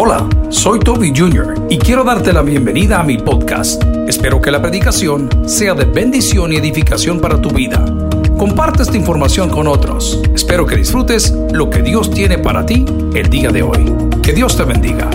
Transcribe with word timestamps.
Hola, 0.00 0.28
soy 0.48 0.78
Toby 0.78 1.12
Jr. 1.12 1.66
y 1.68 1.76
quiero 1.76 2.04
darte 2.04 2.32
la 2.32 2.42
bienvenida 2.42 3.00
a 3.00 3.02
mi 3.02 3.18
podcast. 3.18 3.82
Espero 4.06 4.40
que 4.40 4.52
la 4.52 4.62
predicación 4.62 5.28
sea 5.48 5.74
de 5.74 5.86
bendición 5.86 6.52
y 6.52 6.56
edificación 6.56 7.20
para 7.20 7.42
tu 7.42 7.50
vida. 7.50 7.84
Comparte 8.38 8.84
esta 8.84 8.96
información 8.96 9.50
con 9.50 9.66
otros. 9.66 10.22
Espero 10.32 10.66
que 10.66 10.76
disfrutes 10.76 11.32
lo 11.50 11.68
que 11.68 11.82
Dios 11.82 12.12
tiene 12.12 12.38
para 12.38 12.64
ti 12.64 12.84
el 13.12 13.28
día 13.28 13.50
de 13.50 13.62
hoy. 13.64 13.92
Que 14.22 14.32
Dios 14.32 14.56
te 14.56 14.62
bendiga. 14.62 15.10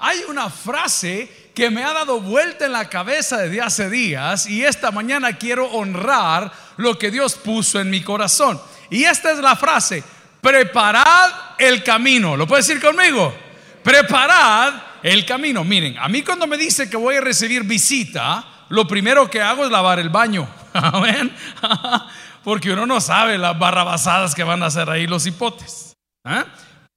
Hay 0.00 0.18
una 0.28 0.50
frase 0.50 1.30
que 1.54 1.70
me 1.70 1.82
ha 1.82 1.94
dado 1.94 2.20
vuelta 2.20 2.66
en 2.66 2.72
la 2.72 2.90
cabeza 2.90 3.38
desde 3.38 3.62
hace 3.62 3.88
días 3.88 4.46
y 4.46 4.64
esta 4.64 4.90
mañana 4.90 5.38
quiero 5.38 5.66
honrar 5.72 6.52
lo 6.76 6.98
que 6.98 7.10
Dios 7.10 7.36
puso 7.36 7.80
en 7.80 7.88
mi 7.88 8.02
corazón. 8.02 8.60
Y 8.90 9.04
esta 9.04 9.32
es 9.32 9.38
la 9.38 9.56
frase, 9.56 10.02
preparad 10.40 11.30
el 11.58 11.82
camino. 11.82 12.36
¿Lo 12.36 12.46
puedes 12.46 12.66
decir 12.66 12.82
conmigo? 12.82 13.34
Preparad 13.82 14.74
el 15.02 15.24
camino. 15.24 15.64
Miren, 15.64 15.98
a 15.98 16.08
mí 16.08 16.22
cuando 16.22 16.46
me 16.46 16.56
dice 16.56 16.88
que 16.88 16.96
voy 16.96 17.16
a 17.16 17.20
recibir 17.20 17.62
visita, 17.64 18.44
lo 18.68 18.86
primero 18.86 19.30
que 19.30 19.40
hago 19.40 19.64
es 19.64 19.70
lavar 19.70 19.98
el 19.98 20.08
baño. 20.08 20.48
Amén. 20.72 21.34
Porque 22.44 22.72
uno 22.72 22.86
no 22.86 23.00
sabe 23.00 23.36
las 23.36 23.58
barrabasadas 23.58 24.34
que 24.34 24.44
van 24.44 24.62
a 24.62 24.66
hacer 24.66 24.88
ahí 24.88 25.06
los 25.06 25.26
hipotes. 25.26 25.94
¿Ah? 26.24 26.46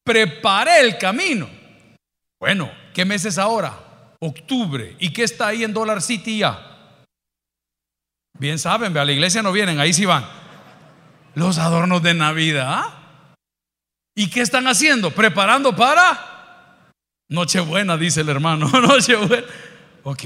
Preparé 0.03 0.81
el 0.81 0.97
camino. 0.97 1.49
Bueno, 2.39 2.71
¿qué 2.93 3.05
mes 3.05 3.25
es 3.25 3.37
ahora? 3.37 3.73
Octubre. 4.19 4.95
¿Y 4.99 5.11
qué 5.11 5.23
está 5.23 5.47
ahí 5.47 5.63
en 5.63 5.73
Dollar 5.73 6.01
City 6.01 6.39
ya? 6.39 6.67
Bien 8.37 8.57
saben, 8.57 8.97
a 8.97 9.05
la 9.05 9.11
iglesia 9.11 9.41
no 9.43 9.51
vienen, 9.51 9.79
ahí 9.79 9.93
sí 9.93 10.05
van. 10.05 10.25
Los 11.35 11.57
adornos 11.57 12.03
de 12.03 12.13
Navidad. 12.13 12.83
¿Y 14.15 14.29
qué 14.29 14.41
están 14.41 14.67
haciendo? 14.67 15.11
Preparando 15.11 15.75
para 15.75 16.91
Nochebuena, 17.29 17.97
dice 17.97 18.21
el 18.21 18.29
hermano. 18.29 18.67
Nochebuena. 18.81 19.47
Ok. 20.03 20.23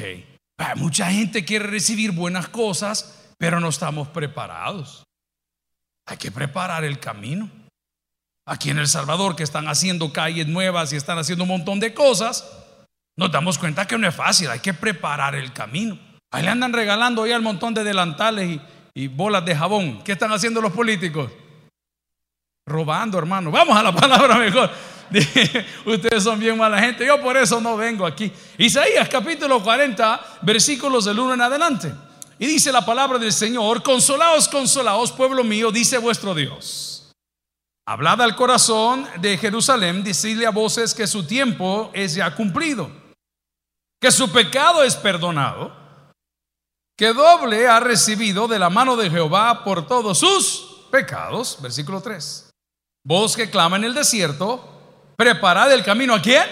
Mucha 0.75 1.11
gente 1.11 1.45
quiere 1.45 1.67
recibir 1.67 2.11
buenas 2.11 2.47
cosas, 2.47 3.33
pero 3.37 3.59
no 3.59 3.69
estamos 3.69 4.07
preparados. 4.07 5.03
Hay 6.07 6.17
que 6.17 6.31
preparar 6.31 6.83
el 6.83 6.99
camino. 6.99 7.49
Aquí 8.47 8.69
en 8.69 8.79
El 8.79 8.87
Salvador, 8.87 9.35
que 9.35 9.43
están 9.43 9.67
haciendo 9.67 10.13
calles 10.13 10.47
nuevas 10.47 10.93
y 10.93 10.95
están 10.95 11.17
haciendo 11.17 11.43
un 11.43 11.49
montón 11.49 11.79
de 11.79 11.93
cosas, 11.93 12.47
nos 13.17 13.31
damos 13.31 13.57
cuenta 13.57 13.87
que 13.87 13.97
no 13.97 14.07
es 14.07 14.15
fácil, 14.15 14.49
hay 14.49 14.59
que 14.59 14.73
preparar 14.73 15.35
el 15.35 15.51
camino. 15.51 15.97
Ahí 16.31 16.43
le 16.43 16.49
andan 16.49 16.73
regalando 16.73 17.25
ya 17.25 17.35
el 17.35 17.41
montón 17.41 17.73
de 17.73 17.83
delantales 17.83 18.49
y, 18.49 18.61
y 18.95 19.07
bolas 19.07 19.45
de 19.45 19.55
jabón. 19.55 20.01
¿Qué 20.03 20.13
están 20.13 20.31
haciendo 20.31 20.61
los 20.61 20.71
políticos? 20.71 21.29
Robando, 22.65 23.19
hermano. 23.19 23.51
Vamos 23.51 23.77
a 23.77 23.83
la 23.83 23.93
palabra 23.95 24.37
mejor. 24.37 24.71
Ustedes 25.85 26.23
son 26.23 26.39
bien 26.39 26.57
mala 26.57 26.79
gente. 26.79 27.05
Yo 27.05 27.21
por 27.21 27.37
eso 27.37 27.61
no 27.61 27.77
vengo 27.77 28.05
aquí. 28.05 28.31
Isaías 28.57 29.07
capítulo 29.09 29.61
40, 29.61 30.39
versículos 30.41 31.05
del 31.05 31.19
1 31.19 31.33
en 31.35 31.41
adelante. 31.41 31.93
Y 32.39 32.47
dice 32.47 32.71
la 32.71 32.85
palabra 32.85 33.19
del 33.19 33.31
Señor, 33.31 33.83
consolaos, 33.83 34.47
consolaos, 34.47 35.11
pueblo 35.11 35.43
mío, 35.43 35.71
dice 35.71 35.97
vuestro 35.97 36.33
Dios. 36.33 37.11
Hablad 37.87 38.21
al 38.21 38.35
corazón 38.35 39.07
de 39.19 39.37
Jerusalén, 39.37 40.03
decidle 40.03 40.47
a 40.47 40.49
voces 40.49 40.95
que 40.95 41.05
su 41.05 41.27
tiempo 41.27 41.91
es 41.93 42.15
ya 42.15 42.33
cumplido, 42.33 42.89
que 44.01 44.11
su 44.11 44.31
pecado 44.31 44.83
es 44.83 44.95
perdonado, 44.95 45.84
que 46.95 47.13
doble 47.13 47.67
ha 47.67 47.79
recibido 47.79 48.47
de 48.47 48.59
la 48.59 48.69
mano 48.69 48.95
de 48.95 49.09
Jehová 49.09 49.63
por 49.63 49.87
todos 49.87 50.19
sus 50.19 50.87
pecados. 50.91 51.57
Versículo 51.61 52.01
3. 52.01 52.49
Voz 53.03 53.35
que 53.35 53.49
clama 53.49 53.75
en 53.77 53.83
el 53.83 53.93
desierto, 53.93 55.13
preparad 55.15 55.71
el 55.71 55.83
camino 55.83 56.15
a 56.15 56.21
quién? 56.21 56.43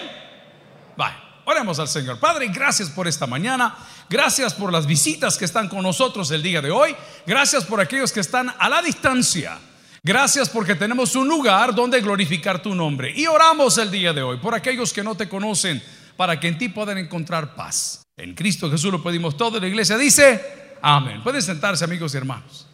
Vaya, 0.96 1.18
oremos 1.46 1.78
al 1.78 1.88
Señor. 1.88 2.20
Padre, 2.20 2.48
gracias 2.48 2.90
por 2.90 3.08
esta 3.08 3.26
mañana. 3.26 3.74
Gracias 4.08 4.52
por 4.52 4.70
las 4.70 4.86
visitas 4.86 5.38
que 5.38 5.46
están 5.46 5.68
con 5.68 5.82
nosotros 5.82 6.30
el 6.30 6.42
día 6.42 6.60
de 6.60 6.70
hoy. 6.70 6.94
Gracias 7.26 7.64
por 7.64 7.80
aquellos 7.80 8.12
que 8.12 8.20
están 8.20 8.54
a 8.58 8.68
la 8.68 8.82
distancia. 8.82 9.58
Gracias 10.02 10.50
porque 10.50 10.74
tenemos 10.74 11.16
un 11.16 11.26
lugar 11.26 11.74
donde 11.74 12.02
glorificar 12.02 12.62
tu 12.62 12.74
nombre. 12.74 13.12
Y 13.16 13.26
oramos 13.26 13.78
el 13.78 13.90
día 13.90 14.12
de 14.12 14.22
hoy 14.22 14.36
por 14.36 14.54
aquellos 14.54 14.92
que 14.92 15.02
no 15.02 15.14
te 15.14 15.28
conocen, 15.28 15.82
para 16.18 16.38
que 16.38 16.48
en 16.48 16.58
ti 16.58 16.68
puedan 16.68 16.98
encontrar 16.98 17.54
paz. 17.54 18.03
En 18.16 18.34
Cristo 18.34 18.70
Jesús 18.70 18.92
lo 18.92 19.02
pedimos 19.02 19.36
todo. 19.36 19.58
La 19.60 19.66
iglesia 19.66 19.96
dice, 19.98 20.76
amén. 20.82 21.22
Pueden 21.22 21.42
sentarse 21.42 21.84
amigos 21.84 22.14
y 22.14 22.18
hermanos. 22.18 22.68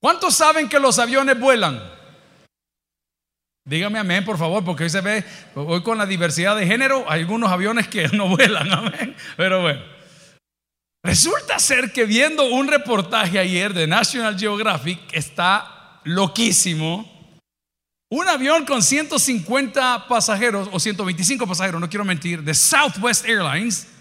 ¿Cuántos 0.00 0.34
saben 0.34 0.68
que 0.68 0.78
los 0.78 0.98
aviones 0.98 1.38
vuelan? 1.38 1.82
Dígame 3.66 3.98
amén, 3.98 4.22
por 4.26 4.36
favor, 4.36 4.62
porque 4.62 4.84
hoy 4.84 4.90
se 4.90 5.00
ve, 5.00 5.24
hoy 5.54 5.82
con 5.82 5.96
la 5.96 6.04
diversidad 6.04 6.54
de 6.54 6.66
género, 6.66 7.06
hay 7.08 7.22
algunos 7.22 7.50
aviones 7.50 7.88
que 7.88 8.08
no 8.08 8.28
vuelan, 8.36 8.70
amén. 8.70 9.16
Pero 9.38 9.62
bueno, 9.62 9.80
resulta 11.02 11.58
ser 11.58 11.90
que 11.90 12.04
viendo 12.04 12.44
un 12.44 12.68
reportaje 12.68 13.38
ayer 13.38 13.72
de 13.72 13.86
National 13.86 14.38
Geographic, 14.38 15.00
está 15.12 16.00
loquísimo. 16.04 17.10
Un 18.10 18.28
avión 18.28 18.66
con 18.66 18.82
150 18.82 20.08
pasajeros 20.08 20.68
o 20.70 20.78
125 20.78 21.46
pasajeros, 21.46 21.80
no 21.80 21.88
quiero 21.88 22.04
mentir, 22.04 22.42
de 22.42 22.52
Southwest 22.52 23.26
Airlines, 23.26 23.93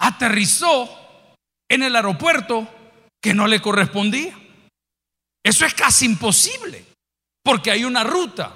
aterrizó 0.00 0.88
en 1.68 1.82
el 1.82 1.96
aeropuerto 1.96 2.68
que 3.20 3.34
no 3.34 3.46
le 3.46 3.60
correspondía. 3.60 4.38
Eso 5.44 5.64
es 5.64 5.74
casi 5.74 6.06
imposible, 6.06 6.84
porque 7.42 7.70
hay 7.70 7.84
una 7.84 8.04
ruta. 8.04 8.54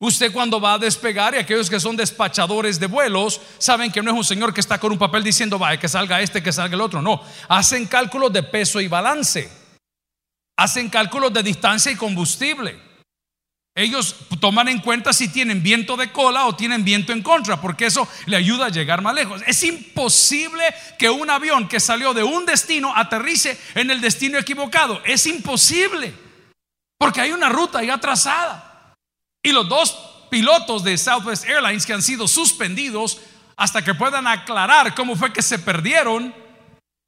Usted 0.00 0.32
cuando 0.32 0.60
va 0.60 0.74
a 0.74 0.78
despegar 0.78 1.34
y 1.34 1.38
aquellos 1.38 1.70
que 1.70 1.78
son 1.78 1.96
despachadores 1.96 2.80
de 2.80 2.86
vuelos 2.86 3.40
saben 3.58 3.92
que 3.92 4.02
no 4.02 4.10
es 4.10 4.16
un 4.16 4.24
señor 4.24 4.52
que 4.52 4.60
está 4.60 4.78
con 4.78 4.92
un 4.92 4.98
papel 4.98 5.22
diciendo, 5.22 5.58
vaya, 5.58 5.78
que 5.78 5.88
salga 5.88 6.20
este, 6.20 6.42
que 6.42 6.52
salga 6.52 6.74
el 6.74 6.80
otro. 6.80 7.00
No, 7.00 7.22
hacen 7.48 7.86
cálculos 7.86 8.32
de 8.32 8.42
peso 8.42 8.80
y 8.80 8.88
balance 8.88 9.62
hacen 10.56 10.88
cálculos 10.88 11.32
de 11.32 11.42
distancia 11.42 11.90
y 11.90 11.96
combustible. 11.96 12.91
Ellos 13.74 14.16
toman 14.38 14.68
en 14.68 14.80
cuenta 14.80 15.14
si 15.14 15.28
tienen 15.28 15.62
viento 15.62 15.96
de 15.96 16.12
cola 16.12 16.44
o 16.46 16.54
tienen 16.54 16.84
viento 16.84 17.12
en 17.12 17.22
contra, 17.22 17.58
porque 17.60 17.86
eso 17.86 18.06
le 18.26 18.36
ayuda 18.36 18.66
a 18.66 18.70
llegar 18.70 19.00
más 19.00 19.14
lejos. 19.14 19.42
Es 19.46 19.62
imposible 19.62 20.62
que 20.98 21.08
un 21.08 21.30
avión 21.30 21.68
que 21.68 21.80
salió 21.80 22.12
de 22.12 22.22
un 22.22 22.44
destino 22.44 22.94
aterrice 22.94 23.58
en 23.74 23.90
el 23.90 24.02
destino 24.02 24.38
equivocado. 24.38 25.00
Es 25.06 25.26
imposible, 25.26 26.12
porque 26.98 27.22
hay 27.22 27.32
una 27.32 27.48
ruta 27.48 27.82
ya 27.82 27.96
trazada. 27.98 28.94
Y 29.42 29.52
los 29.52 29.66
dos 29.68 30.26
pilotos 30.30 30.84
de 30.84 30.98
Southwest 30.98 31.48
Airlines 31.48 31.86
que 31.86 31.94
han 31.94 32.02
sido 32.02 32.28
suspendidos 32.28 33.20
hasta 33.56 33.82
que 33.82 33.94
puedan 33.94 34.26
aclarar 34.26 34.94
cómo 34.94 35.16
fue 35.16 35.32
que 35.32 35.42
se 35.42 35.58
perdieron, 35.58 36.34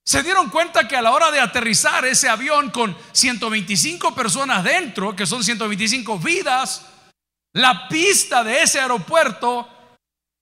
se 0.04 0.22
dieron 0.22 0.50
cuenta 0.50 0.86
que 0.86 0.96
a 0.96 1.02
la 1.02 1.12
hora 1.12 1.30
de 1.30 1.40
aterrizar 1.40 2.04
ese 2.04 2.28
avión 2.28 2.70
con 2.70 2.96
125 3.12 4.14
personas 4.14 4.62
dentro, 4.62 5.16
que 5.16 5.26
son 5.26 5.42
125 5.42 6.18
vidas, 6.18 6.86
la 7.54 7.88
pista 7.88 8.44
de 8.44 8.62
ese 8.62 8.80
aeropuerto 8.80 9.68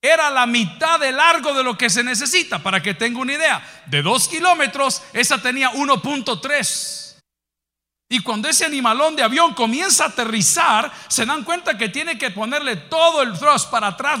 era 0.01 0.29
la 0.29 0.45
mitad 0.45 0.99
de 0.99 1.13
largo 1.13 1.53
de 1.53 1.63
lo 1.63 1.77
que 1.77 1.89
se 1.89 2.03
necesita. 2.03 2.59
Para 2.59 2.83
que 2.83 2.93
tenga 2.93 3.19
una 3.19 3.33
idea, 3.33 3.83
de 3.85 4.01
2 4.01 4.27
kilómetros, 4.27 5.01
esa 5.13 5.41
tenía 5.41 5.71
1.3. 5.71 7.02
Y 8.09 8.19
cuando 8.19 8.47
ese 8.47 8.65
animalón 8.65 9.15
de 9.15 9.23
avión 9.23 9.53
comienza 9.53 10.03
a 10.03 10.07
aterrizar, 10.09 10.91
se 11.07 11.25
dan 11.25 11.43
cuenta 11.43 11.77
que 11.77 11.89
tiene 11.89 12.17
que 12.17 12.29
ponerle 12.29 12.75
todo 12.75 13.23
el 13.23 13.33
thrust 13.33 13.71
para 13.71 13.87
atrás. 13.87 14.19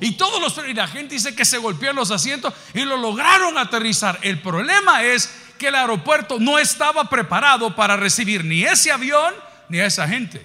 Y 0.00 0.12
todos 0.12 0.40
los 0.40 0.68
y 0.68 0.74
la 0.74 0.88
gente 0.88 1.14
dice 1.14 1.34
que 1.34 1.44
se 1.44 1.58
golpeó 1.58 1.92
los 1.92 2.10
asientos 2.10 2.52
y 2.74 2.80
lo 2.80 2.96
lograron 2.96 3.58
aterrizar. 3.58 4.18
El 4.22 4.40
problema 4.40 5.04
es 5.04 5.32
que 5.58 5.68
el 5.68 5.74
aeropuerto 5.74 6.38
no 6.40 6.58
estaba 6.58 7.08
preparado 7.08 7.76
para 7.76 7.96
recibir 7.96 8.44
ni 8.44 8.64
ese 8.64 8.90
avión 8.90 9.34
ni 9.68 9.78
a 9.78 9.86
esa 9.86 10.08
gente. 10.08 10.44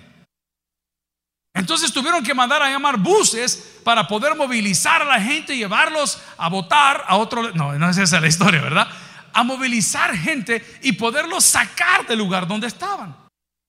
Entonces 1.54 1.92
tuvieron 1.92 2.24
que 2.24 2.34
mandar 2.34 2.62
a 2.62 2.70
llamar 2.70 2.98
buses 2.98 3.80
para 3.84 4.08
poder 4.08 4.36
movilizar 4.36 5.02
a 5.02 5.06
la 5.06 5.20
gente 5.20 5.54
y 5.54 5.58
llevarlos 5.58 6.22
a 6.38 6.48
votar 6.48 7.04
a 7.08 7.18
otro. 7.18 7.52
No, 7.54 7.74
no 7.78 7.90
es 7.90 7.98
esa 7.98 8.22
la 8.22 8.28
historia, 8.28 8.62
¿verdad? 8.62 8.88
A 9.34 9.44
movilizar 9.44 10.16
gente 10.16 10.64
y 10.82 10.94
poderlos 10.94 11.44
sacar 11.44 12.06
del 12.08 12.20
lugar 12.20 12.48
donde 12.48 12.68
estaban. 12.68 13.16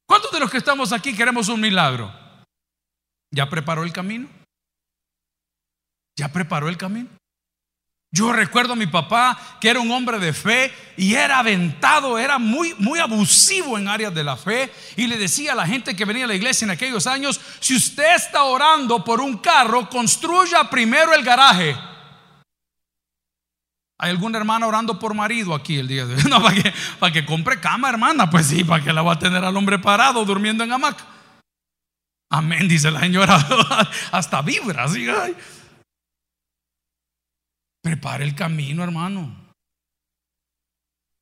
¿Cuántos 0.07 0.31
de 0.33 0.41
los 0.41 0.51
que 0.51 0.59
estamos 0.59 0.93
aquí 0.93 1.15
queremos 1.15 1.49
un 1.49 1.61
milagro? 1.61 2.13
¿Ya 3.31 3.49
preparó 3.49 3.83
el 3.83 3.93
camino? 3.93 4.29
¿Ya 6.17 6.29
preparó 6.29 6.69
el 6.69 6.77
camino? 6.77 7.09
Yo 8.15 8.31
recuerdo 8.31 8.75
a 8.75 8.77
mi 8.77 8.87
papá 8.87 9.39
que 9.59 9.71
era 9.71 9.81
un 9.81 9.91
hombre 9.91 10.19
de 10.19 10.35
fe 10.35 10.71
y 10.99 11.15
era 11.15 11.39
aventado, 11.39 12.19
era 12.19 12.39
muy, 12.39 12.75
muy 12.77 12.99
abusivo 12.99 13.79
en 13.79 13.89
áreas 13.89 14.15
de 14.15 14.23
la 14.23 14.37
fe 14.37 14.71
y 14.97 15.07
le 15.07 15.17
decía 15.17 15.53
a 15.53 15.55
la 15.55 15.67
gente 15.67 15.97
que 15.97 16.05
venía 16.05 16.25
a 16.25 16.29
la 16.29 16.35
iglesia 16.35 16.67
en 16.67 16.73
aquellos 16.73 17.07
años, 17.07 17.41
si 17.59 17.75
usted 17.75 18.15
está 18.15 18.45
orando 18.45 19.03
por 19.03 19.23
un 19.23 19.39
carro, 19.39 19.89
construya 19.89 20.69
primero 20.69 21.15
el 21.15 21.25
garaje. 21.25 21.75
¿Hay 24.03 24.11
alguna 24.11 24.37
hermana 24.37 24.67
orando 24.67 24.99
por 24.99 25.15
marido 25.15 25.55
aquí 25.55 25.79
el 25.79 25.87
día 25.87 26.05
de 26.05 26.17
hoy? 26.17 26.23
No, 26.29 26.43
para 26.43 26.61
que, 26.61 26.75
para 26.99 27.13
que 27.13 27.25
compre 27.25 27.61
cama, 27.61 27.89
hermana. 27.89 28.29
Pues 28.29 28.47
sí, 28.47 28.65
para 28.65 28.83
que 28.83 28.93
la 28.93 29.01
va 29.01 29.13
a 29.13 29.19
tener 29.19 29.45
al 29.45 29.57
hombre 29.57 29.79
parado 29.79 30.25
durmiendo 30.25 30.65
en 30.65 30.73
hamaca. 30.73 31.07
Amén, 32.29 32.67
dice 32.67 32.91
la 32.91 32.99
señora. 32.99 33.37
Hasta 34.11 34.43
vibra, 34.43 34.85
así. 34.85 35.07
Prepare 37.81 38.25
el 38.25 38.35
camino, 38.35 38.83
hermano. 38.83 39.37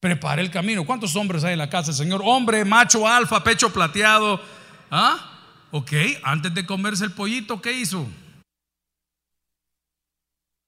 Prepare 0.00 0.41
el 0.41 0.50
camino. 0.50 0.87
¿Cuántos 0.87 1.15
hombres 1.17 1.44
hay 1.44 1.53
en 1.53 1.59
la 1.59 1.69
casa, 1.69 1.93
Señor? 1.93 2.23
Hombre, 2.25 2.65
macho, 2.65 3.06
alfa, 3.06 3.44
pecho 3.44 3.71
plateado. 3.71 4.41
¿Ah? 4.91 5.43
Ok, 5.71 5.93
antes 6.23 6.55
de 6.55 6.65
comerse 6.65 7.05
el 7.05 7.12
pollito, 7.12 7.61
¿qué 7.61 7.73
hizo? 7.73 8.09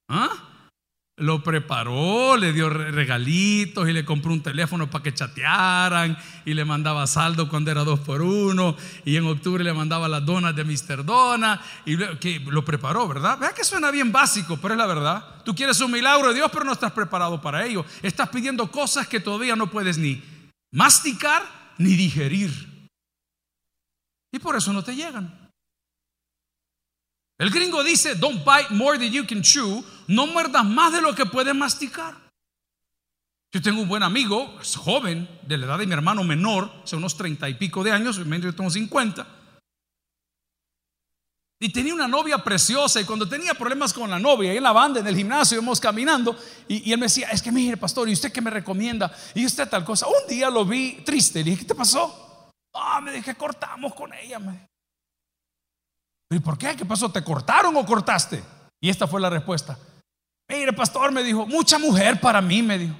¿Ah? 0.08 0.51
Lo 1.18 1.42
preparó, 1.42 2.38
le 2.38 2.54
dio 2.54 2.70
regalitos 2.70 3.86
y 3.86 3.92
le 3.92 4.02
compró 4.02 4.32
un 4.32 4.42
teléfono 4.42 4.88
para 4.88 5.04
que 5.04 5.12
chatearan 5.12 6.16
y 6.46 6.54
le 6.54 6.64
mandaba 6.64 7.06
saldo 7.06 7.50
cuando 7.50 7.70
era 7.70 7.84
dos 7.84 8.00
por 8.00 8.22
uno 8.22 8.74
y 9.04 9.16
en 9.16 9.26
octubre 9.26 9.62
le 9.62 9.74
mandaba 9.74 10.08
las 10.08 10.24
donas 10.24 10.56
de 10.56 10.64
Mr. 10.64 11.04
Dona 11.04 11.60
y 11.84 11.98
que 12.16 12.40
lo 12.40 12.64
preparó, 12.64 13.06
¿verdad? 13.06 13.38
Vea 13.38 13.52
que 13.52 13.62
suena 13.62 13.90
bien 13.90 14.10
básico, 14.10 14.56
pero 14.56 14.72
es 14.72 14.78
la 14.78 14.86
verdad. 14.86 15.42
Tú 15.44 15.54
quieres 15.54 15.78
un 15.82 15.92
milagro 15.92 16.28
de 16.28 16.34
Dios, 16.34 16.50
pero 16.50 16.64
no 16.64 16.72
estás 16.72 16.92
preparado 16.92 17.42
para 17.42 17.66
ello. 17.66 17.84
Estás 18.00 18.30
pidiendo 18.30 18.70
cosas 18.70 19.06
que 19.06 19.20
todavía 19.20 19.54
no 19.54 19.70
puedes 19.70 19.98
ni 19.98 20.22
masticar 20.72 21.42
ni 21.76 21.94
digerir. 21.94 22.88
Y 24.32 24.38
por 24.38 24.56
eso 24.56 24.72
no 24.72 24.82
te 24.82 24.96
llegan. 24.96 25.41
El 27.38 27.50
gringo 27.50 27.82
dice, 27.82 28.14
don't 28.14 28.44
bite 28.44 28.70
more 28.70 28.98
than 28.98 29.10
you 29.10 29.26
can 29.26 29.42
chew, 29.42 29.84
no 30.06 30.26
muerdas 30.26 30.64
más 30.64 30.92
de 30.92 31.00
lo 31.00 31.14
que 31.14 31.26
puedes 31.26 31.54
masticar. 31.54 32.14
Yo 33.52 33.60
tengo 33.60 33.82
un 33.82 33.88
buen 33.88 34.02
amigo, 34.02 34.58
es 34.60 34.76
joven, 34.76 35.28
de 35.42 35.58
la 35.58 35.66
edad 35.66 35.78
de 35.78 35.86
mi 35.86 35.92
hermano 35.92 36.24
menor, 36.24 36.70
hace 36.82 36.96
unos 36.96 37.16
treinta 37.16 37.48
y 37.48 37.54
pico 37.54 37.84
de 37.84 37.90
años, 37.90 38.16
yo 38.16 38.54
tengo 38.54 38.70
cincuenta. 38.70 39.26
Y 41.60 41.68
tenía 41.68 41.94
una 41.94 42.08
novia 42.08 42.38
preciosa 42.38 43.00
y 43.00 43.04
cuando 43.04 43.28
tenía 43.28 43.54
problemas 43.54 43.92
con 43.92 44.10
la 44.10 44.18
novia, 44.18 44.52
en 44.52 44.62
la 44.62 44.72
banda, 44.72 44.98
en 44.98 45.06
el 45.06 45.14
gimnasio, 45.14 45.58
íbamos 45.58 45.78
caminando 45.78 46.36
y, 46.66 46.90
él 46.90 46.98
me 46.98 47.06
decía, 47.06 47.28
es 47.28 47.40
que 47.40 47.52
mire 47.52 47.76
pastor, 47.76 48.08
¿y 48.08 48.14
usted 48.14 48.32
qué 48.32 48.40
me 48.40 48.50
recomienda? 48.50 49.14
Y 49.34 49.46
usted 49.46 49.68
tal 49.68 49.84
cosa. 49.84 50.08
Un 50.08 50.28
día 50.28 50.50
lo 50.50 50.64
vi 50.64 51.02
triste, 51.04 51.38
le 51.38 51.50
dije, 51.50 51.58
¿qué 51.58 51.66
te 51.66 51.74
pasó? 51.76 52.50
Ah, 52.72 53.00
me 53.00 53.12
dije, 53.12 53.36
cortamos 53.36 53.94
con 53.94 54.12
ella. 54.12 54.40
¿Y 56.34 56.40
por 56.40 56.56
qué? 56.56 56.76
¿Qué 56.76 56.84
pasó? 56.84 57.10
¿Te 57.10 57.22
cortaron 57.22 57.76
o 57.76 57.84
cortaste? 57.84 58.42
Y 58.80 58.88
esta 58.88 59.06
fue 59.06 59.20
la 59.20 59.30
respuesta. 59.30 59.78
Mire, 60.48 60.72
pastor, 60.72 61.12
me 61.12 61.22
dijo, 61.22 61.46
mucha 61.46 61.78
mujer 61.78 62.20
para 62.20 62.40
mí, 62.40 62.62
me 62.62 62.78
dijo. 62.78 62.94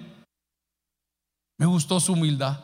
Me 1.58 1.66
gustó 1.66 2.00
su 2.00 2.14
humildad. 2.14 2.60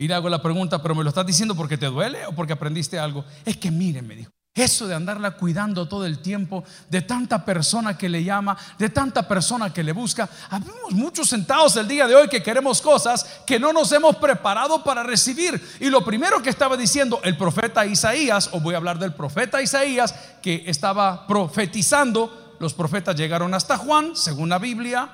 Y 0.00 0.06
le 0.06 0.14
hago 0.14 0.28
la 0.28 0.42
pregunta, 0.42 0.80
pero 0.80 0.94
me 0.94 1.02
lo 1.02 1.08
estás 1.08 1.26
diciendo 1.26 1.54
porque 1.54 1.76
te 1.76 1.86
duele 1.86 2.26
o 2.26 2.32
porque 2.32 2.52
aprendiste 2.52 2.98
algo. 2.98 3.24
Es 3.44 3.56
que 3.56 3.70
mire, 3.70 4.00
me 4.00 4.14
dijo, 4.14 4.30
eso 4.58 4.86
de 4.86 4.94
andarla 4.94 5.32
cuidando 5.32 5.86
todo 5.86 6.04
el 6.04 6.18
tiempo, 6.18 6.64
de 6.88 7.02
tanta 7.02 7.44
persona 7.44 7.96
que 7.96 8.08
le 8.08 8.24
llama, 8.24 8.56
de 8.78 8.90
tanta 8.90 9.26
persona 9.26 9.72
que 9.72 9.82
le 9.82 9.92
busca. 9.92 10.28
Habemos 10.50 10.92
muchos 10.92 11.28
sentados 11.28 11.76
el 11.76 11.88
día 11.88 12.06
de 12.06 12.14
hoy 12.14 12.28
que 12.28 12.42
queremos 12.42 12.80
cosas 12.80 13.42
que 13.46 13.58
no 13.58 13.72
nos 13.72 13.92
hemos 13.92 14.16
preparado 14.16 14.82
para 14.82 15.02
recibir. 15.02 15.60
Y 15.80 15.90
lo 15.90 16.04
primero 16.04 16.42
que 16.42 16.50
estaba 16.50 16.76
diciendo 16.76 17.20
el 17.24 17.36
profeta 17.36 17.86
Isaías, 17.86 18.50
o 18.52 18.60
voy 18.60 18.74
a 18.74 18.78
hablar 18.78 18.98
del 18.98 19.14
profeta 19.14 19.62
Isaías, 19.62 20.14
que 20.42 20.64
estaba 20.66 21.26
profetizando, 21.26 22.56
los 22.58 22.74
profetas 22.74 23.16
llegaron 23.16 23.54
hasta 23.54 23.76
Juan, 23.76 24.16
según 24.16 24.48
la 24.48 24.58
Biblia, 24.58 25.10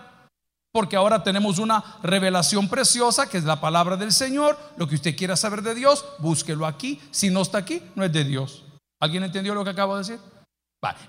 porque 0.73 0.97
ahora 0.97 1.23
tenemos 1.23 1.59
una 1.59 1.85
revelación 2.03 2.69
preciosa 2.69 3.29
que 3.29 3.39
es 3.39 3.45
la 3.45 3.61
palabra 3.61 3.97
del 3.97 4.13
Señor. 4.13 4.59
Lo 4.77 4.89
que 4.89 4.97
usted 4.97 5.17
quiera 5.17 5.37
saber 5.37 5.63
de 5.63 5.73
Dios, 5.73 6.05
búsquelo 6.19 6.67
aquí. 6.67 7.01
Si 7.13 7.31
no 7.31 7.43
está 7.43 7.59
aquí, 7.59 7.81
no 7.95 8.05
es 8.05 8.13
de 8.13 8.25
Dios. 8.25 8.64
¿Alguien 9.05 9.23
entendió 9.23 9.55
lo 9.55 9.63
que 9.63 9.71
acabo 9.71 9.95
de 9.97 9.99
decir? 9.99 10.21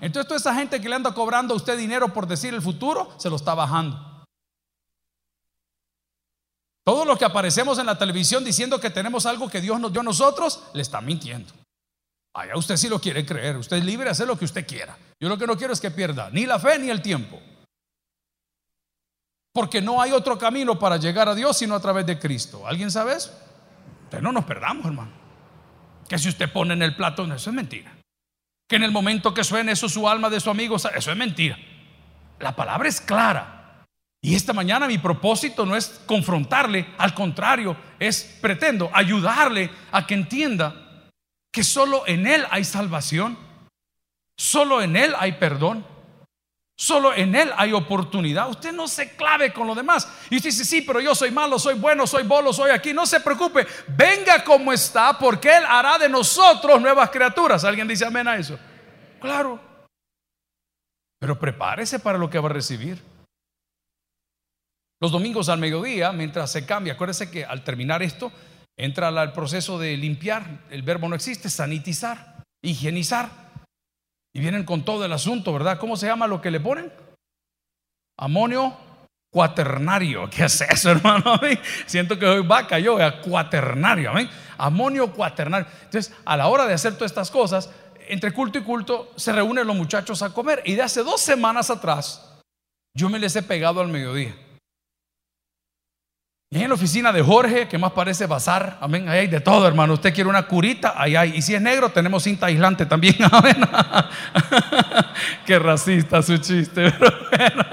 Entonces 0.02 0.28
toda 0.28 0.36
esa 0.36 0.54
gente 0.54 0.82
que 0.82 0.88
le 0.88 0.96
anda 0.96 1.14
cobrando 1.14 1.54
a 1.54 1.56
usted 1.56 1.78
dinero 1.78 2.12
por 2.12 2.26
decir 2.26 2.52
el 2.52 2.60
futuro, 2.60 3.14
se 3.18 3.30
lo 3.30 3.36
está 3.36 3.54
bajando. 3.54 4.26
Todos 6.84 7.06
los 7.06 7.18
que 7.18 7.24
aparecemos 7.24 7.78
en 7.78 7.86
la 7.86 7.96
televisión 7.96 8.44
diciendo 8.44 8.78
que 8.78 8.90
tenemos 8.90 9.24
algo 9.24 9.48
que 9.48 9.62
Dios 9.62 9.80
nos 9.80 9.92
dio 9.92 10.02
a 10.02 10.04
nosotros, 10.04 10.62
le 10.74 10.82
está 10.82 11.00
mintiendo. 11.00 11.54
Allá 12.34 12.58
usted 12.58 12.76
sí 12.76 12.90
lo 12.90 13.00
quiere 13.00 13.24
creer, 13.24 13.56
usted 13.56 13.78
es 13.78 13.84
libre 13.86 14.04
de 14.04 14.10
hacer 14.10 14.26
lo 14.26 14.38
que 14.38 14.44
usted 14.44 14.66
quiera. 14.66 14.94
Yo 15.18 15.30
lo 15.30 15.38
que 15.38 15.46
no 15.46 15.56
quiero 15.56 15.72
es 15.72 15.80
que 15.80 15.90
pierda 15.90 16.28
ni 16.30 16.44
la 16.44 16.58
fe 16.58 16.78
ni 16.78 16.90
el 16.90 17.00
tiempo. 17.00 17.40
Porque 19.54 19.80
no 19.80 20.02
hay 20.02 20.12
otro 20.12 20.36
camino 20.36 20.78
para 20.78 20.98
llegar 20.98 21.30
a 21.30 21.34
Dios 21.34 21.56
sino 21.56 21.74
a 21.74 21.80
través 21.80 22.04
de 22.04 22.18
Cristo. 22.18 22.66
¿Alguien 22.66 22.90
sabe 22.90 23.14
eso? 23.14 23.32
Entonces 24.04 24.22
no 24.22 24.32
nos 24.32 24.44
perdamos, 24.44 24.84
hermano. 24.84 25.25
Que 26.08 26.18
si 26.18 26.28
usted 26.28 26.50
pone 26.50 26.74
en 26.74 26.82
el 26.82 26.94
plato, 26.94 27.24
eso 27.24 27.50
es 27.50 27.56
mentira. 27.56 27.92
Que 28.68 28.76
en 28.76 28.82
el 28.82 28.92
momento 28.92 29.34
que 29.34 29.44
suene 29.44 29.72
eso 29.72 29.88
su 29.88 30.08
alma 30.08 30.30
de 30.30 30.40
su 30.40 30.50
amigo, 30.50 30.76
eso 30.76 31.10
es 31.10 31.16
mentira. 31.16 31.58
La 32.40 32.54
palabra 32.54 32.88
es 32.88 33.00
clara. 33.00 33.84
Y 34.20 34.34
esta 34.34 34.52
mañana 34.52 34.88
mi 34.88 34.98
propósito 34.98 35.64
no 35.64 35.76
es 35.76 36.02
confrontarle, 36.06 36.86
al 36.98 37.14
contrario, 37.14 37.76
es 37.98 38.38
pretendo 38.40 38.90
ayudarle 38.92 39.70
a 39.92 40.06
que 40.06 40.14
entienda 40.14 40.74
que 41.52 41.62
solo 41.62 42.02
en 42.06 42.26
Él 42.26 42.44
hay 42.50 42.64
salvación, 42.64 43.38
solo 44.36 44.82
en 44.82 44.96
Él 44.96 45.14
hay 45.18 45.32
perdón. 45.32 45.86
Solo 46.78 47.14
en 47.14 47.34
Él 47.34 47.50
hay 47.56 47.72
oportunidad. 47.72 48.50
Usted 48.50 48.70
no 48.70 48.86
se 48.86 49.16
clave 49.16 49.50
con 49.50 49.66
lo 49.66 49.74
demás. 49.74 50.06
Y 50.28 50.36
usted 50.36 50.50
dice, 50.50 50.64
sí, 50.64 50.82
pero 50.82 51.00
yo 51.00 51.14
soy 51.14 51.30
malo, 51.30 51.58
soy 51.58 51.74
bueno, 51.74 52.06
soy 52.06 52.24
bolo, 52.24 52.52
soy 52.52 52.70
aquí. 52.70 52.92
No 52.92 53.06
se 53.06 53.20
preocupe. 53.20 53.66
Venga 53.88 54.44
como 54.44 54.72
está, 54.74 55.18
porque 55.18 55.56
Él 55.56 55.64
hará 55.66 55.96
de 55.96 56.08
nosotros 56.08 56.78
nuevas 56.80 57.08
criaturas. 57.08 57.64
¿Alguien 57.64 57.88
dice 57.88 58.04
amén 58.04 58.28
a 58.28 58.36
eso? 58.36 58.58
Claro. 59.18 59.58
Pero 61.18 61.38
prepárese 61.38 61.98
para 61.98 62.18
lo 62.18 62.28
que 62.28 62.38
va 62.38 62.50
a 62.50 62.52
recibir. 62.52 63.02
Los 65.00 65.12
domingos 65.12 65.48
al 65.48 65.58
mediodía, 65.58 66.12
mientras 66.12 66.52
se 66.52 66.66
cambia, 66.66 66.92
acuérdese 66.92 67.30
que 67.30 67.44
al 67.44 67.64
terminar 67.64 68.02
esto, 68.02 68.30
entra 68.76 69.08
el 69.08 69.32
proceso 69.32 69.78
de 69.78 69.96
limpiar. 69.96 70.64
El 70.68 70.82
verbo 70.82 71.08
no 71.08 71.16
existe, 71.16 71.48
sanitizar, 71.48 72.44
higienizar. 72.62 73.45
Y 74.36 74.40
vienen 74.40 74.64
con 74.64 74.84
todo 74.84 75.02
el 75.06 75.12
asunto, 75.14 75.50
¿verdad? 75.50 75.78
¿Cómo 75.78 75.96
se 75.96 76.08
llama 76.08 76.26
lo 76.26 76.42
que 76.42 76.50
le 76.50 76.60
ponen? 76.60 76.92
Amonio 78.18 78.76
cuaternario. 79.30 80.28
¿Qué 80.30 80.44
es 80.44 80.60
eso, 80.60 80.90
hermano? 80.90 81.40
Siento 81.86 82.18
que 82.18 82.26
hoy 82.26 82.46
vaca 82.46 82.78
yo, 82.78 82.98
cuaternario. 83.22 84.10
¿amén? 84.10 84.28
Amonio 84.58 85.10
cuaternario. 85.10 85.66
Entonces, 85.84 86.14
a 86.26 86.36
la 86.36 86.48
hora 86.48 86.66
de 86.66 86.74
hacer 86.74 86.96
todas 86.96 87.12
estas 87.12 87.30
cosas, 87.30 87.70
entre 88.08 88.30
culto 88.34 88.58
y 88.58 88.62
culto, 88.62 89.10
se 89.16 89.32
reúnen 89.32 89.66
los 89.66 89.74
muchachos 89.74 90.20
a 90.20 90.28
comer. 90.34 90.60
Y 90.66 90.74
de 90.74 90.82
hace 90.82 91.02
dos 91.02 91.22
semanas 91.22 91.70
atrás, 91.70 92.38
yo 92.94 93.08
me 93.08 93.18
les 93.18 93.34
he 93.36 93.42
pegado 93.42 93.80
al 93.80 93.88
mediodía. 93.88 94.36
Y 96.48 96.62
en 96.62 96.68
la 96.68 96.74
oficina 96.74 97.10
de 97.12 97.22
Jorge, 97.22 97.66
que 97.66 97.76
más 97.76 97.90
parece 97.90 98.26
bazar, 98.26 98.78
amén, 98.80 99.08
ahí 99.08 99.20
hay 99.20 99.26
de 99.26 99.40
todo, 99.40 99.66
hermano. 99.66 99.94
Usted 99.94 100.14
quiere 100.14 100.30
una 100.30 100.46
curita, 100.46 100.94
ahí 100.96 101.16
hay. 101.16 101.36
Y 101.36 101.42
si 101.42 101.54
es 101.54 101.60
negro, 101.60 101.90
tenemos 101.90 102.22
cinta 102.22 102.46
aislante 102.46 102.86
también, 102.86 103.16
amén. 103.32 103.56
Qué 105.44 105.58
racista 105.58 106.22
su 106.22 106.38
chiste, 106.38 106.92
pero 107.30 107.66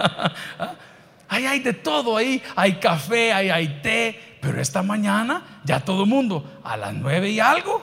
Ahí 1.29 1.47
hay 1.47 1.59
de 1.61 1.73
todo, 1.73 2.17
ahí 2.17 2.41
hay 2.55 2.73
café, 2.73 3.33
ahí 3.33 3.49
hay 3.49 3.81
té. 3.81 4.37
Pero 4.41 4.59
esta 4.59 4.83
mañana, 4.83 5.61
ya 5.63 5.79
todo 5.79 6.03
el 6.03 6.09
mundo, 6.09 6.61
a 6.63 6.75
las 6.75 6.93
nueve 6.93 7.29
y 7.29 7.39
algo, 7.39 7.81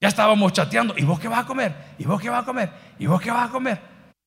ya 0.00 0.08
estábamos 0.08 0.52
chateando. 0.52 0.94
¿Y 0.96 1.02
vos 1.02 1.18
qué 1.18 1.28
vas 1.28 1.40
a 1.40 1.46
comer? 1.46 1.74
¿Y 1.98 2.04
vos 2.04 2.20
qué 2.20 2.30
vas 2.30 2.42
a 2.42 2.46
comer? 2.46 2.70
¿Y 2.98 3.06
vos 3.06 3.20
qué 3.20 3.30
vas 3.30 3.48
a 3.48 3.52
comer? 3.52 3.80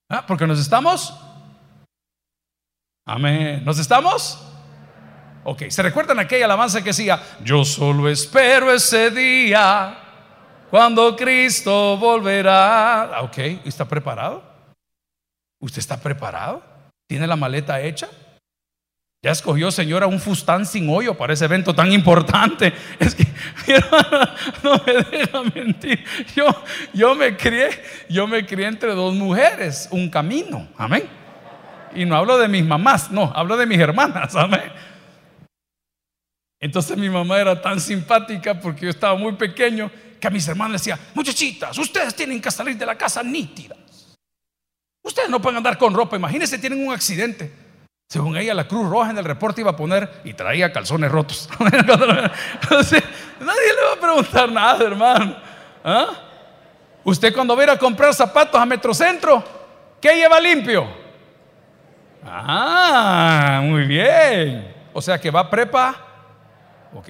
¿Ah? 0.10 0.26
Porque 0.26 0.48
nos 0.48 0.60
estamos. 0.60 1.18
Amén. 3.06 3.64
¿Nos 3.64 3.80
estamos? 3.80 4.51
Ok, 5.44 5.64
¿se 5.70 5.82
recuerdan 5.82 6.20
aquella 6.20 6.46
alabanza 6.46 6.80
que 6.80 6.90
decía, 6.90 7.20
yo 7.44 7.66
solo 7.66 8.08
espero 8.08 8.72
ese 8.72 9.10
día 9.10 9.98
cuando 10.70 11.16
Cristo 11.16 11.98
volverá? 11.98 13.04
Ah, 13.16 13.22
ok, 13.24 13.38
¿está 13.66 13.86
preparado? 13.86 14.44
¿Usted 15.60 15.80
está 15.80 15.98
preparado? 15.98 16.62
¿Tiene 17.08 17.26
la 17.26 17.36
maleta 17.36 17.82
hecha? 17.82 18.08
Ya 19.24 19.32
escogió, 19.32 19.72
señora, 19.72 20.08
un 20.08 20.20
fustán 20.20 20.66
sin 20.66 20.90
hoyo 20.90 21.16
para 21.16 21.34
ese 21.34 21.46
evento 21.46 21.74
tan 21.74 21.92
importante. 21.92 22.74
Es 23.00 23.16
que, 23.16 23.26
no 24.64 24.82
me 24.86 24.94
deja 24.94 25.44
mentir. 25.56 26.04
Yo, 26.36 26.46
yo 26.94 27.16
me 27.16 27.36
crié, 27.36 27.70
yo 28.10 28.28
me 28.28 28.46
crié 28.46 28.68
entre 28.68 28.94
dos 28.94 29.14
mujeres, 29.16 29.88
un 29.92 30.10
camino. 30.10 30.68
Amén. 30.78 31.04
Y 31.96 32.06
no 32.06 32.16
hablo 32.16 32.38
de 32.38 32.48
mis 32.48 32.64
mamás, 32.64 33.12
no, 33.12 33.32
hablo 33.36 33.58
de 33.58 33.66
mis 33.66 33.80
hermanas. 33.80 34.36
Amén. 34.36 34.72
Entonces 36.62 36.96
mi 36.96 37.10
mamá 37.10 37.40
era 37.40 37.60
tan 37.60 37.82
simpática 37.82 38.60
porque 38.60 38.86
yo 38.86 38.92
estaba 38.92 39.16
muy 39.16 39.34
pequeño 39.34 39.90
que 40.20 40.28
a 40.28 40.30
mis 40.30 40.48
hermanos 40.48 40.74
decía, 40.74 40.98
muchachitas, 41.16 41.76
ustedes 41.80 42.16
tienen 42.16 42.40
que 42.40 42.52
salir 42.52 42.78
de 42.78 42.86
la 42.86 42.96
casa 42.96 43.24
nítidas. 43.24 43.80
Ustedes 45.04 45.30
no 45.30 45.42
pueden 45.42 45.58
andar 45.58 45.80
con 45.80 45.96
ropa, 45.96 46.16
imagínense, 46.16 46.60
tienen 46.60 46.88
un 46.88 46.94
accidente. 46.94 47.52
Según 48.08 48.38
ella, 48.38 48.54
la 48.54 48.68
Cruz 48.68 48.88
Roja 48.88 49.10
en 49.10 49.18
el 49.18 49.26
reporte 49.26 49.62
iba 49.62 49.72
a 49.72 49.76
poner 49.76 50.22
y 50.24 50.34
traía 50.34 50.72
calzones 50.72 51.12
rotos. 51.12 51.50
nadie 51.60 51.80
le 53.40 53.84
va 53.84 53.94
a 53.96 54.00
preguntar 54.00 54.52
nada, 54.52 54.86
hermano. 54.86 55.36
¿Ah? 55.84 56.08
Usted 57.04 57.34
cuando 57.34 57.56
va 57.56 57.62
a 57.62 57.66
ir 57.66 57.70
a 57.72 57.80
comprar 57.80 58.14
zapatos 58.14 58.62
a 58.62 58.66
Metrocentro, 58.66 59.44
¿qué 60.00 60.14
lleva 60.14 60.40
limpio? 60.40 60.88
Ah, 62.24 63.62
muy 63.64 63.86
bien. 63.88 64.72
O 64.94 65.02
sea 65.02 65.20
que 65.20 65.32
va 65.32 65.50
prepa. 65.50 66.11
Ok. 66.94 67.10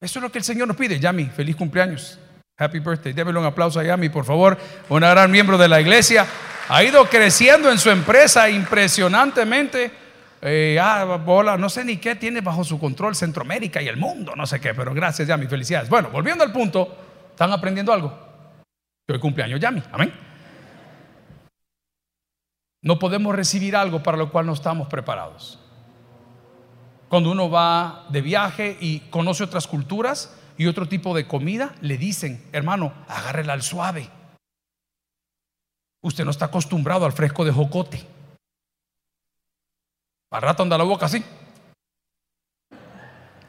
Eso 0.00 0.18
es 0.18 0.22
lo 0.22 0.30
que 0.30 0.38
el 0.38 0.44
Señor 0.44 0.68
nos 0.68 0.76
pide. 0.76 1.00
Yami, 1.00 1.26
feliz 1.26 1.56
cumpleaños. 1.56 2.18
Happy 2.58 2.78
birthday. 2.78 3.12
Démelo 3.12 3.40
un 3.40 3.46
aplauso 3.46 3.80
a 3.80 3.84
Yami, 3.84 4.08
por 4.08 4.24
favor. 4.24 4.58
Una 4.88 5.10
gran 5.10 5.30
miembro 5.30 5.58
de 5.58 5.68
la 5.68 5.80
iglesia. 5.80 6.26
Ha 6.68 6.82
ido 6.82 7.04
creciendo 7.06 7.70
en 7.70 7.78
su 7.78 7.90
empresa 7.90 8.48
impresionantemente. 8.50 9.90
Eh, 10.42 10.78
ah, 10.80 11.04
bola, 11.24 11.56
no 11.56 11.68
sé 11.68 11.84
ni 11.84 11.96
qué 11.96 12.14
tiene 12.14 12.40
bajo 12.40 12.62
su 12.62 12.78
control 12.78 13.16
Centroamérica 13.16 13.80
y 13.80 13.88
el 13.88 13.96
mundo, 13.96 14.34
no 14.36 14.46
sé 14.46 14.60
qué, 14.60 14.74
pero 14.74 14.92
gracias 14.92 15.26
Yami, 15.26 15.46
felicidades. 15.46 15.88
Bueno, 15.88 16.10
volviendo 16.10 16.44
al 16.44 16.52
punto, 16.52 16.94
¿están 17.30 17.52
aprendiendo 17.52 17.92
algo? 17.92 18.16
Hoy 19.08 19.18
cumpleaños 19.18 19.58
Yami, 19.58 19.82
amén. 19.92 20.12
No 22.82 22.98
podemos 22.98 23.34
recibir 23.34 23.74
algo 23.74 24.02
para 24.02 24.16
lo 24.16 24.30
cual 24.30 24.46
no 24.46 24.52
estamos 24.52 24.88
preparados. 24.88 25.65
Cuando 27.08 27.30
uno 27.30 27.48
va 27.48 28.06
de 28.08 28.20
viaje 28.20 28.76
y 28.80 29.00
conoce 29.10 29.44
otras 29.44 29.66
culturas 29.66 30.36
y 30.58 30.66
otro 30.66 30.88
tipo 30.88 31.14
de 31.14 31.26
comida, 31.26 31.74
le 31.80 31.96
dicen, 31.98 32.44
hermano, 32.52 32.92
agárrela 33.08 33.52
al 33.52 33.62
suave. 33.62 34.10
Usted 36.02 36.24
no 36.24 36.30
está 36.30 36.46
acostumbrado 36.46 37.04
al 37.04 37.12
fresco 37.12 37.44
de 37.44 37.52
jocote. 37.52 38.06
Al 40.30 40.42
rato 40.42 40.62
anda 40.62 40.78
la 40.78 40.84
boca 40.84 41.06
así. 41.06 41.24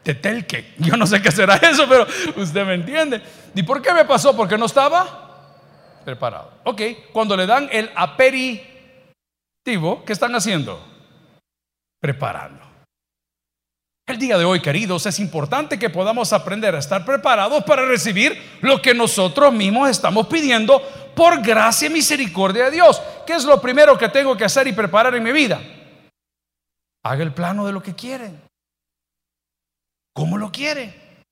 Tetelque. 0.04 0.76
Yo 0.78 0.96
no 0.96 1.06
sé 1.06 1.22
qué 1.22 1.32
será 1.32 1.56
eso, 1.58 1.88
pero 1.90 2.08
usted 2.38 2.66
me 2.66 2.76
entiende. 2.76 3.22
¿Y 3.54 3.64
por 3.64 3.82
qué 3.82 3.94
me 3.94 4.06
pasó? 4.06 4.36
Porque 4.36 4.58
no 4.58 4.66
estaba 4.66 5.28
preparado. 6.06 6.62
Ok, 6.64 6.82
cuando 7.12 7.36
le 7.36 7.46
dan 7.46 7.68
el 7.72 7.92
aperitivo, 7.94 8.64
¿qué 10.06 10.14
están 10.14 10.34
haciendo? 10.36 10.82
Preparando. 12.00 12.66
El 14.08 14.18
día 14.18 14.38
de 14.38 14.46
hoy, 14.46 14.62
queridos, 14.62 15.06
es 15.06 15.20
importante 15.20 15.78
que 15.78 15.90
podamos 15.90 16.32
aprender 16.32 16.74
a 16.74 16.80
estar 16.80 17.04
preparados 17.04 17.66
para 17.66 17.86
recibir 17.86 18.42
lo 18.62 18.82
que 18.82 18.94
nosotros 18.94 19.52
mismos 19.52 19.90
estamos 19.90 20.28
pidiendo 20.28 20.82
por 21.14 21.42
gracia 21.42 21.88
y 21.88 21.92
misericordia 21.92 22.66
de 22.66 22.72
Dios. 22.72 23.02
¿Qué 23.26 23.34
es 23.34 23.44
lo 23.44 23.60
primero 23.60 23.98
que 23.98 24.08
tengo 24.08 24.38
que 24.38 24.46
hacer 24.46 24.66
y 24.66 24.72
preparar 24.72 25.14
en 25.16 25.24
mi 25.24 25.34
vida? 25.34 25.60
Haga 27.04 27.22
el 27.22 27.34
plano 27.34 27.66
de 27.66 27.74
lo 27.74 27.84
que 27.84 27.96
quiere. 27.96 28.32
¿Cómo 30.14 30.38
lo 30.38 30.54
quiere? 30.54 31.26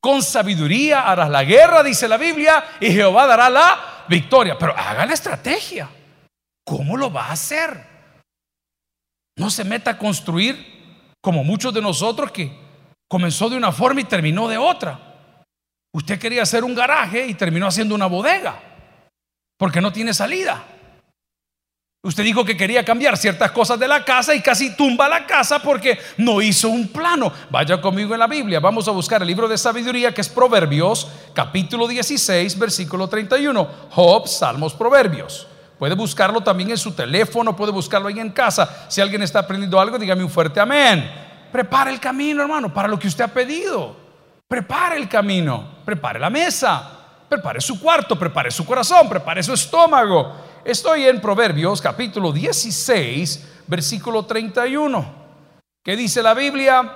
Con 0.00 0.22
sabiduría 0.22 1.10
harás 1.10 1.30
la 1.30 1.42
guerra, 1.42 1.82
dice 1.82 2.06
la 2.06 2.18
Biblia, 2.18 2.62
y 2.80 2.92
Jehová 2.92 3.26
dará 3.26 3.48
la 3.48 4.04
victoria. 4.10 4.58
Pero 4.58 4.76
haga 4.76 5.06
la 5.06 5.14
estrategia. 5.14 5.88
¿Cómo 6.64 6.98
lo 6.98 7.10
va 7.10 7.28
a 7.28 7.32
hacer? 7.32 7.82
No 9.36 9.48
se 9.48 9.64
meta 9.64 9.92
a 9.92 9.98
construir 9.98 10.77
como 11.28 11.44
muchos 11.44 11.74
de 11.74 11.82
nosotros 11.82 12.32
que 12.32 12.50
comenzó 13.06 13.50
de 13.50 13.56
una 13.58 13.70
forma 13.70 14.00
y 14.00 14.04
terminó 14.04 14.48
de 14.48 14.56
otra. 14.56 15.44
Usted 15.92 16.18
quería 16.18 16.40
hacer 16.40 16.64
un 16.64 16.74
garaje 16.74 17.26
y 17.26 17.34
terminó 17.34 17.66
haciendo 17.66 17.94
una 17.94 18.06
bodega, 18.06 18.58
porque 19.58 19.82
no 19.82 19.92
tiene 19.92 20.14
salida. 20.14 20.64
Usted 22.02 22.24
dijo 22.24 22.46
que 22.46 22.56
quería 22.56 22.82
cambiar 22.82 23.18
ciertas 23.18 23.50
cosas 23.50 23.78
de 23.78 23.86
la 23.86 24.06
casa 24.06 24.34
y 24.34 24.40
casi 24.40 24.74
tumba 24.74 25.06
la 25.06 25.26
casa 25.26 25.58
porque 25.58 25.98
no 26.16 26.40
hizo 26.40 26.70
un 26.70 26.88
plano. 26.88 27.30
Vaya 27.50 27.78
conmigo 27.78 28.14
en 28.14 28.20
la 28.20 28.26
Biblia. 28.26 28.58
Vamos 28.58 28.88
a 28.88 28.92
buscar 28.92 29.20
el 29.20 29.28
libro 29.28 29.46
de 29.48 29.58
sabiduría 29.58 30.14
que 30.14 30.22
es 30.22 30.30
Proverbios, 30.30 31.08
capítulo 31.34 31.86
16, 31.86 32.58
versículo 32.58 33.06
31. 33.06 33.68
Job, 33.90 34.26
Salmos, 34.26 34.72
Proverbios. 34.72 35.46
Puede 35.78 35.94
buscarlo 35.94 36.40
también 36.40 36.70
en 36.70 36.78
su 36.78 36.92
teléfono, 36.92 37.54
puede 37.54 37.70
buscarlo 37.70 38.08
ahí 38.08 38.18
en 38.18 38.30
casa. 38.30 38.86
Si 38.88 39.00
alguien 39.00 39.22
está 39.22 39.40
aprendiendo 39.40 39.78
algo, 39.78 39.98
dígame 39.98 40.24
un 40.24 40.30
fuerte 40.30 40.58
amén. 40.58 41.08
Prepare 41.52 41.90
el 41.92 42.00
camino, 42.00 42.42
hermano, 42.42 42.74
para 42.74 42.88
lo 42.88 42.98
que 42.98 43.06
usted 43.06 43.24
ha 43.24 43.28
pedido. 43.28 43.96
Prepare 44.48 44.96
el 44.96 45.08
camino, 45.08 45.76
prepare 45.84 46.18
la 46.18 46.30
mesa, 46.30 46.98
prepare 47.28 47.60
su 47.60 47.80
cuarto, 47.80 48.18
prepare 48.18 48.50
su 48.50 48.66
corazón, 48.66 49.08
prepare 49.08 49.42
su 49.42 49.52
estómago. 49.52 50.34
Estoy 50.64 51.06
en 51.06 51.20
Proverbios 51.20 51.80
capítulo 51.80 52.32
16, 52.32 53.62
versículo 53.66 54.24
31. 54.24 55.18
¿Qué 55.84 55.96
dice 55.96 56.22
la 56.22 56.34
Biblia? 56.34 56.92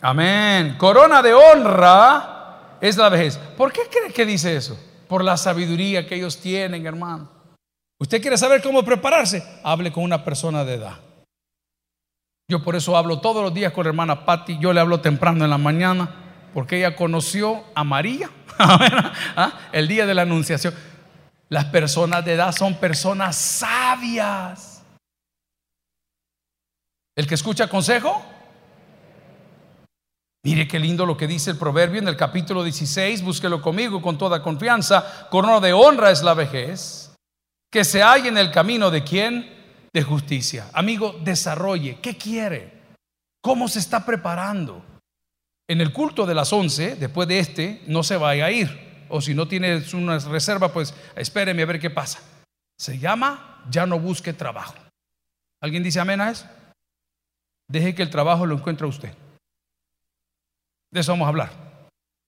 Amén. 0.00 0.76
Corona 0.78 1.20
de 1.20 1.34
honra 1.34 2.76
es 2.80 2.96
la 2.96 3.10
vejez. 3.10 3.36
¿Por 3.36 3.70
qué 3.72 3.82
cree 3.90 4.12
que 4.12 4.24
dice 4.24 4.56
eso? 4.56 4.89
Por 5.10 5.24
la 5.24 5.36
sabiduría 5.36 6.06
que 6.06 6.14
ellos 6.14 6.38
tienen, 6.38 6.86
hermano. 6.86 7.28
¿Usted 7.98 8.22
quiere 8.22 8.38
saber 8.38 8.62
cómo 8.62 8.84
prepararse? 8.84 9.42
Hable 9.64 9.90
con 9.90 10.04
una 10.04 10.24
persona 10.24 10.64
de 10.64 10.74
edad. 10.74 11.00
Yo 12.48 12.62
por 12.62 12.76
eso 12.76 12.96
hablo 12.96 13.20
todos 13.20 13.42
los 13.42 13.52
días 13.52 13.72
con 13.72 13.82
la 13.82 13.90
hermana 13.90 14.24
Patty. 14.24 14.58
Yo 14.60 14.72
le 14.72 14.78
hablo 14.78 15.00
temprano 15.00 15.42
en 15.42 15.50
la 15.50 15.58
mañana 15.58 16.48
porque 16.54 16.78
ella 16.78 16.94
conoció 16.94 17.64
a 17.74 17.82
María 17.82 18.30
¿Ah? 18.58 19.58
el 19.72 19.88
día 19.88 20.06
de 20.06 20.14
la 20.14 20.22
anunciación. 20.22 20.72
Las 21.48 21.64
personas 21.64 22.24
de 22.24 22.34
edad 22.34 22.52
son 22.52 22.76
personas 22.76 23.34
sabias. 23.34 24.84
El 27.16 27.26
que 27.26 27.34
escucha 27.34 27.66
consejo 27.66 28.24
Mire 30.42 30.66
qué 30.66 30.78
lindo 30.78 31.04
lo 31.04 31.18
que 31.18 31.26
dice 31.26 31.50
el 31.50 31.58
proverbio 31.58 32.00
en 32.00 32.08
el 32.08 32.16
capítulo 32.16 32.64
16, 32.64 33.22
búsquelo 33.22 33.60
conmigo 33.60 34.00
con 34.00 34.16
toda 34.16 34.42
confianza. 34.42 35.28
Corona 35.28 35.60
de 35.60 35.74
honra 35.74 36.10
es 36.10 36.22
la 36.22 36.32
vejez, 36.32 37.14
que 37.70 37.84
se 37.84 38.02
halla 38.02 38.28
en 38.28 38.38
el 38.38 38.50
camino 38.50 38.90
de 38.90 39.04
quién? 39.04 39.88
De 39.92 40.02
justicia. 40.02 40.70
Amigo, 40.72 41.14
desarrolle. 41.22 41.98
¿Qué 42.00 42.16
quiere? 42.16 42.72
¿Cómo 43.42 43.68
se 43.68 43.80
está 43.80 44.06
preparando? 44.06 44.82
En 45.68 45.82
el 45.82 45.92
culto 45.92 46.24
de 46.24 46.34
las 46.34 46.52
11, 46.52 46.96
después 46.96 47.28
de 47.28 47.38
este, 47.38 47.82
no 47.86 48.02
se 48.02 48.16
vaya 48.16 48.46
a 48.46 48.50
ir. 48.50 49.06
O 49.10 49.20
si 49.20 49.34
no 49.34 49.46
tiene 49.46 49.82
una 49.92 50.18
reserva, 50.20 50.72
pues 50.72 50.94
espéreme 51.16 51.62
a 51.62 51.66
ver 51.66 51.80
qué 51.80 51.90
pasa. 51.90 52.20
Se 52.78 52.98
llama 52.98 53.62
ya 53.68 53.84
no 53.84 54.00
busque 54.00 54.32
trabajo. 54.32 54.74
¿Alguien 55.60 55.82
dice 55.82 56.00
amén 56.00 56.22
a 56.22 56.30
eso? 56.30 56.46
Deje 57.68 57.94
que 57.94 58.02
el 58.02 58.10
trabajo 58.10 58.46
lo 58.46 58.54
encuentre 58.56 58.86
usted. 58.86 59.12
De 60.90 61.00
eso 61.00 61.12
vamos 61.12 61.26
a 61.26 61.28
hablar. 61.28 61.50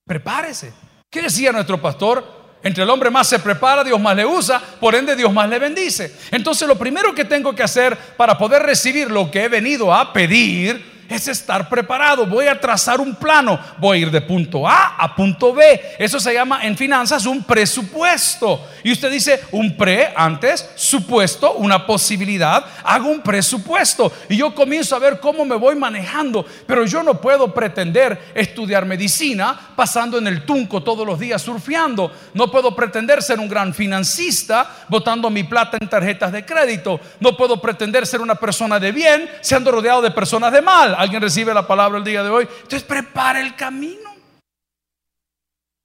Prepárese. 0.05 0.73
¿Qué 1.11 1.21
decía 1.21 1.51
nuestro 1.51 1.81
pastor? 1.81 2.43
Entre 2.63 2.83
el 2.83 2.89
hombre 2.89 3.09
más 3.09 3.27
se 3.27 3.39
prepara, 3.39 3.83
Dios 3.83 3.99
más 3.99 4.15
le 4.15 4.25
usa, 4.25 4.61
por 4.79 4.95
ende 4.95 5.17
Dios 5.17 5.33
más 5.33 5.49
le 5.49 5.59
bendice. 5.59 6.15
Entonces 6.31 6.65
lo 6.65 6.77
primero 6.77 7.13
que 7.13 7.25
tengo 7.25 7.53
que 7.53 7.63
hacer 7.63 7.97
para 8.15 8.37
poder 8.37 8.63
recibir 8.63 9.11
lo 9.11 9.29
que 9.29 9.43
he 9.43 9.49
venido 9.49 9.93
a 9.93 10.13
pedir 10.13 10.92
es 11.13 11.27
estar 11.27 11.69
preparado. 11.69 12.25
Voy 12.25 12.47
a 12.47 12.59
trazar 12.59 12.99
un 12.99 13.15
plano. 13.15 13.59
Voy 13.77 13.97
a 13.97 14.01
ir 14.01 14.11
de 14.11 14.21
punto 14.21 14.67
A 14.67 14.95
a 14.97 15.15
punto 15.15 15.53
B. 15.53 15.95
Eso 15.99 16.19
se 16.19 16.33
llama 16.33 16.63
en 16.63 16.75
finanzas 16.75 17.25
un 17.25 17.43
presupuesto. 17.43 18.67
Y 18.83 18.91
usted 18.91 19.11
dice 19.11 19.43
un 19.51 19.77
pre 19.77 20.13
antes, 20.15 20.69
supuesto, 20.75 21.53
una 21.53 21.85
posibilidad. 21.85 22.65
Hago 22.83 23.09
un 23.09 23.21
presupuesto. 23.21 24.11
Y 24.29 24.37
yo 24.37 24.53
comienzo 24.53 24.95
a 24.95 24.99
ver 24.99 25.19
cómo 25.19 25.45
me 25.45 25.55
voy 25.55 25.75
manejando. 25.75 26.45
Pero 26.67 26.85
yo 26.85 27.03
no 27.03 27.19
puedo 27.19 27.53
pretender 27.53 28.31
estudiar 28.35 28.85
medicina 28.85 29.57
pasando 29.75 30.17
en 30.17 30.27
el 30.27 30.45
tunco 30.45 30.83
todos 30.83 31.05
los 31.05 31.19
días 31.19 31.41
surfeando. 31.41 32.11
No 32.33 32.49
puedo 32.51 32.75
pretender 32.75 33.21
ser 33.21 33.39
un 33.39 33.49
gran 33.49 33.73
financista 33.73 34.69
botando 34.89 35.29
mi 35.29 35.43
plata 35.43 35.77
en 35.79 35.87
tarjetas 35.87 36.31
de 36.31 36.45
crédito. 36.45 36.99
No 37.19 37.35
puedo 37.37 37.61
pretender 37.61 38.05
ser 38.07 38.21
una 38.21 38.35
persona 38.35 38.79
de 38.79 38.91
bien 38.91 39.29
siendo 39.41 39.71
rodeado 39.71 40.01
de 40.01 40.11
personas 40.11 40.51
de 40.51 40.61
mal. 40.61 40.95
¿Alguien 41.03 41.21
recibe 41.21 41.53
la 41.53 41.67
palabra 41.67 41.97
el 41.97 42.05
día 42.05 42.23
de 42.23 42.29
hoy? 42.29 42.47
Entonces 42.49 42.83
prepara 42.83 43.41
el 43.41 43.55
camino. 43.57 44.09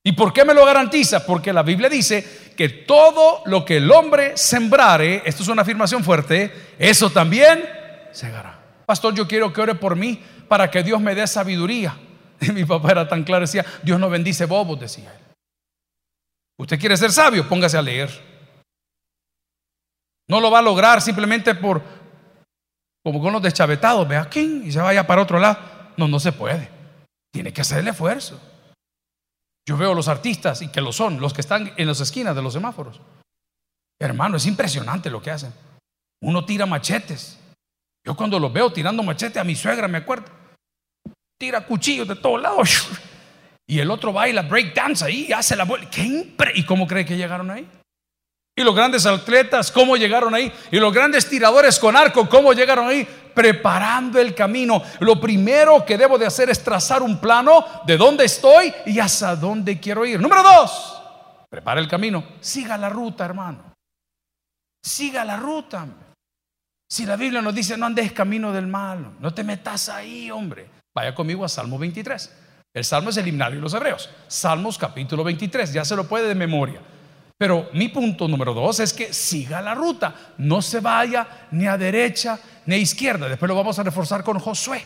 ¿Y 0.05 0.13
por 0.13 0.33
qué 0.33 0.45
me 0.45 0.55
lo 0.55 0.65
garantiza? 0.65 1.27
Porque 1.27 1.53
la 1.53 1.65
Biblia 1.65 1.89
dice 1.89 2.53
que 2.57 2.69
todo 2.69 3.43
lo 3.47 3.65
que 3.65 3.79
el 3.79 3.91
hombre 3.91 4.37
sembrare, 4.37 5.23
esto 5.25 5.43
es 5.43 5.49
una 5.49 5.63
afirmación 5.63 6.05
fuerte, 6.05 6.75
eso 6.79 7.11
también 7.11 7.69
segará. 8.13 8.61
Pastor, 8.87 9.13
yo 9.13 9.27
quiero 9.27 9.53
que 9.53 9.61
ore 9.61 9.75
por 9.75 9.97
mí 9.97 10.23
para 10.47 10.71
que 10.71 10.85
Dios 10.85 11.01
me 11.01 11.15
dé 11.15 11.27
sabiduría. 11.27 11.99
Y 12.41 12.53
mi 12.53 12.65
papá 12.65 12.93
era 12.93 13.09
tan 13.09 13.25
claro, 13.25 13.41
decía, 13.41 13.67
Dios 13.83 13.99
no 13.99 14.09
bendice 14.09 14.45
bobos, 14.45 14.79
decía 14.79 15.13
él. 15.13 15.35
Usted 16.59 16.79
quiere 16.79 16.97
ser 16.97 17.11
sabio, 17.11 17.49
póngase 17.49 17.77
a 17.77 17.83
leer. 17.83 18.09
No 20.29 20.41
lo 20.41 20.49
va 20.51 20.61
a 20.61 20.63
lograr 20.63 21.01
simplemente 21.03 21.57
por, 21.57 21.83
como 23.05 23.21
con 23.21 23.33
los 23.33 23.43
deschavetados, 23.43 24.07
ve 24.07 24.17
aquí 24.17 24.63
y 24.65 24.73
se 24.73 24.81
vaya 24.81 25.07
para 25.07 25.23
otro 25.23 25.39
lado. 25.39 25.59
No, 25.97 26.09
no 26.09 26.21
se 26.21 26.33
puede. 26.33 26.69
Tiene 27.33 27.53
que 27.53 27.61
hacer 27.61 27.79
el 27.79 27.89
esfuerzo. 27.89 28.41
Yo 29.67 29.77
veo 29.77 29.95
los 29.95 30.09
artistas 30.09 30.63
y 30.63 30.69
que 30.69 30.81
lo 30.81 30.93
son, 30.93 31.21
los 31.21 31.35
que 31.35 31.41
están 31.41 31.73
en 31.77 31.87
las 31.87 32.01
esquinas 32.01 32.35
de 32.35 32.43
los 32.43 32.53
semáforos. 32.53 33.01
Hermano, 34.01 34.37
es 34.37 34.47
impresionante 34.47 35.11
lo 35.11 35.21
que 35.21 35.31
hacen. 35.31 35.53
Uno 36.23 36.45
tira 36.45 36.67
machetes. 36.67 37.39
Yo 38.05 38.17
cuando 38.17 38.39
los 38.39 38.53
veo 38.53 38.73
tirando 38.73 39.03
machetes 39.03 39.37
a 39.37 39.45
mi 39.45 39.55
suegra, 39.55 39.89
me 39.89 39.99
acuerdo. 39.99 40.27
Tira 41.39 41.67
cuchillos 41.67 42.09
de 42.09 42.17
todos 42.17 42.41
lados. 42.41 42.89
Y 43.71 43.81
el 43.81 43.91
otro 43.91 44.15
baila 44.15 44.41
break 44.41 44.75
dance 44.75 45.05
ahí, 45.05 45.31
hace 45.31 45.55
la 45.55 45.65
vuelta. 45.65 45.99
¿Y 46.55 46.65
cómo 46.65 46.87
cree 46.87 47.05
que 47.05 47.19
llegaron 47.19 47.51
ahí? 47.51 47.69
Y 48.59 48.65
los 48.65 48.75
grandes 48.75 49.07
atletas, 49.07 49.71
¿cómo 49.71 49.97
llegaron 49.97 50.35
ahí? 50.35 50.53
Y 50.73 50.81
los 50.81 50.93
grandes 50.93 51.29
tiradores 51.29 51.79
con 51.79 51.97
arco, 51.97 52.29
¿cómo 52.29 52.53
llegaron 52.53 52.89
ahí? 52.89 53.07
Preparando 53.33 54.19
el 54.19 54.35
camino. 54.35 54.83
Lo 54.99 55.21
primero 55.21 55.85
que 55.85 55.97
debo 55.97 56.19
de 56.19 56.27
hacer 56.27 56.51
es 56.51 56.65
trazar 56.65 57.01
un 57.01 57.21
plano 57.21 57.65
de 57.87 57.97
dónde 57.97 58.25
estoy 58.25 58.75
y 58.85 58.99
hasta 58.99 59.37
dónde 59.37 59.79
quiero 59.79 60.05
ir. 60.05 60.21
Número 60.21 60.43
dos, 60.43 61.01
prepara 61.49 61.79
el 61.79 61.87
camino. 61.87 62.25
Siga 62.41 62.77
la 62.77 62.89
ruta, 62.89 63.27
hermano. 63.27 63.75
Siga 64.83 65.25
la 65.25 65.37
ruta. 65.37 65.87
Si 66.91 67.07
la 67.07 67.15
Biblia 67.15 67.41
nos 67.41 67.55
dice 67.55 67.77
no 67.77 67.87
andes 67.87 68.11
camino 68.11 68.53
del 68.53 68.67
mal, 68.67 69.19
no 69.21 69.33
te 69.33 69.45
metas 69.45 69.89
ahí, 69.89 70.33
hombre. 70.33 70.69
Vaya 70.97 71.15
conmigo 71.15 71.45
a 71.45 71.49
Salmo 71.49 71.79
23. 71.79 72.35
El 72.75 72.85
Salmo 72.85 73.11
es 73.11 73.17
el 73.19 73.29
himnario 73.29 73.59
de 73.59 73.63
los 73.63 73.75
hebreos. 73.75 74.11
Salmos 74.27 74.77
capítulo 74.77 75.23
23, 75.23 75.73
ya 75.73 75.85
se 75.85 75.95
lo 75.95 76.09
puede 76.09 76.27
de 76.27 76.35
memoria. 76.35 76.81
Pero 77.39 77.71
mi 77.73 77.89
punto 77.89 78.27
número 78.27 78.53
dos 78.53 78.81
es 78.81 78.93
que 78.93 79.13
siga 79.13 79.63
la 79.63 79.73
ruta, 79.73 80.13
no 80.39 80.61
se 80.61 80.81
vaya 80.81 81.47
ni 81.53 81.69
a 81.69 81.79
derecha 81.79 82.39
ni 82.67 82.75
a 82.75 82.79
izquierda. 82.79 83.29
Después 83.29 83.49
lo 83.49 83.55
vamos 83.55 83.79
a 83.79 83.85
reforzar 83.85 84.25
con 84.25 84.41
Josué. 84.41 84.85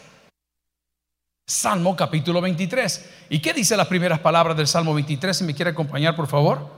Salmo 1.47 1.97
capítulo 1.97 2.43
23. 2.43 3.27
¿Y 3.31 3.41
qué 3.41 3.55
dice 3.55 3.75
las 3.75 3.87
primeras 3.87 4.21
palabras 4.21 4.55
del 4.55 4.67
Salmo 4.67 4.93
23? 4.93 5.35
Si 5.35 5.45
me 5.45 5.55
quiere 5.55 5.71
acompañar, 5.71 6.15
por 6.15 6.27
favor. 6.27 6.69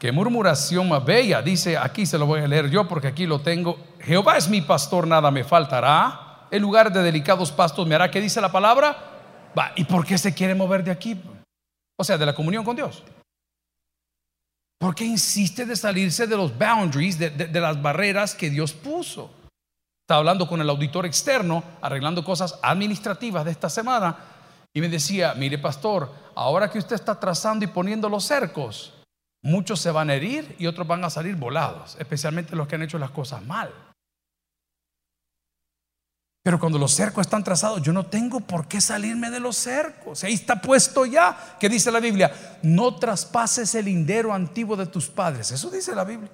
Qué 0.00 0.10
murmuración 0.10 0.88
más 0.88 1.04
bella. 1.04 1.40
Dice, 1.40 1.78
aquí 1.78 2.06
se 2.06 2.18
lo 2.18 2.26
voy 2.26 2.40
a 2.40 2.48
leer 2.48 2.68
yo 2.68 2.88
porque 2.88 3.06
aquí 3.06 3.24
lo 3.24 3.40
tengo. 3.40 3.78
Jehová 4.00 4.36
es 4.36 4.48
mi 4.48 4.62
pastor, 4.62 5.06
nada 5.06 5.30
me 5.30 5.44
faltará. 5.44 6.46
En 6.50 6.62
lugar 6.62 6.92
de 6.92 7.02
delicados 7.02 7.52
pastos 7.52 7.86
me 7.86 7.94
hará. 7.94 8.10
¿Qué 8.10 8.20
dice 8.20 8.40
la 8.40 8.50
palabra? 8.50 8.96
Va, 9.56 9.72
¿y 9.76 9.84
por 9.84 10.04
qué 10.04 10.18
se 10.18 10.34
quiere 10.34 10.56
mover 10.56 10.82
de 10.82 10.90
aquí? 10.90 11.20
O 11.96 12.04
sea, 12.04 12.18
de 12.18 12.26
la 12.26 12.34
comunión 12.34 12.64
con 12.64 12.74
Dios. 12.76 13.02
¿Por 14.78 14.94
qué 14.94 15.04
insiste 15.04 15.66
de 15.66 15.74
salirse 15.74 16.26
de 16.26 16.36
los 16.36 16.56
boundaries, 16.56 17.18
de, 17.18 17.60
las 17.60 17.82
barreras 17.82 18.34
que 18.34 18.48
Dios 18.48 18.72
puso? 18.72 19.30
Estaba 20.02 20.20
hablando 20.20 20.48
con 20.48 20.60
el 20.60 20.70
auditor 20.70 21.04
externo, 21.04 21.64
arreglando 21.82 22.24
cosas 22.24 22.58
administrativas 22.62 23.44
de 23.44 23.50
esta 23.50 23.68
semana, 23.68 24.16
y 24.72 24.80
me 24.80 24.88
decía, 24.88 25.34
mire 25.34 25.58
pastor, 25.58 26.12
ahora 26.36 26.70
que 26.70 26.78
usted 26.78 26.94
está 26.94 27.18
trazando 27.18 27.64
y 27.64 27.68
poniendo 27.68 28.08
los 28.08 28.24
cercos, 28.24 28.94
muchos 29.42 29.80
se 29.80 29.90
van 29.90 30.10
a 30.10 30.14
herir 30.14 30.54
y 30.58 30.66
otros 30.68 30.86
van 30.86 31.04
a 31.04 31.10
salir 31.10 31.34
volados, 31.34 31.96
especialmente 31.98 32.54
los 32.54 32.68
que 32.68 32.76
han 32.76 32.82
hecho 32.82 32.98
las 32.98 33.10
cosas 33.10 33.44
mal. 33.44 33.72
Pero 36.48 36.58
cuando 36.58 36.78
los 36.78 36.92
cercos 36.92 37.26
están 37.26 37.44
trazados, 37.44 37.82
yo 37.82 37.92
no 37.92 38.06
tengo 38.06 38.40
por 38.40 38.66
qué 38.66 38.80
salirme 38.80 39.28
de 39.28 39.38
los 39.38 39.54
cercos. 39.54 40.24
Ahí 40.24 40.32
está 40.32 40.58
puesto 40.62 41.04
ya, 41.04 41.58
que 41.60 41.68
dice 41.68 41.92
la 41.92 42.00
Biblia, 42.00 42.32
no 42.62 42.96
traspases 42.96 43.74
el 43.74 43.84
lindero 43.84 44.32
antiguo 44.32 44.74
de 44.74 44.86
tus 44.86 45.10
padres. 45.10 45.50
Eso 45.50 45.68
dice 45.68 45.94
la 45.94 46.04
Biblia. 46.04 46.30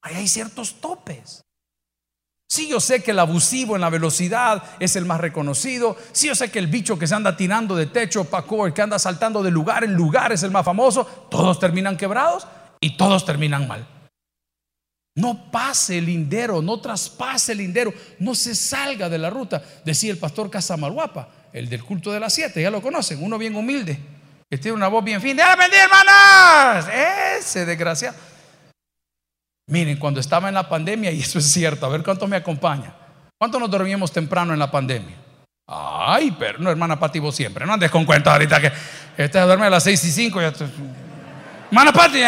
Ahí 0.00 0.14
hay 0.14 0.28
ciertos 0.28 0.80
topes. 0.80 1.42
Sí, 2.48 2.70
yo 2.70 2.80
sé 2.80 3.02
que 3.02 3.10
el 3.10 3.18
abusivo 3.18 3.74
en 3.74 3.82
la 3.82 3.90
velocidad 3.90 4.62
es 4.80 4.96
el 4.96 5.04
más 5.04 5.20
reconocido. 5.20 5.94
Sí, 6.12 6.28
yo 6.28 6.34
sé 6.34 6.50
que 6.50 6.58
el 6.58 6.68
bicho 6.68 6.98
que 6.98 7.06
se 7.06 7.14
anda 7.14 7.36
tirando 7.36 7.76
de 7.76 7.84
techo, 7.84 8.24
Paco, 8.24 8.64
el 8.64 8.72
que 8.72 8.80
anda 8.80 8.98
saltando 8.98 9.42
de 9.42 9.50
lugar 9.50 9.84
en 9.84 9.92
lugar 9.92 10.32
es 10.32 10.42
el 10.42 10.52
más 10.52 10.64
famoso. 10.64 11.04
Todos 11.30 11.58
terminan 11.58 11.98
quebrados 11.98 12.46
y 12.80 12.96
todos 12.96 13.26
terminan 13.26 13.68
mal. 13.68 13.86
No 15.16 15.50
pase 15.50 15.98
el 15.98 16.06
lindero, 16.06 16.60
no 16.60 16.80
traspase 16.80 17.52
el 17.52 17.58
lindero, 17.58 17.94
no 18.18 18.34
se 18.34 18.54
salga 18.54 19.08
de 19.08 19.18
la 19.18 19.30
ruta. 19.30 19.62
Decía 19.84 20.10
el 20.10 20.18
pastor 20.18 20.50
Casamalguapa, 20.50 21.28
el 21.52 21.68
del 21.68 21.84
culto 21.84 22.10
de 22.10 22.18
las 22.18 22.34
siete, 22.34 22.60
ya 22.60 22.70
lo 22.70 22.82
conocen, 22.82 23.22
uno 23.22 23.38
bien 23.38 23.54
humilde, 23.54 23.96
que 24.50 24.58
tiene 24.58 24.76
una 24.76 24.88
voz 24.88 25.04
bien 25.04 25.20
fina. 25.20 25.44
¡Ya 25.44 25.56
bendiga, 25.56 25.84
hermanas! 25.84 26.88
Ese 27.38 27.64
desgraciado. 27.64 28.16
Miren, 29.68 29.98
cuando 29.98 30.18
estaba 30.18 30.48
en 30.48 30.54
la 30.54 30.68
pandemia, 30.68 31.12
y 31.12 31.20
eso 31.20 31.38
es 31.38 31.46
cierto, 31.46 31.86
a 31.86 31.90
ver 31.90 32.02
cuánto 32.02 32.26
me 32.26 32.36
acompaña. 32.36 32.92
¿Cuánto 33.38 33.60
nos 33.60 33.70
dormíamos 33.70 34.10
temprano 34.10 34.52
en 34.52 34.58
la 34.58 34.70
pandemia? 34.70 35.16
Ay, 35.66 36.36
pero 36.38 36.58
no, 36.58 36.70
hermana 36.70 36.98
Pati, 36.98 37.20
vos 37.20 37.36
siempre, 37.36 37.64
no 37.64 37.72
andes 37.72 37.90
con 37.90 38.04
cuenta 38.04 38.32
ahorita 38.32 38.60
que 38.60 38.72
este 39.16 39.38
duerme 39.38 39.66
a 39.66 39.70
las 39.70 39.84
seis 39.84 40.04
y 40.04 40.10
cinco. 40.10 40.40
Ya 40.40 40.52
hermana 41.70 41.92
Pati, 41.92 42.20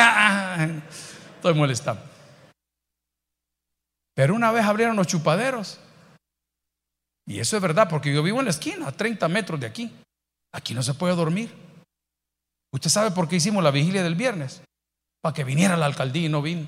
estoy 1.34 1.52
molestando. 1.52 2.15
Pero 4.16 4.34
una 4.34 4.50
vez 4.50 4.64
abrieron 4.64 4.96
los 4.96 5.06
chupaderos. 5.06 5.78
Y 7.26 7.38
eso 7.38 7.56
es 7.56 7.62
verdad, 7.62 7.86
porque 7.86 8.12
yo 8.14 8.22
vivo 8.22 8.38
en 8.38 8.46
la 8.46 8.50
esquina, 8.50 8.88
a 8.88 8.92
30 8.92 9.28
metros 9.28 9.60
de 9.60 9.66
aquí. 9.66 9.92
Aquí 10.52 10.72
no 10.72 10.82
se 10.82 10.94
puede 10.94 11.14
dormir. 11.14 11.52
¿Usted 12.72 12.88
sabe 12.88 13.10
por 13.10 13.28
qué 13.28 13.36
hicimos 13.36 13.62
la 13.62 13.70
vigilia 13.70 14.02
del 14.02 14.14
viernes? 14.14 14.62
Para 15.20 15.34
que 15.34 15.44
viniera 15.44 15.76
la 15.76 15.84
alcaldía 15.84 16.26
y 16.26 16.28
no 16.30 16.40
vino. 16.40 16.66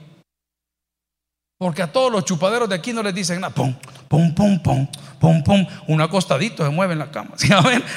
Porque 1.58 1.80
a 1.80 1.90
todos 1.90 2.12
los 2.12 2.26
chupaderos 2.26 2.68
de 2.68 2.74
aquí 2.74 2.92
no 2.92 3.02
les 3.02 3.14
dicen 3.14 3.40
nada. 3.40 3.54
Pum, 3.54 3.74
pum, 4.08 4.34
pum, 4.34 4.62
pum, 4.62 4.86
pum, 5.18 5.42
pum. 5.42 5.66
Un 5.86 6.00
acostadito 6.02 6.66
se 6.66 6.70
mueve 6.70 6.92
en 6.92 6.98
la 6.98 7.10
cama. 7.10 7.30
¿Sí, 7.36 7.48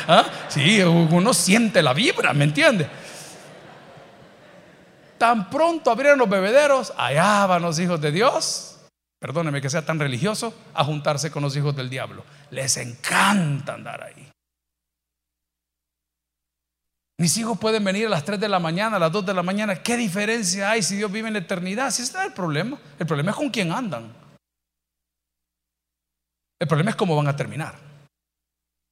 ¿Ah? 0.08 0.26
sí 0.48 0.82
uno 0.82 1.34
siente 1.34 1.84
la 1.84 1.94
vibra, 1.94 2.32
¿me 2.32 2.46
entiende? 2.46 2.90
Tan 5.18 5.50
pronto 5.50 5.92
abrieron 5.92 6.20
los 6.20 6.30
bebederos, 6.30 6.94
allá 6.96 7.46
van 7.48 7.62
los 7.64 7.78
hijos 7.80 8.00
de 8.00 8.14
Dios 8.14 8.71
perdóneme 9.22 9.62
que 9.62 9.70
sea 9.70 9.86
tan 9.86 10.00
religioso, 10.00 10.54
a 10.74 10.84
juntarse 10.84 11.30
con 11.30 11.44
los 11.44 11.56
hijos 11.56 11.76
del 11.76 11.90
diablo. 11.90 12.26
Les 12.50 12.76
encanta 12.78 13.76
andar 13.76 14.04
ahí. 14.04 14.32
Mis 17.20 17.38
hijos 17.38 17.60
pueden 17.60 17.84
venir 17.84 18.08
a 18.08 18.10
las 18.10 18.26
3 18.26 18.40
de 18.40 18.50
la 18.50 18.58
mañana, 18.58 18.96
a 18.96 19.00
las 19.00 19.12
2 19.12 19.28
de 19.28 19.34
la 19.36 19.44
mañana. 19.44 19.84
¿Qué 19.84 19.96
diferencia 19.96 20.72
hay 20.72 20.82
si 20.82 20.96
Dios 20.96 21.12
vive 21.12 21.28
en 21.28 21.36
la 21.36 21.40
eternidad? 21.40 21.92
Si 21.92 22.02
está 22.02 22.26
el 22.26 22.34
problema. 22.34 22.80
El 22.98 23.06
problema 23.06 23.30
es 23.30 23.38
con 23.38 23.52
quién 23.52 23.72
andan. 23.72 24.12
El 26.60 26.68
problema 26.68 26.90
es 26.90 26.96
cómo 26.96 27.16
van 27.16 27.28
a 27.28 27.36
terminar. 27.36 27.76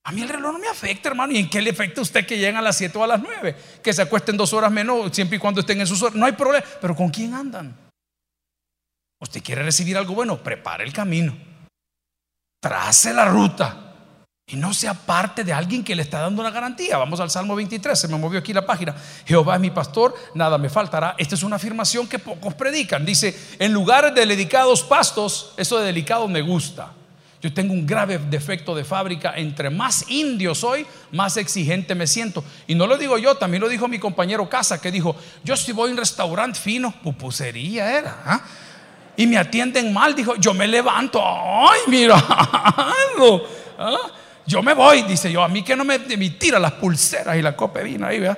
A 0.05 0.11
mí 0.11 0.21
el 0.21 0.29
reloj 0.29 0.53
no 0.53 0.59
me 0.59 0.67
afecta, 0.67 1.09
hermano. 1.09 1.33
¿Y 1.33 1.37
en 1.37 1.49
qué 1.49 1.59
le 1.59 1.71
afecta 1.71 2.01
a 2.01 2.03
usted 2.03 2.27
que 2.27 2.37
lleguen 2.37 2.57
a 2.57 2.61
las 2.61 2.77
7 2.77 2.95
o 2.99 3.03
a 3.03 3.07
las 3.07 3.19
9? 3.19 3.55
Que 3.81 3.93
se 3.93 4.03
acuesten 4.03 4.37
dos 4.37 4.53
horas 4.53 4.71
menos, 4.71 5.09
siempre 5.11 5.37
y 5.37 5.39
cuando 5.39 5.61
estén 5.61 5.81
en 5.81 5.87
sus 5.87 5.99
horas. 6.03 6.13
No 6.13 6.27
hay 6.27 6.33
problema. 6.33 6.63
Pero 6.79 6.95
¿con 6.95 7.09
quién 7.09 7.33
andan? 7.33 7.88
Usted 9.19 9.43
quiere 9.43 9.63
recibir 9.63 9.97
algo 9.97 10.13
bueno, 10.13 10.37
prepare 10.37 10.83
el 10.83 10.93
camino. 10.93 11.35
Trace 12.61 13.13
la 13.13 13.25
ruta. 13.25 13.85
Y 14.51 14.55
no 14.55 14.73
sea 14.73 14.95
parte 14.95 15.43
de 15.43 15.53
alguien 15.53 15.83
que 15.83 15.95
le 15.95 16.01
está 16.01 16.21
dando 16.21 16.41
una 16.41 16.49
garantía. 16.49 16.97
Vamos 16.97 17.19
al 17.19 17.29
Salmo 17.29 17.55
23, 17.55 17.99
se 17.99 18.07
me 18.07 18.17
movió 18.17 18.39
aquí 18.39 18.51
la 18.51 18.65
página. 18.65 18.95
Jehová 19.25 19.55
es 19.55 19.61
mi 19.61 19.69
pastor, 19.69 20.15
nada 20.33 20.57
me 20.57 20.69
faltará. 20.69 21.13
Esta 21.19 21.35
es 21.35 21.43
una 21.43 21.57
afirmación 21.57 22.07
que 22.07 22.17
pocos 22.17 22.55
predican. 22.55 23.05
Dice, 23.05 23.37
en 23.59 23.73
lugares 23.73 24.15
de 24.15 24.25
delicados 24.25 24.81
pastos, 24.81 25.53
eso 25.55 25.77
de 25.77 25.85
delicado 25.85 26.27
me 26.27 26.41
gusta. 26.41 26.93
Yo 27.41 27.53
tengo 27.53 27.73
un 27.73 27.85
grave 27.85 28.17
defecto 28.17 28.73
de 28.73 28.83
fábrica. 28.83 29.33
Entre 29.35 29.69
más 29.69 30.09
indio 30.09 30.55
soy, 30.55 30.85
más 31.11 31.37
exigente 31.37 31.93
me 31.93 32.07
siento. 32.07 32.43
Y 32.65 32.73
no 32.73 32.87
lo 32.87 32.97
digo 32.97 33.19
yo, 33.19 33.35
también 33.35 33.61
lo 33.61 33.69
dijo 33.69 33.87
mi 33.87 33.99
compañero 33.99 34.49
Casa, 34.49 34.81
que 34.81 34.91
dijo, 34.91 35.15
yo 35.43 35.55
si 35.55 35.71
voy 35.73 35.89
a 35.89 35.91
un 35.91 35.97
restaurante 35.97 36.59
fino, 36.59 36.91
pupusería 37.03 37.97
era. 37.97 38.23
¿ah? 38.25 38.41
Y 39.19 39.27
me 39.27 39.37
atienden 39.37 39.91
mal, 39.91 40.15
dijo, 40.15 40.37
yo 40.37 40.53
me 40.53 40.65
levanto, 40.65 41.21
ay, 41.21 41.81
mira, 41.87 42.15
¿ah? 42.25 43.97
yo 44.45 44.63
me 44.63 44.73
voy, 44.73 45.01
dice 45.01 45.29
yo, 45.29 45.43
a 45.43 45.49
mí 45.49 45.61
que 45.61 45.75
no 45.75 45.83
me, 45.83 45.99
me 45.99 46.29
tira 46.29 46.57
las 46.57 46.71
pulseras 46.71 47.35
y 47.35 47.41
la 47.41 47.53
copa 47.53 47.81
de 47.81 48.05
ahí, 48.05 48.19
¿verdad? 48.21 48.37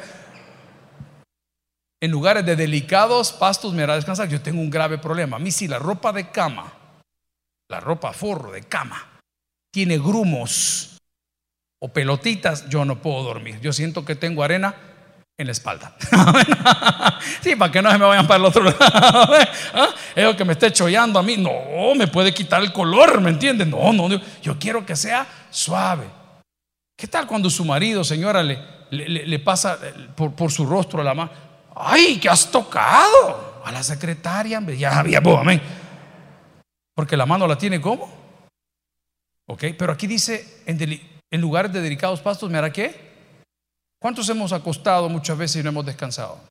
En 2.02 2.10
lugares 2.10 2.44
de 2.48 2.56
delicados 2.56 3.32
pastos 3.32 3.76
me 3.76 3.84
hará 3.84 3.94
descansar. 3.94 4.28
Yo 4.28 4.42
tengo 4.42 4.60
un 4.60 4.72
grave 4.72 4.98
problema. 4.98 5.38
A 5.38 5.40
mí 5.40 5.52
si 5.52 5.68
la 5.68 5.78
ropa 5.78 6.12
de 6.12 6.32
cama, 6.32 6.74
la 7.70 7.80
ropa 7.80 8.12
forro 8.12 8.52
de 8.52 8.64
cama, 8.64 9.22
tiene 9.72 10.00
grumos 10.00 10.98
o 11.80 11.90
pelotitas, 11.90 12.68
yo 12.70 12.86
no 12.86 13.04
puedo 13.04 13.22
dormir. 13.22 13.60
Yo 13.62 13.72
siento 13.72 14.04
que 14.04 14.16
tengo 14.16 14.42
arena 14.42 14.76
en 15.38 15.48
la 15.48 15.52
espalda. 15.52 15.96
sí, 17.42 17.56
para 17.56 17.72
que 17.72 17.82
no 17.82 17.92
se 17.92 17.98
me 17.98 18.06
vayan 18.06 18.28
para 18.28 18.38
el 18.38 18.46
otro 18.46 18.64
lado. 18.64 18.78
¿Ah? 19.74 19.90
Eso 20.16 20.36
que 20.36 20.46
me 20.46 20.54
esté 20.54 20.72
chollando 20.72 21.20
a 21.20 21.24
mí, 21.24 21.38
no, 21.38 21.96
me 21.96 22.08
puede 22.08 22.34
quitar 22.34 22.62
el 22.62 22.72
color, 22.72 23.22
¿me 23.22 23.32
entienden? 23.32 23.72
No, 23.72 23.92
no, 23.92 24.08
yo 24.42 24.60
quiero 24.60 24.86
que 24.86 24.96
sea 24.96 25.26
suave. 25.50 26.06
¿Qué 26.98 27.08
tal 27.08 27.26
cuando 27.26 27.50
su 27.50 27.66
marido, 27.66 28.04
señora, 28.04 28.44
le, 28.44 29.40
pasa 29.40 29.80
eh, 29.82 30.10
por, 30.16 30.52
su 30.52 30.66
rostro 30.66 31.02
a 31.02 31.04
la 31.04 31.16
mano? 31.16 31.32
¡Ay, 31.76 32.20
que 32.20 32.30
has 32.30 32.52
tocado! 32.52 33.62
A 33.64 33.72
la 33.72 33.82
secretaria, 33.84 34.60
ya 34.78 35.00
había, 35.00 35.20
amén. 35.20 35.62
Porque 36.96 37.16
la 37.16 37.26
mano 37.26 37.48
la 37.48 37.58
tiene 37.58 37.80
como. 37.80 38.12
Ok, 39.48 39.66
pero 39.78 39.94
aquí 39.94 40.08
dice: 40.08 40.62
en, 40.66 40.80
en 41.32 41.42
lugares 41.42 41.72
de 41.72 41.82
delicados 41.82 42.22
pastos, 42.22 42.50
¿me 42.50 42.58
hará 42.58 42.72
qué? 42.72 43.11
¿Cuántos 44.02 44.28
hemos 44.30 44.52
acostado 44.52 45.08
muchas 45.10 45.38
veces 45.38 45.58
y 45.58 45.64
no 45.64 45.70
hemos 45.70 45.86
descansado? 45.86 46.42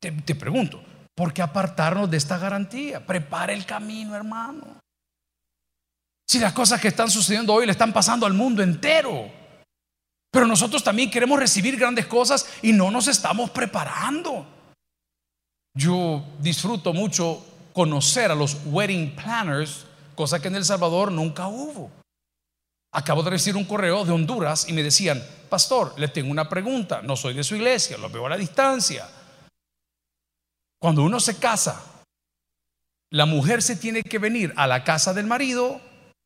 Te, 0.00 0.34
pregunto, 0.34 0.82
¿Por 1.14 1.32
qué 1.32 1.40
apartarnos 1.40 2.10
de 2.10 2.16
esta 2.16 2.36
garantía? 2.36 3.06
Prepare 3.06 3.54
el 3.54 3.64
camino, 3.64 4.14
hermano. 4.14 4.80
Si 6.28 6.38
las 6.38 6.52
cosas 6.52 6.80
que 6.80 6.88
están 6.88 7.08
sucediendo 7.08 7.54
hoy 7.54 7.64
le 7.64 7.72
están 7.72 7.92
pasando 7.92 8.26
al 8.26 8.34
mundo 8.34 8.62
entero. 8.62 9.30
Pero 10.30 10.46
nosotros 10.46 10.84
también 10.84 11.10
queremos 11.10 11.38
recibir 11.38 11.78
grandes 11.78 12.06
cosas 12.06 12.46
y 12.60 12.72
no 12.72 12.90
nos 12.90 13.08
estamos 13.08 13.48
preparando. 13.50 14.44
Yo 15.74 16.22
disfruto 16.40 16.92
mucho 16.92 17.42
conocer 17.72 18.30
a 18.30 18.34
los 18.34 18.58
wedding 18.66 19.14
planners, 19.14 19.86
cosa 20.14 20.42
que 20.42 20.48
en 20.48 20.56
El 20.56 20.64
Salvador 20.64 21.12
nunca 21.12 21.46
hubo. 21.46 21.90
Acabo 22.96 23.22
de 23.22 23.28
recibir 23.28 23.58
un 23.58 23.66
correo 23.66 24.06
de 24.06 24.12
Honduras 24.12 24.70
y 24.70 24.72
me 24.72 24.82
decían, 24.82 25.22
pastor, 25.50 25.92
le 25.98 26.08
tengo 26.08 26.30
una 26.30 26.48
pregunta, 26.48 27.02
no 27.02 27.14
soy 27.14 27.34
de 27.34 27.44
su 27.44 27.54
iglesia, 27.54 27.98
lo 27.98 28.08
veo 28.08 28.24
a 28.24 28.30
la 28.30 28.38
distancia. 28.38 29.06
Cuando 30.80 31.02
uno 31.02 31.20
se 31.20 31.38
casa, 31.38 31.84
la 33.10 33.26
mujer 33.26 33.60
se 33.60 33.76
tiene 33.76 34.02
que 34.02 34.18
venir 34.18 34.54
a 34.56 34.66
la 34.66 34.82
casa 34.82 35.12
del 35.12 35.26
marido 35.26 35.78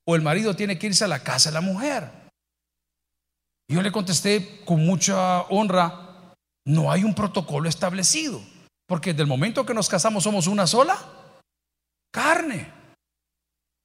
o 0.06 0.14
el 0.14 0.22
marido 0.22 0.54
tiene 0.54 0.78
que 0.78 0.86
irse 0.86 1.04
a 1.04 1.08
la 1.08 1.24
casa 1.24 1.50
de 1.50 1.54
la 1.54 1.60
mujer. 1.60 2.08
Yo 3.68 3.82
le 3.82 3.90
contesté 3.90 4.64
con 4.64 4.86
mucha 4.86 5.40
honra, 5.48 6.36
no 6.64 6.92
hay 6.92 7.02
un 7.02 7.16
protocolo 7.16 7.68
establecido, 7.68 8.40
porque 8.86 9.10
desde 9.10 9.22
el 9.22 9.28
momento 9.28 9.66
que 9.66 9.74
nos 9.74 9.88
casamos 9.88 10.22
somos 10.22 10.46
una 10.46 10.68
sola 10.68 10.96
carne. 12.12 12.79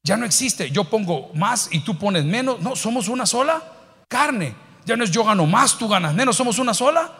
Ya 0.05 0.15
no 0.17 0.25
existe, 0.25 0.69
yo 0.69 0.83
pongo 0.83 1.31
más 1.33 1.67
y 1.71 1.79
tú 1.79 1.97
pones 1.97 2.23
menos, 2.23 2.61
no, 2.61 2.75
somos 2.75 3.07
una 3.07 3.25
sola 3.25 3.61
carne. 4.07 4.55
Ya 4.85 4.95
no 4.95 5.03
es 5.03 5.09
yo 5.09 5.23
gano 5.23 5.47
más, 5.47 5.79
tú 5.79 5.87
ganas 5.87 6.13
menos, 6.13 6.35
somos 6.35 6.59
una 6.59 6.75
sola 6.75 7.11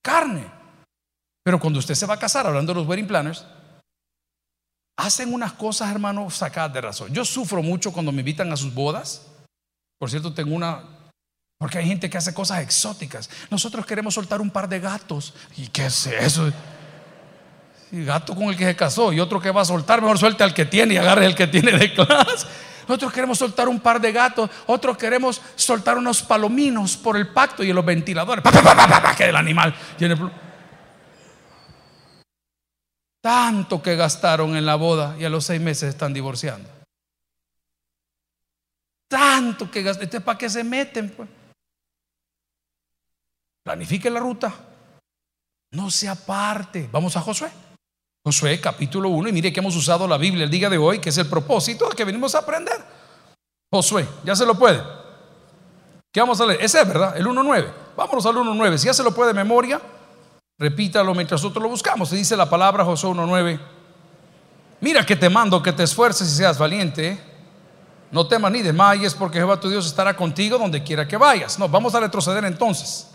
carne. 0.00 0.46
Pero 1.44 1.60
cuando 1.60 1.78
usted 1.78 1.94
se 1.94 2.06
va 2.06 2.14
a 2.14 2.18
casar, 2.18 2.46
hablando 2.46 2.72
de 2.72 2.80
los 2.80 2.88
wedding 2.88 3.06
planners, 3.06 3.44
hacen 4.96 5.34
unas 5.34 5.52
cosas, 5.52 5.90
hermano, 5.90 6.30
sacadas 6.30 6.72
de 6.72 6.80
razón. 6.80 7.12
Yo 7.12 7.26
sufro 7.26 7.62
mucho 7.62 7.92
cuando 7.92 8.10
me 8.10 8.20
invitan 8.20 8.50
a 8.50 8.56
sus 8.56 8.72
bodas. 8.72 9.26
Por 9.98 10.08
cierto, 10.08 10.32
tengo 10.32 10.56
una, 10.56 10.82
porque 11.58 11.76
hay 11.76 11.86
gente 11.86 12.08
que 12.08 12.16
hace 12.16 12.32
cosas 12.32 12.62
exóticas. 12.62 13.28
Nosotros 13.50 13.84
queremos 13.84 14.14
soltar 14.14 14.40
un 14.40 14.48
par 14.48 14.66
de 14.66 14.80
gatos. 14.80 15.34
¿Y 15.58 15.68
qué 15.68 15.84
es 15.86 16.06
eso? 16.06 16.50
Gato 17.90 18.34
con 18.34 18.44
el 18.44 18.56
que 18.56 18.64
se 18.64 18.76
casó 18.76 19.12
y 19.12 19.20
otro 19.20 19.40
que 19.40 19.50
va 19.50 19.62
a 19.62 19.64
soltar, 19.64 20.00
mejor 20.00 20.18
suelte 20.18 20.44
al 20.44 20.54
que 20.54 20.64
tiene 20.64 20.94
y 20.94 20.96
agarre 20.96 21.26
el 21.26 21.34
que 21.34 21.46
tiene 21.46 21.72
de 21.72 21.92
clase. 21.92 22.46
Nosotros 22.86 23.12
queremos 23.12 23.38
soltar 23.38 23.68
un 23.68 23.78
par 23.78 24.00
de 24.00 24.10
gatos, 24.10 24.50
otros 24.66 24.96
queremos 24.96 25.40
soltar 25.54 25.96
unos 25.96 26.22
palominos 26.22 26.96
por 26.96 27.16
el 27.16 27.28
pacto 27.28 27.62
y 27.62 27.72
los 27.72 27.84
ventiladores. 27.84 28.44
que 29.16 29.24
el 29.24 29.36
animal 29.36 29.74
tiene. 29.96 30.16
Tanto 33.20 33.82
que 33.82 33.96
gastaron 33.96 34.56
en 34.56 34.66
la 34.66 34.76
boda 34.76 35.14
y 35.18 35.24
a 35.24 35.28
los 35.28 35.44
seis 35.44 35.60
meses 35.60 35.90
están 35.90 36.12
divorciando. 36.12 36.68
Tanto 39.08 39.70
que 39.70 39.82
gastaron. 39.82 40.22
¿Para 40.22 40.38
qué 40.38 40.48
se 40.48 40.64
meten? 40.64 41.10
Pues? 41.10 41.28
Planifique 43.62 44.10
la 44.10 44.20
ruta. 44.20 44.52
No 45.72 45.90
se 45.90 46.08
aparte. 46.08 46.88
Vamos 46.90 47.16
a 47.16 47.20
Josué. 47.20 47.50
Josué 48.24 48.60
capítulo 48.60 49.08
1 49.08 49.28
y 49.28 49.32
mire 49.32 49.52
que 49.52 49.60
hemos 49.60 49.76
usado 49.76 50.06
la 50.06 50.18
Biblia 50.18 50.44
el 50.44 50.50
día 50.50 50.68
de 50.68 50.78
hoy, 50.78 50.98
que 50.98 51.08
es 51.08 51.18
el 51.18 51.26
propósito 51.26 51.88
que 51.90 52.04
venimos 52.04 52.34
a 52.34 52.40
aprender. 52.40 52.80
Josué, 53.72 54.06
ya 54.24 54.36
se 54.36 54.44
lo 54.44 54.54
puede. 54.54 54.82
¿Qué 56.12 56.20
vamos 56.20 56.40
a 56.40 56.46
leer? 56.46 56.62
Ese 56.62 56.80
es, 56.80 56.88
¿verdad? 56.88 57.16
El 57.16 57.26
1.9. 57.26 57.72
Vámonos 57.96 58.26
al 58.26 58.34
1.9. 58.34 58.78
Si 58.78 58.86
ya 58.86 58.94
se 58.94 59.02
lo 59.02 59.14
puede 59.14 59.28
de 59.28 59.34
memoria, 59.34 59.80
Repítalo 60.60 61.14
mientras 61.14 61.42
nosotros 61.42 61.62
lo 61.62 61.70
buscamos. 61.70 62.10
Se 62.10 62.16
dice 62.16 62.36
la 62.36 62.48
palabra 62.48 62.84
Josué 62.84 63.10
1.9. 63.10 63.58
Mira 64.82 65.06
que 65.06 65.16
te 65.16 65.30
mando 65.30 65.62
que 65.62 65.72
te 65.72 65.84
esfuerces 65.84 66.28
y 66.28 66.36
seas 66.36 66.58
valiente. 66.58 67.18
No 68.10 68.26
temas 68.26 68.52
ni 68.52 68.60
desmayes 68.60 69.14
porque 69.14 69.38
Jehová 69.38 69.58
tu 69.58 69.70
Dios 69.70 69.86
estará 69.86 70.14
contigo 70.14 70.58
donde 70.58 70.82
quiera 70.82 71.08
que 71.08 71.16
vayas. 71.16 71.58
No, 71.58 71.66
vamos 71.66 71.94
a 71.94 72.00
retroceder 72.00 72.44
entonces. 72.44 73.08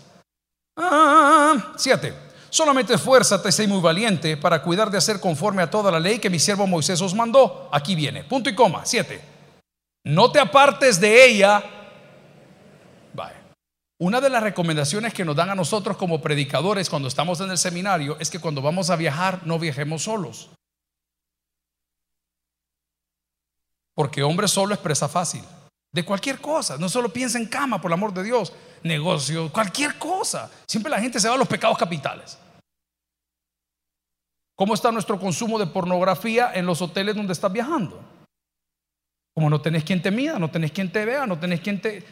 Ah, 0.76 1.72
siete. 1.76 2.25
Solamente 2.50 2.94
esfuérzate 2.94 3.52
sé 3.52 3.66
muy 3.66 3.80
valiente 3.80 4.36
para 4.36 4.62
cuidar 4.62 4.90
de 4.90 4.98
hacer 4.98 5.20
conforme 5.20 5.62
a 5.62 5.70
toda 5.70 5.90
la 5.90 6.00
ley 6.00 6.18
que 6.18 6.30
mi 6.30 6.38
siervo 6.38 6.66
Moisés 6.66 7.00
os 7.00 7.14
mandó. 7.14 7.68
Aquí 7.72 7.94
viene. 7.94 8.24
Punto 8.24 8.48
y 8.48 8.54
coma. 8.54 8.86
Siete. 8.86 9.20
No 10.04 10.30
te 10.30 10.38
apartes 10.38 11.00
de 11.00 11.26
ella 11.26 11.62
una 13.98 14.20
de 14.20 14.28
las 14.28 14.42
recomendaciones 14.42 15.14
que 15.14 15.24
nos 15.24 15.36
dan 15.36 15.48
a 15.48 15.54
nosotros 15.54 15.96
como 15.96 16.20
predicadores 16.20 16.90
cuando 16.90 17.08
estamos 17.08 17.40
en 17.40 17.50
el 17.50 17.56
seminario 17.56 18.18
es 18.20 18.28
que 18.28 18.38
cuando 18.38 18.60
vamos 18.60 18.90
a 18.90 18.96
viajar 18.96 19.46
no 19.46 19.58
viajemos 19.58 20.02
solos. 20.02 20.50
Porque 23.94 24.22
hombre 24.22 24.48
solo 24.48 24.74
es 24.74 24.80
presa 24.80 25.08
fácil. 25.08 25.42
De 25.96 26.04
cualquier 26.04 26.42
cosa. 26.42 26.76
No 26.76 26.90
solo 26.90 27.10
piensa 27.10 27.38
en 27.38 27.46
cama, 27.46 27.80
por 27.80 27.88
el 27.88 27.94
amor 27.94 28.12
de 28.12 28.22
Dios. 28.22 28.52
Negocio, 28.82 29.50
cualquier 29.50 29.96
cosa. 29.96 30.50
Siempre 30.68 30.90
la 30.90 31.00
gente 31.00 31.18
se 31.18 31.26
va 31.26 31.36
a 31.36 31.38
los 31.38 31.48
pecados 31.48 31.78
capitales. 31.78 32.38
¿Cómo 34.54 34.74
está 34.74 34.92
nuestro 34.92 35.18
consumo 35.18 35.58
de 35.58 35.66
pornografía 35.66 36.52
en 36.52 36.66
los 36.66 36.82
hoteles 36.82 37.16
donde 37.16 37.32
estás 37.32 37.50
viajando? 37.50 37.98
Como 39.34 39.48
no 39.48 39.58
tenés 39.62 39.84
quien 39.84 40.02
te 40.02 40.10
mida, 40.10 40.38
no 40.38 40.50
tenés 40.50 40.70
quien 40.70 40.92
te 40.92 41.02
vea, 41.06 41.26
no 41.26 41.38
tenés 41.38 41.62
quien 41.62 41.80
te... 41.80 42.04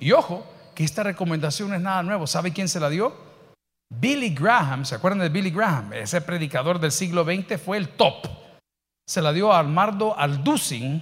Y 0.00 0.10
ojo, 0.10 0.44
que 0.74 0.82
esta 0.82 1.04
recomendación 1.04 1.72
es 1.72 1.80
nada 1.80 2.02
nuevo. 2.02 2.26
¿Sabe 2.26 2.52
quién 2.52 2.68
se 2.68 2.80
la 2.80 2.90
dio? 2.90 3.14
Billy 3.88 4.34
Graham, 4.34 4.84
¿se 4.84 4.96
acuerdan 4.96 5.20
de 5.20 5.28
Billy 5.28 5.52
Graham? 5.52 5.92
Ese 5.92 6.20
predicador 6.20 6.80
del 6.80 6.90
siglo 6.90 7.22
XX 7.22 7.62
fue 7.62 7.76
el 7.76 7.90
top. 7.90 8.26
Se 9.06 9.22
la 9.22 9.32
dio 9.32 9.52
a 9.52 9.60
Armando 9.60 10.18
Alducin 10.18 11.00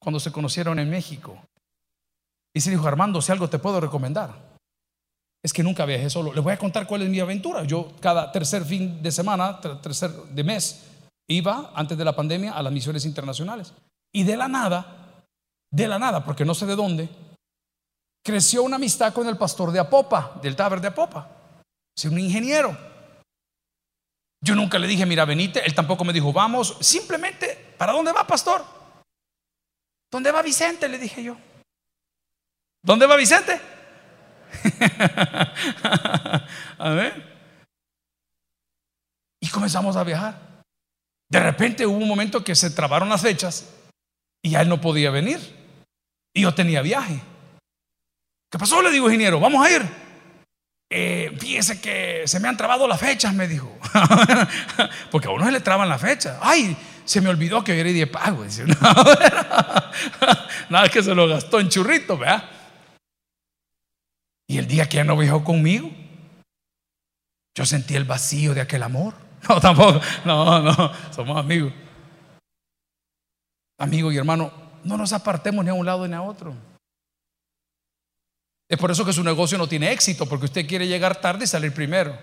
cuando 0.00 0.18
se 0.18 0.32
conocieron 0.32 0.80
en 0.80 0.90
México. 0.90 1.40
Y 2.54 2.60
se 2.60 2.70
dijo, 2.70 2.86
Armando, 2.86 3.20
si 3.20 3.32
algo 3.32 3.48
te 3.48 3.58
puedo 3.58 3.80
recomendar, 3.80 4.58
es 5.42 5.52
que 5.52 5.62
nunca 5.62 5.84
viajé 5.84 6.10
solo. 6.10 6.32
Les 6.32 6.42
voy 6.42 6.52
a 6.52 6.58
contar 6.58 6.86
cuál 6.86 7.02
es 7.02 7.08
mi 7.08 7.20
aventura. 7.20 7.64
Yo 7.64 7.92
cada 8.00 8.32
tercer 8.32 8.64
fin 8.64 9.02
de 9.02 9.12
semana, 9.12 9.60
tercer 9.60 10.10
de 10.10 10.44
mes, 10.44 10.84
iba 11.28 11.72
antes 11.74 11.96
de 11.96 12.04
la 12.04 12.16
pandemia 12.16 12.52
a 12.52 12.62
las 12.62 12.72
misiones 12.72 13.04
internacionales. 13.04 13.72
Y 14.12 14.24
de 14.24 14.36
la 14.36 14.48
nada, 14.48 15.22
de 15.70 15.86
la 15.86 15.98
nada, 15.98 16.24
porque 16.24 16.44
no 16.44 16.54
sé 16.54 16.66
de 16.66 16.74
dónde, 16.74 17.08
creció 18.24 18.62
una 18.62 18.76
amistad 18.76 19.12
con 19.12 19.28
el 19.28 19.36
pastor 19.36 19.70
de 19.70 19.78
Apopa, 19.78 20.38
del 20.42 20.56
Taber 20.56 20.80
de 20.80 20.88
Apopa. 20.88 21.28
Es 21.96 22.04
un 22.04 22.18
ingeniero. 22.18 22.76
Yo 24.40 24.54
nunca 24.54 24.78
le 24.78 24.86
dije, 24.86 25.04
mira, 25.04 25.24
venite. 25.24 25.64
Él 25.64 25.74
tampoco 25.74 26.04
me 26.04 26.12
dijo, 26.12 26.32
vamos. 26.32 26.76
Simplemente, 26.80 27.74
¿para 27.76 27.92
dónde 27.92 28.12
va, 28.12 28.26
pastor? 28.26 28.64
¿Dónde 30.10 30.30
va 30.30 30.42
Vicente? 30.42 30.88
Le 30.88 30.98
dije 30.98 31.22
yo. 31.22 31.36
¿Dónde 32.82 33.06
va 33.06 33.16
Vicente? 33.16 33.60
a 36.78 36.90
ver. 36.90 37.38
Y 39.40 39.48
comenzamos 39.48 39.96
a 39.96 40.04
viajar. 40.04 40.62
De 41.30 41.40
repente 41.40 41.86
hubo 41.86 41.96
un 41.96 42.08
momento 42.08 42.42
que 42.42 42.54
se 42.54 42.70
trabaron 42.70 43.08
las 43.08 43.22
fechas 43.22 43.74
y 44.42 44.50
ya 44.50 44.62
él 44.62 44.68
no 44.68 44.80
podía 44.80 45.10
venir. 45.10 45.38
Y 46.34 46.42
yo 46.42 46.54
tenía 46.54 46.82
viaje. 46.82 47.20
¿Qué 48.50 48.58
pasó? 48.58 48.80
Le 48.80 48.90
digo, 48.90 49.06
ingeniero, 49.06 49.40
vamos 49.40 49.64
a 49.64 49.70
ir. 49.70 49.82
Eh, 50.90 51.36
que 51.82 52.22
se 52.26 52.40
me 52.40 52.48
han 52.48 52.56
trabado 52.56 52.88
las 52.88 52.98
fechas, 52.98 53.34
me 53.34 53.46
dijo. 53.46 53.70
Porque 55.10 55.28
a 55.28 55.30
uno 55.30 55.44
se 55.44 55.52
le 55.52 55.60
traban 55.60 55.88
las 55.88 56.00
fechas. 56.00 56.38
Ay, 56.40 56.76
se 57.04 57.20
me 57.20 57.28
olvidó 57.28 57.62
que 57.62 57.72
hubiera 57.72 57.90
de 57.90 58.06
pago. 58.06 58.44
Dice, 58.44 58.64
Nada 60.70 60.88
que 60.90 61.02
se 61.02 61.14
lo 61.14 61.28
gastó 61.28 61.60
en 61.60 61.68
churrito, 61.68 62.16
¿verdad? 62.16 62.57
Y 64.48 64.58
el 64.58 64.66
día 64.66 64.88
que 64.88 64.96
ya 64.96 65.04
no 65.04 65.16
viajó 65.16 65.44
conmigo, 65.44 65.90
yo 67.54 67.66
sentí 67.66 67.94
el 67.94 68.04
vacío 68.04 68.54
de 68.54 68.62
aquel 68.62 68.82
amor. 68.82 69.14
No, 69.48 69.60
tampoco. 69.60 70.00
No, 70.24 70.60
no, 70.60 70.92
somos 71.12 71.38
amigos. 71.38 71.72
Amigo 73.78 74.10
y 74.10 74.16
hermano, 74.16 74.50
no 74.82 74.96
nos 74.96 75.12
apartemos 75.12 75.64
ni 75.64 75.70
a 75.70 75.74
un 75.74 75.86
lado 75.86 76.08
ni 76.08 76.14
a 76.14 76.22
otro. 76.22 76.52
Es 78.68 78.76
por 78.76 78.90
eso 78.90 79.04
que 79.04 79.12
su 79.12 79.22
negocio 79.22 79.56
no 79.56 79.68
tiene 79.68 79.92
éxito, 79.92 80.26
porque 80.26 80.46
usted 80.46 80.66
quiere 80.66 80.88
llegar 80.88 81.20
tarde 81.20 81.44
y 81.44 81.46
salir 81.46 81.72
primero. 81.72 82.18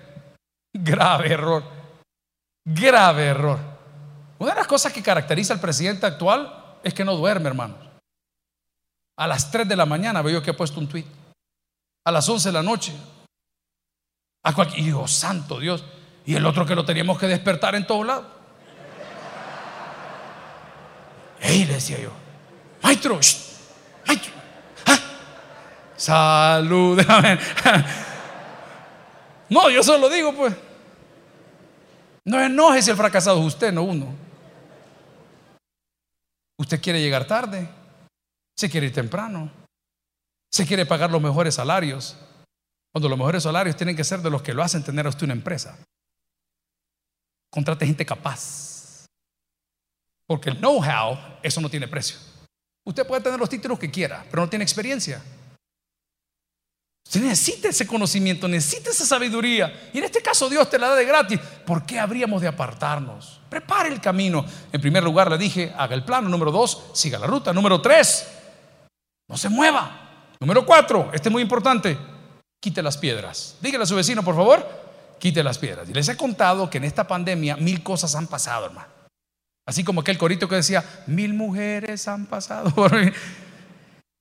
Grave 0.73 1.31
error. 1.31 1.63
Grave 2.65 3.25
error. 3.27 3.59
Una 4.37 4.51
de 4.51 4.57
las 4.57 4.67
cosas 4.67 4.91
que 4.91 5.01
caracteriza 5.01 5.53
al 5.53 5.61
presidente 5.61 6.05
actual 6.05 6.79
es 6.83 6.93
que 6.93 7.05
no 7.05 7.15
duerme, 7.15 7.47
hermanos. 7.47 7.77
A 9.17 9.25
las 9.25 9.49
3 9.49 9.67
de 9.67 9.77
la 9.77 9.85
mañana 9.85 10.21
veo 10.21 10.43
que 10.43 10.51
ha 10.51 10.57
puesto 10.57 10.81
un 10.81 10.89
tweet. 10.89 11.05
A 12.05 12.11
las 12.11 12.27
11 12.29 12.49
de 12.49 12.53
la 12.53 12.63
noche. 12.63 12.93
A 14.43 14.53
y 14.75 14.83
digo, 14.83 15.07
santo 15.07 15.59
Dios. 15.59 15.83
Y 16.25 16.35
el 16.35 16.45
otro 16.45 16.65
que 16.65 16.75
lo 16.75 16.85
teníamos 16.85 17.19
que 17.19 17.27
despertar 17.27 17.75
en 17.75 17.85
todos 17.85 18.05
lados. 18.05 18.25
¡Ey! 21.41 21.65
Le 21.65 21.73
decía 21.73 21.99
yo. 21.99 22.11
Maestro, 22.81 23.19
maestro. 24.07 24.33
Salud. 25.97 27.01
No, 29.47 29.69
yo 29.69 29.83
solo 29.83 30.09
digo, 30.09 30.33
pues. 30.33 30.55
No 32.25 32.41
enoje 32.41 32.79
el 32.79 32.97
fracasado 32.97 33.39
es 33.39 33.45
usted, 33.45 33.71
no 33.71 33.83
uno. 33.83 34.13
Usted 36.57 36.81
quiere 36.81 36.99
llegar 36.99 37.27
tarde, 37.27 37.69
se 38.57 38.69
quiere 38.69 38.87
ir 38.87 38.93
temprano, 38.93 39.51
se 40.55 40.65
quiere 40.65 40.85
pagar 40.85 41.11
los 41.11 41.21
mejores 41.21 41.55
salarios, 41.55 42.15
cuando 42.93 43.09
los 43.09 43.17
mejores 43.17 43.43
salarios 43.43 43.75
tienen 43.75 43.93
que 43.93 44.05
ser 44.05 44.21
de 44.21 44.29
los 44.29 44.41
que 44.41 44.53
lo 44.53 44.63
hacen 44.63 44.85
tener 44.85 45.05
a 45.05 45.09
usted 45.09 45.23
una 45.23 45.33
empresa. 45.33 45.77
Contrate 47.51 47.85
gente 47.85 48.05
capaz. 48.05 49.05
Porque 50.25 50.49
el 50.49 50.57
know-how, 50.59 51.17
eso 51.43 51.59
no 51.59 51.69
tiene 51.69 51.89
precio. 51.89 52.15
Usted 52.85 53.05
puede 53.05 53.21
tener 53.21 53.37
los 53.37 53.49
títulos 53.49 53.77
que 53.77 53.91
quiera, 53.91 54.25
pero 54.31 54.43
no 54.43 54.49
tiene 54.49 54.63
experiencia. 54.63 55.21
Usted 57.05 57.19
necesita 57.19 57.67
ese 57.67 57.85
conocimiento, 57.85 58.47
necesita 58.47 58.91
esa 58.91 59.05
sabiduría. 59.05 59.89
Y 59.91 59.97
en 59.97 60.05
este 60.05 60.21
caso 60.21 60.47
Dios 60.47 60.69
te 60.69 60.79
la 60.79 60.87
da 60.87 60.95
de 60.95 61.03
gratis. 61.03 61.37
¿Por 61.65 61.85
qué 61.85 61.99
habríamos 61.99 62.41
de 62.41 62.47
apartarnos? 62.47 63.41
Prepare 63.49 63.89
el 63.89 63.99
camino. 63.99 64.45
En 64.71 64.79
primer 64.79 65.03
lugar 65.03 65.29
le 65.29 65.37
dije, 65.37 65.73
haga 65.77 65.95
el 65.95 66.05
plano. 66.05 66.29
Número 66.29 66.49
dos, 66.49 66.91
siga 66.93 67.19
la 67.19 67.27
ruta. 67.27 67.51
Número 67.51 67.81
tres, 67.81 68.25
no 69.27 69.35
se 69.35 69.49
mueva. 69.49 70.04
Número 70.45 70.63
cuatro, 70.63 71.09
este 71.11 71.29
es 71.29 71.31
muy 71.31 71.41
importante, 71.41 71.97
quite 72.61 72.83
las 72.83 72.97
piedras. 72.97 73.57
Dígale 73.61 73.83
a 73.83 73.87
su 73.87 73.95
vecino, 73.95 74.21
por 74.21 74.35
favor, 74.35 74.63
quite 75.17 75.43
las 75.43 75.57
piedras. 75.57 75.89
Y 75.89 75.93
les 75.93 76.07
he 76.07 76.15
contado 76.15 76.69
que 76.69 76.77
en 76.77 76.83
esta 76.83 77.07
pandemia 77.07 77.57
mil 77.57 77.81
cosas 77.81 78.13
han 78.13 78.27
pasado, 78.27 78.67
hermano. 78.67 78.87
Así 79.65 79.83
como 79.83 80.01
aquel 80.01 80.19
corito 80.19 80.47
que 80.47 80.53
decía, 80.53 80.85
mil 81.07 81.33
mujeres 81.33 82.07
han 82.07 82.27
pasado 82.27 82.71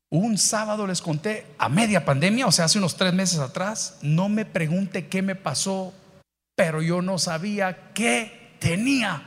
Un 0.09 0.39
sábado 0.39 0.87
les 0.87 1.03
conté 1.03 1.45
a 1.59 1.69
media 1.69 2.07
pandemia, 2.07 2.47
o 2.47 2.53
sea, 2.53 2.65
hace 2.65 2.79
unos 2.79 2.97
tres 2.97 3.13
meses 3.13 3.39
atrás, 3.39 3.99
no 4.01 4.31
me 4.31 4.47
pregunte 4.47 5.09
qué 5.09 5.21
me 5.21 5.35
pasó, 5.35 5.93
pero 6.57 6.81
yo 6.81 7.03
no 7.03 7.19
sabía 7.19 7.93
qué 7.93 8.57
tenía. 8.61 9.23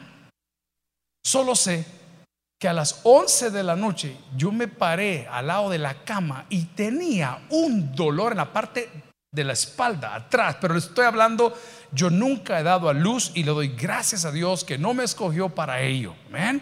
Solo 1.24 1.56
sé 1.56 1.86
que 2.60 2.68
a 2.68 2.74
las 2.74 3.02
11 3.04 3.52
de 3.52 3.64
la 3.64 3.76
noche 3.76 4.18
yo 4.36 4.52
me 4.52 4.68
paré 4.68 5.28
al 5.30 5.48
lado 5.48 5.70
de 5.70 5.78
la 5.78 6.04
cama 6.04 6.46
y 6.50 6.66
tenía 6.66 7.46
un 7.50 7.96
dolor 7.96 8.32
en 8.32 8.38
la 8.38 8.52
parte 8.52 8.90
de 9.32 9.44
la 9.44 9.54
espalda, 9.54 10.16
atrás, 10.16 10.58
pero 10.60 10.74
le 10.74 10.80
estoy 10.80 11.06
hablando, 11.06 11.54
yo 11.92 12.10
nunca 12.10 12.60
he 12.60 12.64
dado 12.64 12.90
a 12.90 12.94
luz 12.94 13.32
y 13.36 13.44
le 13.44 13.52
doy 13.52 13.68
gracias 13.70 14.26
a 14.26 14.32
Dios 14.32 14.64
que 14.64 14.78
no 14.78 14.94
me 14.94 15.04
escogió 15.04 15.50
para 15.50 15.82
ello. 15.82 16.16
Amén 16.30 16.62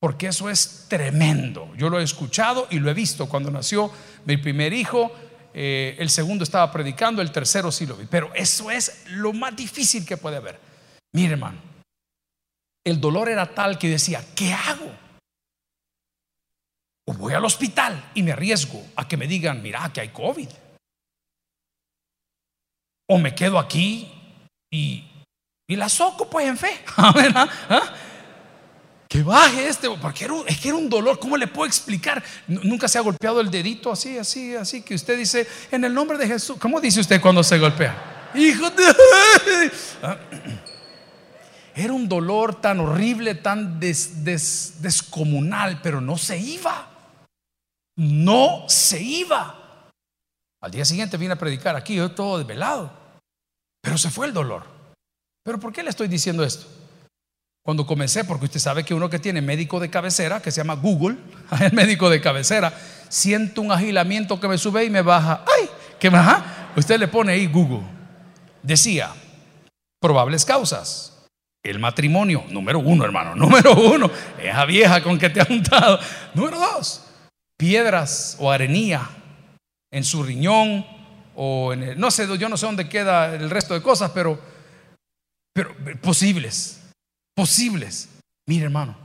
porque 0.00 0.28
eso 0.28 0.48
es 0.48 0.86
tremendo. 0.88 1.72
Yo 1.76 1.88
lo 1.88 1.98
he 1.98 2.04
escuchado 2.04 2.66
y 2.70 2.78
lo 2.78 2.90
he 2.90 2.94
visto 2.94 3.28
cuando 3.28 3.50
nació 3.50 3.90
mi 4.24 4.36
primer 4.36 4.72
hijo. 4.72 5.12
Eh, 5.52 5.96
el 5.98 6.10
segundo 6.10 6.44
estaba 6.44 6.70
predicando, 6.70 7.20
el 7.20 7.32
tercero 7.32 7.72
sí 7.72 7.86
lo 7.86 7.96
vi. 7.96 8.06
Pero 8.08 8.32
eso 8.34 8.70
es 8.70 9.04
lo 9.08 9.32
más 9.32 9.56
difícil 9.56 10.06
que 10.06 10.16
puede 10.16 10.36
haber. 10.36 10.60
Mire, 11.12 11.32
hermano, 11.32 11.58
el 12.84 13.00
dolor 13.00 13.28
era 13.28 13.54
tal 13.54 13.78
que 13.78 13.88
decía, 13.88 14.24
¿qué 14.36 14.52
hago? 14.52 14.90
O 17.08 17.14
voy 17.14 17.32
al 17.32 17.42
hospital 17.42 18.10
y 18.12 18.22
me 18.22 18.32
arriesgo 18.32 18.84
a 18.94 19.08
que 19.08 19.16
me 19.16 19.26
digan, 19.26 19.62
mira, 19.62 19.90
que 19.90 20.02
hay 20.02 20.10
COVID. 20.10 20.48
O 23.08 23.16
me 23.16 23.34
quedo 23.34 23.58
aquí 23.58 24.06
y, 24.70 25.06
y 25.66 25.76
la 25.76 25.88
soco 25.88 26.28
pues 26.28 26.46
en 26.46 26.58
fe. 26.58 26.78
¿Ah? 26.98 27.94
que 29.08 29.22
baje 29.22 29.68
este, 29.68 29.88
porque 29.88 30.28
es 30.48 30.60
que 30.60 30.68
era 30.68 30.76
un 30.76 30.90
dolor, 30.90 31.18
¿cómo 31.18 31.38
le 31.38 31.46
puedo 31.46 31.66
explicar? 31.66 32.22
Nunca 32.46 32.88
se 32.88 32.98
ha 32.98 33.00
golpeado 33.00 33.40
el 33.40 33.50
dedito 33.50 33.90
así, 33.90 34.18
así, 34.18 34.54
así, 34.54 34.82
que 34.82 34.94
usted 34.94 35.16
dice, 35.16 35.48
en 35.70 35.84
el 35.84 35.94
nombre 35.94 36.18
de 36.18 36.26
Jesús, 36.26 36.58
¿cómo 36.60 36.78
dice 36.78 37.00
usted 37.00 37.22
cuando 37.22 37.42
se 37.42 37.58
golpea? 37.58 38.32
Hijo 38.34 38.68
de... 38.68 38.84
Ah. 40.02 40.18
Era 41.74 41.94
un 41.94 42.06
dolor 42.06 42.60
tan 42.60 42.80
horrible, 42.80 43.36
tan 43.36 43.80
descomunal, 43.80 45.80
pero 45.80 46.02
no 46.02 46.18
se 46.18 46.36
iba. 46.36 46.97
No 47.98 48.64
se 48.68 49.02
iba. 49.02 49.90
Al 50.62 50.70
día 50.70 50.84
siguiente 50.84 51.16
vine 51.16 51.32
a 51.32 51.38
predicar 51.38 51.74
aquí, 51.74 51.96
yo 51.96 52.12
todo 52.12 52.38
desvelado. 52.38 52.92
Pero 53.82 53.98
se 53.98 54.08
fue 54.08 54.26
el 54.28 54.32
dolor. 54.32 54.62
¿Pero 55.44 55.58
por 55.58 55.72
qué 55.72 55.82
le 55.82 55.90
estoy 55.90 56.06
diciendo 56.06 56.44
esto? 56.44 56.66
Cuando 57.64 57.86
comencé, 57.86 58.24
porque 58.24 58.44
usted 58.44 58.60
sabe 58.60 58.84
que 58.84 58.94
uno 58.94 59.10
que 59.10 59.18
tiene 59.18 59.42
médico 59.42 59.80
de 59.80 59.90
cabecera, 59.90 60.40
que 60.40 60.52
se 60.52 60.60
llama 60.60 60.74
Google, 60.74 61.18
el 61.60 61.72
médico 61.72 62.08
de 62.08 62.20
cabecera, 62.20 62.72
siento 63.08 63.62
un 63.62 63.72
agilamiento 63.72 64.38
que 64.38 64.46
me 64.46 64.58
sube 64.58 64.84
y 64.84 64.90
me 64.90 65.02
baja. 65.02 65.44
¡Ay! 65.44 65.68
¿Qué 65.98 66.08
baja? 66.08 66.70
Usted 66.76 67.00
le 67.00 67.08
pone 67.08 67.32
ahí 67.32 67.46
Google. 67.46 67.82
Decía, 68.62 69.12
probables 70.00 70.44
causas. 70.44 71.26
El 71.64 71.80
matrimonio, 71.80 72.44
número 72.50 72.78
uno, 72.78 73.04
hermano, 73.04 73.34
número 73.34 73.74
uno. 73.74 74.08
Esa 74.40 74.64
vieja 74.64 75.02
con 75.02 75.18
que 75.18 75.30
te 75.30 75.40
ha 75.40 75.44
juntado. 75.44 75.98
Número 76.32 76.60
dos, 76.60 77.07
piedras 77.58 78.36
o 78.40 78.50
arenía 78.50 79.08
en 79.92 80.04
su 80.04 80.22
riñón 80.22 80.86
o 81.34 81.72
en 81.72 81.82
el, 81.82 82.00
no 82.00 82.10
sé, 82.10 82.26
yo 82.38 82.48
no 82.48 82.56
sé 82.56 82.66
dónde 82.66 82.88
queda 82.88 83.34
el 83.34 83.50
resto 83.50 83.74
de 83.74 83.82
cosas, 83.82 84.10
pero, 84.12 84.40
pero 85.52 85.74
posibles 86.00 86.78
posibles. 87.38 88.08
Mire, 88.48 88.64
hermano, 88.64 88.96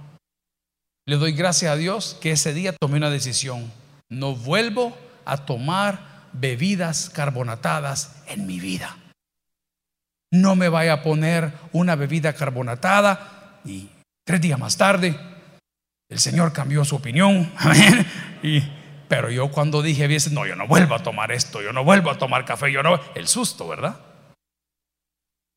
le 1.06 1.18
doy 1.18 1.34
gracias 1.34 1.72
a 1.72 1.76
Dios 1.76 2.18
que 2.20 2.32
ese 2.32 2.52
día 2.52 2.74
tomé 2.74 2.98
una 2.98 3.12
decisión. 3.12 3.72
No 4.10 4.34
vuelvo 4.36 4.98
a 5.24 5.46
tomar 5.46 6.30
bebidas 6.34 7.12
carbonatadas 7.12 8.24
en 8.26 8.48
mi 8.48 8.60
vida. 8.60 8.98
No 10.32 10.56
me 10.56 10.68
vaya 10.68 10.94
a 10.94 11.04
poner 11.04 11.54
una 11.74 11.96
bebida 11.96 12.34
carbonatada 12.34 13.60
y 13.66 13.88
tres 14.26 14.42
días 14.42 14.58
más 14.58 14.78
tarde 14.78 15.16
el 16.14 16.20
Señor 16.20 16.54
cambió 16.54 16.86
su 16.86 16.96
opinión. 16.96 17.52
Y, 18.46 18.62
pero 19.08 19.32
yo 19.32 19.50
cuando 19.50 19.82
dije, 19.82 20.06
no, 20.32 20.46
yo 20.46 20.58
no 20.58 20.68
vuelvo 20.68 20.96
a 20.96 21.02
tomar 21.02 21.32
esto, 21.32 21.62
yo 21.62 21.72
no 21.72 21.86
vuelvo 21.86 22.12
a 22.12 22.18
tomar 22.18 22.44
café, 22.44 22.70
yo 22.74 22.84
no, 22.84 23.00
el 23.16 23.30
susto, 23.30 23.70
¿verdad? 23.70 23.98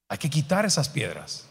Hay 0.09 0.19
que 0.19 0.31
quitar 0.31 0.65
esas 0.65 0.89
piedras. 0.89 1.51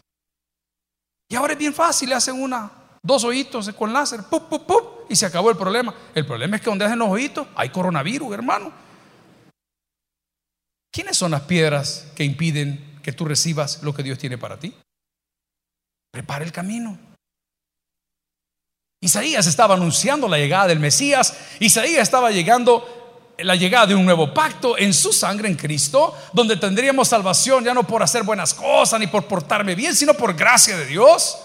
Y 1.28 1.36
ahora 1.36 1.52
es 1.52 1.58
bien 1.58 1.74
fácil, 1.74 2.08
le 2.08 2.14
hacen 2.14 2.42
una, 2.42 2.70
dos 3.02 3.22
ojitos 3.24 3.68
con 3.74 3.92
láser, 3.92 4.22
¡pup, 4.22 4.48
pup, 4.48 4.66
pup! 4.66 4.96
y 5.10 5.14
se 5.14 5.26
acabó 5.26 5.50
el 5.50 5.58
problema. 5.58 5.94
El 6.14 6.24
problema 6.24 6.56
es 6.56 6.62
que 6.62 6.70
donde 6.70 6.86
hacen 6.86 6.98
los 6.98 7.10
ojitos 7.10 7.46
hay 7.54 7.68
coronavirus, 7.68 8.32
hermano. 8.32 8.72
¿Quiénes 10.90 11.18
son 11.18 11.32
las 11.32 11.42
piedras 11.42 12.10
que 12.16 12.24
impiden 12.24 12.98
que 13.02 13.12
tú 13.12 13.26
recibas 13.26 13.82
lo 13.82 13.92
que 13.92 14.02
Dios 14.02 14.18
tiene 14.18 14.38
para 14.38 14.58
ti? 14.58 14.74
Prepara 16.10 16.46
el 16.46 16.52
camino. 16.52 16.98
Isaías 19.00 19.46
estaba 19.46 19.74
anunciando 19.74 20.28
la 20.28 20.38
llegada 20.38 20.68
del 20.68 20.80
Mesías. 20.80 21.36
Isaías 21.60 22.02
estaba 22.02 22.30
llegando 22.30 22.96
la 23.38 23.54
llegada 23.54 23.86
de 23.86 23.94
un 23.94 24.04
nuevo 24.04 24.32
pacto 24.32 24.78
en 24.78 24.94
su 24.94 25.12
sangre 25.12 25.48
en 25.48 25.56
Cristo, 25.56 26.16
donde 26.32 26.56
tendríamos 26.56 27.08
salvación 27.08 27.64
ya 27.64 27.74
no 27.74 27.86
por 27.86 28.02
hacer 28.02 28.22
buenas 28.22 28.54
cosas 28.54 28.98
ni 28.98 29.06
por 29.06 29.26
portarme 29.26 29.74
bien, 29.74 29.94
sino 29.94 30.14
por 30.14 30.34
gracia 30.34 30.76
de 30.76 30.86
Dios. 30.86 31.38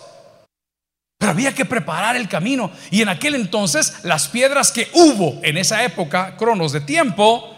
Pero 1.18 1.32
había 1.32 1.54
que 1.54 1.66
preparar 1.66 2.16
el 2.16 2.28
camino. 2.28 2.72
Y 2.90 3.02
en 3.02 3.10
aquel 3.10 3.36
entonces 3.36 4.04
las 4.04 4.28
piedras 4.28 4.72
que 4.72 4.90
hubo 4.94 5.40
en 5.44 5.58
esa 5.58 5.84
época, 5.84 6.36
cronos 6.38 6.72
de 6.72 6.82
tiempo, 6.82 7.56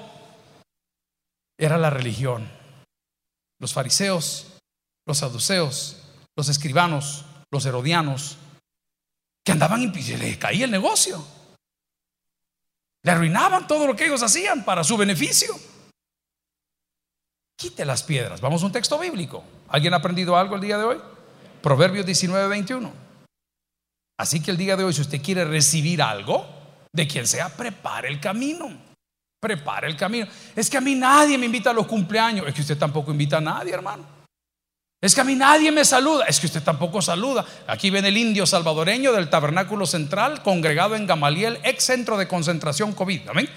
era 1.58 1.77
la 1.77 1.89
religión. 1.89 2.49
Los 3.60 3.73
fariseos, 3.73 4.47
los 5.06 5.19
saduceos, 5.19 6.01
los 6.36 6.49
escribanos, 6.49 7.25
los 7.51 7.65
herodianos, 7.65 8.38
que 9.43 9.51
andaban 9.51 9.82
y 9.82 9.88
les 9.88 10.38
caía 10.38 10.65
el 10.65 10.71
negocio. 10.71 11.25
Le 13.03 13.12
arruinaban 13.12 13.67
todo 13.67 13.86
lo 13.86 13.95
que 13.95 14.06
ellos 14.06 14.23
hacían 14.23 14.63
para 14.63 14.84
su 14.84 14.95
beneficio. 14.95 15.53
Quite 17.58 17.86
las 17.86 18.03
piedras. 18.03 18.39
Vamos 18.39 18.63
a 18.63 18.65
un 18.65 18.71
texto 18.71 18.97
bíblico. 18.97 19.43
¿Alguien 19.67 19.93
ha 19.93 19.97
aprendido 19.97 20.38
algo 20.38 20.56
el 20.56 20.62
día 20.62 20.77
de 20.77 20.84
hoy? 20.86 20.97
Proverbios 21.62 22.06
19, 22.06 22.47
21. 22.47 22.91
Así 24.17 24.41
que 24.41 24.51
el 24.51 24.58
día 24.58 24.77
de 24.77 24.86
hoy, 24.86 24.93
si 24.93 25.01
usted 25.01 25.21
quiere 25.21 25.43
recibir 25.43 26.01
algo, 26.01 26.47
de 26.93 27.08
quien 27.08 27.27
sea, 27.27 27.49
prepare 27.49 28.08
el 28.08 28.19
camino. 28.19 28.69
Prepare 29.41 29.88
el 29.88 29.97
camino. 29.97 30.27
Es 30.56 30.69
que 30.69 30.77
a 30.77 30.82
mí 30.82 30.95
nadie 30.95 31.38
me 31.38 31.47
invita 31.47 31.71
a 31.71 31.73
los 31.73 31.88
cumpleaños. 31.88 32.47
Es 32.47 32.53
que 32.53 32.62
usted 32.62 32.77
tampoco 32.77 33.12
invita 33.12 33.38
a 33.38 33.41
nadie, 33.41 33.73
hermano. 33.73 34.22
Es 35.03 35.13
que 35.13 35.19
a 35.19 35.25
mí 35.25 35.35
nadie 35.35 35.69
me 35.69 35.83
saluda. 35.83 36.23
Es 36.29 36.39
que 36.39 36.45
usted 36.45 36.63
tampoco 36.63 37.01
saluda. 37.01 37.43
Aquí 37.67 37.89
ven 37.89 38.05
el 38.05 38.15
indio 38.15 38.45
salvadoreño 38.45 39.11
del 39.11 39.29
tabernáculo 39.29 39.85
central, 39.85 40.41
congregado 40.41 40.95
en 40.95 41.05
Gamaliel, 41.05 41.59
ex 41.65 41.83
centro 41.83 42.15
de 42.15 42.25
concentración 42.25 42.93
COVID. 42.93 43.27
Amén. 43.27 43.49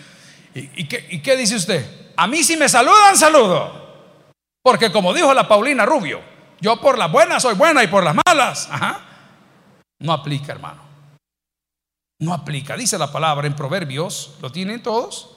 ¿Y, 0.54 0.88
qué, 0.88 1.36
dice 1.36 1.54
usted? 1.54 2.10
A 2.16 2.26
mí 2.26 2.42
si 2.42 2.56
me 2.56 2.68
saludan, 2.68 3.16
saludo. 3.16 4.26
Porque 4.60 4.90
como 4.90 5.14
dijo 5.14 5.32
la 5.32 5.46
Paulina 5.46 5.86
Rubio, 5.86 6.20
yo 6.60 6.80
por 6.80 6.98
las 6.98 7.12
buenas 7.12 7.44
soy 7.44 7.54
buena 7.54 7.84
y 7.84 7.86
por 7.86 8.02
las 8.02 8.16
malas. 8.26 8.68
No 10.00 10.12
aplica, 10.12 10.50
hermano. 10.50 10.82
No 12.18 12.34
aplica. 12.34 12.76
Dice 12.76 12.98
la 12.98 13.12
palabra 13.12 13.46
en 13.46 13.54
Proverbios. 13.54 14.34
¿Lo 14.42 14.50
tienen 14.50 14.82
todos? 14.82 15.36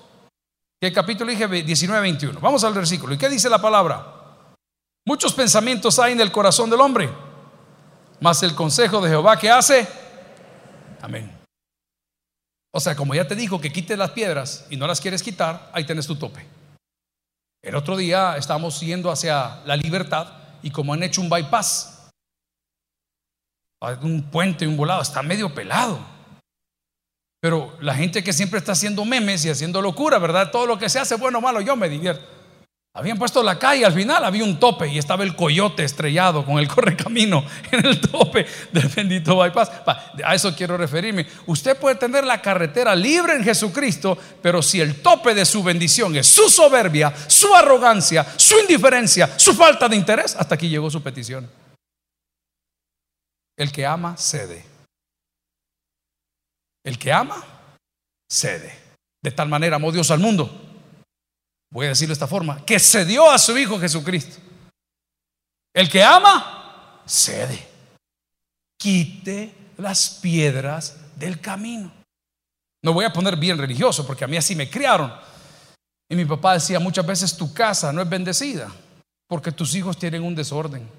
¿Qué 0.81 0.91
capítulo 0.91 1.29
dije? 1.29 1.47
19, 1.47 2.01
21. 2.01 2.39
Vamos 2.39 2.63
al 2.63 2.73
versículo. 2.73 3.13
¿Y 3.13 3.19
qué 3.19 3.29
dice 3.29 3.47
la 3.47 3.61
palabra? 3.61 4.18
Muchos 5.05 5.33
pensamientos 5.33 5.97
hay 5.99 6.13
en 6.13 6.21
el 6.21 6.31
corazón 6.31 6.69
del 6.69 6.81
hombre, 6.81 7.09
Más 8.19 8.43
el 8.43 8.53
consejo 8.53 9.01
de 9.01 9.09
Jehová 9.09 9.37
que 9.37 9.49
hace. 9.49 9.87
Amén. 11.01 11.39
O 12.71 12.79
sea, 12.79 12.95
como 12.95 13.15
ya 13.15 13.27
te 13.27 13.35
dijo 13.35 13.59
que 13.59 13.71
quites 13.71 13.97
las 13.97 14.11
piedras 14.11 14.67
y 14.69 14.77
no 14.77 14.85
las 14.85 15.01
quieres 15.01 15.23
quitar, 15.23 15.71
ahí 15.73 15.85
tienes 15.85 16.05
tu 16.05 16.15
tope. 16.15 16.45
El 17.63 17.75
otro 17.75 17.97
día 17.97 18.37
estábamos 18.37 18.79
yendo 18.79 19.09
hacia 19.09 19.61
la 19.65 19.75
libertad 19.75 20.27
y 20.61 20.71
como 20.71 20.93
han 20.93 21.03
hecho 21.03 21.21
un 21.21 21.29
bypass, 21.29 22.09
un 24.01 24.29
puente, 24.29 24.67
un 24.67 24.77
volado, 24.77 25.01
está 25.01 25.23
medio 25.23 25.53
pelado. 25.53 25.99
Pero 27.41 27.77
la 27.79 27.95
gente 27.95 28.23
que 28.23 28.33
siempre 28.33 28.59
está 28.59 28.73
haciendo 28.73 29.05
memes 29.05 29.45
y 29.45 29.49
haciendo 29.49 29.81
locura, 29.81 30.19
¿verdad? 30.19 30.51
Todo 30.51 30.65
lo 30.65 30.77
que 30.77 30.89
se 30.89 30.99
hace, 30.99 31.15
bueno 31.15 31.37
o 31.37 31.41
malo, 31.41 31.61
yo 31.61 31.75
me 31.75 31.87
divierto. 31.87 32.38
Habían 32.99 33.17
puesto 33.17 33.41
la 33.41 33.57
calle, 33.57 33.85
al 33.85 33.93
final 33.93 34.25
había 34.25 34.43
un 34.43 34.59
tope 34.59 34.89
y 34.89 34.97
estaba 34.97 35.23
el 35.23 35.33
coyote 35.33 35.85
estrellado 35.85 36.43
con 36.43 36.59
el 36.59 36.67
correcamino 36.67 37.45
en 37.71 37.85
el 37.85 38.01
tope 38.01 38.45
del 38.73 38.89
bendito 38.89 39.37
bypass. 39.37 39.71
A 40.21 40.35
eso 40.35 40.53
quiero 40.53 40.75
referirme. 40.75 41.25
Usted 41.45 41.77
puede 41.77 41.95
tener 41.95 42.25
la 42.25 42.41
carretera 42.41 42.93
libre 42.93 43.37
en 43.37 43.45
Jesucristo, 43.45 44.17
pero 44.41 44.61
si 44.61 44.81
el 44.81 45.01
tope 45.01 45.33
de 45.33 45.45
su 45.45 45.63
bendición 45.63 46.13
es 46.17 46.27
su 46.27 46.49
soberbia, 46.49 47.13
su 47.27 47.55
arrogancia, 47.55 48.25
su 48.35 48.59
indiferencia, 48.59 49.39
su 49.39 49.53
falta 49.53 49.87
de 49.87 49.95
interés, 49.95 50.35
hasta 50.35 50.55
aquí 50.55 50.67
llegó 50.67 50.91
su 50.91 51.01
petición. 51.01 51.49
El 53.55 53.71
que 53.71 53.85
ama, 53.85 54.17
cede. 54.17 54.65
El 56.83 56.99
que 56.99 57.13
ama, 57.13 57.41
cede. 58.29 58.77
De 59.23 59.31
tal 59.31 59.47
manera 59.47 59.77
amó 59.77 59.89
Dios 59.89 60.11
al 60.11 60.19
mundo. 60.19 60.68
Voy 61.71 61.85
a 61.85 61.89
decirlo 61.89 62.11
de 62.11 62.13
esta 62.13 62.27
forma, 62.27 62.65
que 62.65 62.79
cedió 62.79 63.29
a 63.29 63.37
su 63.37 63.57
Hijo 63.57 63.79
Jesucristo. 63.79 64.37
El 65.73 65.89
que 65.89 66.03
ama, 66.03 67.01
cede. 67.05 67.67
Quite 68.77 69.53
las 69.77 70.19
piedras 70.21 70.97
del 71.15 71.39
camino. 71.39 71.91
No 72.83 72.93
voy 72.93 73.05
a 73.05 73.13
poner 73.13 73.35
bien 73.35 73.57
religioso 73.57 74.07
porque 74.07 74.23
a 74.23 74.27
mí 74.27 74.37
así 74.37 74.55
me 74.55 74.69
criaron. 74.69 75.13
Y 76.09 76.15
mi 76.15 76.25
papá 76.25 76.53
decía 76.53 76.79
muchas 76.79 77.05
veces 77.05 77.37
tu 77.37 77.53
casa 77.53 77.93
no 77.93 78.01
es 78.01 78.09
bendecida 78.09 78.71
porque 79.27 79.51
tus 79.51 79.75
hijos 79.75 79.97
tienen 79.97 80.23
un 80.23 80.33
desorden. 80.33 80.89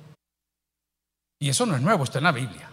Y 1.40 1.48
eso 1.48 1.66
no 1.66 1.74
es 1.74 1.82
nuevo, 1.82 2.04
está 2.04 2.18
en 2.18 2.24
la 2.24 2.32
Biblia. 2.32 2.70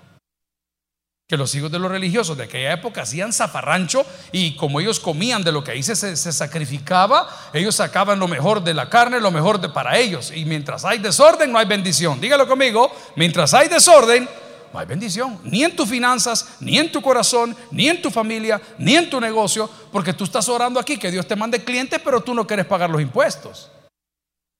Que 1.27 1.35
los 1.35 1.53
hijos 1.55 1.69
de 1.69 1.77
los 1.77 1.91
religiosos 1.91 2.37
de 2.37 2.45
aquella 2.45 2.71
época 2.71 3.01
hacían 3.01 3.33
zafarrancho 3.33 4.05
y 4.31 4.55
como 4.55 4.79
ellos 4.79 4.97
comían 4.97 5.43
de 5.43 5.51
lo 5.51 5.61
que 5.61 5.71
ahí 5.71 5.83
se, 5.83 6.15
sacrificaba, 6.15 7.27
ellos 7.51 7.75
sacaban 7.75 8.17
lo 8.17 8.29
mejor 8.29 8.63
de 8.63 8.73
la 8.73 8.89
carne, 8.89 9.19
lo 9.19 9.29
mejor 9.29 9.59
de 9.59 9.67
para 9.67 9.97
ellos. 9.97 10.31
Y 10.33 10.45
mientras 10.45 10.85
hay 10.85 10.99
desorden, 10.99 11.51
no 11.51 11.59
hay 11.59 11.65
bendición. 11.65 12.21
Dígalo 12.21 12.47
conmigo, 12.47 12.95
mientras 13.17 13.53
hay 13.53 13.67
desorden, 13.67 14.29
no 14.71 14.79
hay 14.79 14.85
bendición. 14.85 15.37
Ni 15.43 15.65
en 15.65 15.75
tus 15.75 15.89
finanzas, 15.89 16.55
ni 16.61 16.77
en 16.77 16.93
tu 16.93 17.01
corazón, 17.01 17.57
ni 17.71 17.89
en 17.89 18.01
tu 18.01 18.09
familia, 18.09 18.61
ni 18.77 18.95
en 18.95 19.09
tu 19.09 19.19
negocio, 19.19 19.69
porque 19.91 20.13
tú 20.13 20.23
estás 20.23 20.47
orando 20.47 20.79
aquí 20.79 20.97
que 20.97 21.11
Dios 21.11 21.27
te 21.27 21.35
mande 21.35 21.61
clientes, 21.61 21.99
pero 22.01 22.21
tú 22.21 22.33
no 22.33 22.47
quieres 22.47 22.65
pagar 22.65 22.89
los 22.89 23.01
impuestos. 23.01 23.69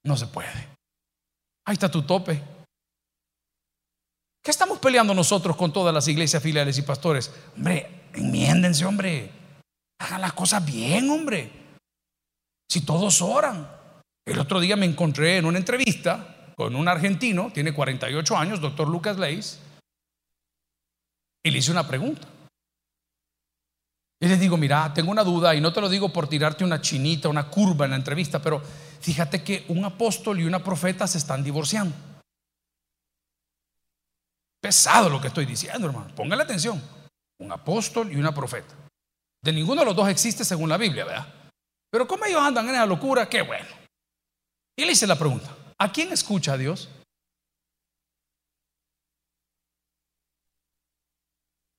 No 0.04 0.18
se 0.18 0.28
puede. 0.28 0.68
Ahí 1.66 1.74
está 1.74 1.90
tu 1.90 2.02
tope. 2.02 2.57
¿Qué 4.48 4.52
estamos 4.52 4.80
peleando 4.80 5.14
nosotros 5.14 5.58
con 5.58 5.74
todas 5.74 5.94
las 5.94 6.08
iglesias 6.08 6.42
filiales 6.42 6.78
y 6.78 6.82
pastores? 6.82 7.34
Hombre, 7.58 8.08
enmiéndense, 8.14 8.86
hombre. 8.86 9.30
Hagan 10.00 10.22
las 10.22 10.32
cosas 10.32 10.66
bien, 10.66 11.10
hombre. 11.10 11.52
Si 12.72 12.80
todos 12.80 13.22
oran. 13.22 13.70
El 14.26 14.40
otro 14.40 14.62
día 14.62 14.78
me 14.78 14.86
encontré 14.86 15.36
en 15.36 15.44
una 15.44 15.58
entrevista 15.58 16.54
con 16.56 16.78
un 16.78 16.88
argentino, 16.88 17.52
tiene 17.54 17.74
48 17.74 18.38
años, 18.38 18.62
doctor 18.62 18.88
Lucas 18.88 19.18
Leis, 19.18 19.60
y 21.44 21.52
le 21.52 21.58
hice 21.58 21.72
una 21.72 21.86
pregunta. 21.86 22.26
Y 24.22 24.30
le 24.30 24.38
digo, 24.38 24.56
mira, 24.56 24.94
tengo 24.94 25.12
una 25.12 25.26
duda 25.26 25.56
y 25.56 25.60
no 25.60 25.74
te 25.74 25.82
lo 25.82 25.90
digo 25.90 26.14
por 26.14 26.30
tirarte 26.30 26.64
una 26.64 26.80
chinita, 26.80 27.28
una 27.28 27.50
curva 27.50 27.84
en 27.84 27.92
la 27.92 27.98
entrevista, 27.98 28.42
pero 28.42 28.62
fíjate 29.02 29.44
que 29.44 29.66
un 29.68 29.84
apóstol 29.84 30.40
y 30.40 30.46
una 30.46 30.64
profeta 30.64 31.06
se 31.06 31.18
están 31.18 31.44
divorciando. 31.44 32.07
Pesado 34.62 35.10
lo 35.10 35.22
que 35.22 35.28
estoy 35.28 35.46
diciendo, 35.46 35.88
hermano. 35.88 36.14
Póngale 36.16 36.44
atención. 36.44 36.82
Un 37.40 37.52
apóstol 37.52 38.12
y 38.12 38.16
una 38.16 38.34
profeta. 38.34 38.74
De 39.44 39.54
ninguno 39.54 39.82
de 39.82 39.86
los 39.86 39.96
dos 39.96 40.10
existe 40.10 40.44
según 40.44 40.70
la 40.70 40.78
Biblia, 40.78 41.06
¿verdad? 41.06 41.34
Pero 41.92 42.08
como 42.08 42.26
ellos 42.26 42.42
andan 42.42 42.68
en 42.68 42.76
esa 42.76 42.86
locura, 42.86 43.30
qué 43.30 43.42
bueno. 43.42 43.70
Y 44.78 44.86
le 44.86 44.92
hice 44.92 45.08
la 45.08 45.18
pregunta, 45.18 45.50
¿a 45.78 45.92
quién 45.92 46.12
escucha 46.12 46.54
a 46.54 46.58
Dios? 46.58 46.90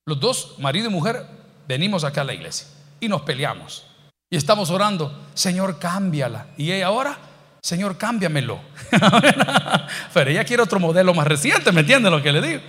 Los 0.07 0.19
dos, 0.19 0.57
marido 0.59 0.87
y 0.87 0.91
mujer, 0.91 1.25
venimos 1.67 2.03
acá 2.03 2.21
a 2.21 2.23
la 2.23 2.33
iglesia 2.33 2.67
y 2.99 3.07
nos 3.07 3.21
peleamos. 3.21 3.85
Y 4.31 4.37
estamos 4.37 4.69
orando, 4.71 5.29
Señor, 5.33 5.79
cámbiala. 5.79 6.47
Y 6.57 6.71
ella 6.71 6.87
ahora, 6.87 7.17
Señor, 7.61 7.97
cámbiamelo. 7.97 8.61
Pero 10.13 10.29
ella 10.29 10.45
quiere 10.45 10.63
otro 10.63 10.79
modelo 10.79 11.13
más 11.13 11.27
reciente, 11.27 11.71
¿me 11.71 11.81
entiende 11.81 12.09
lo 12.09 12.21
que 12.21 12.31
le 12.31 12.41
digo? 12.41 12.61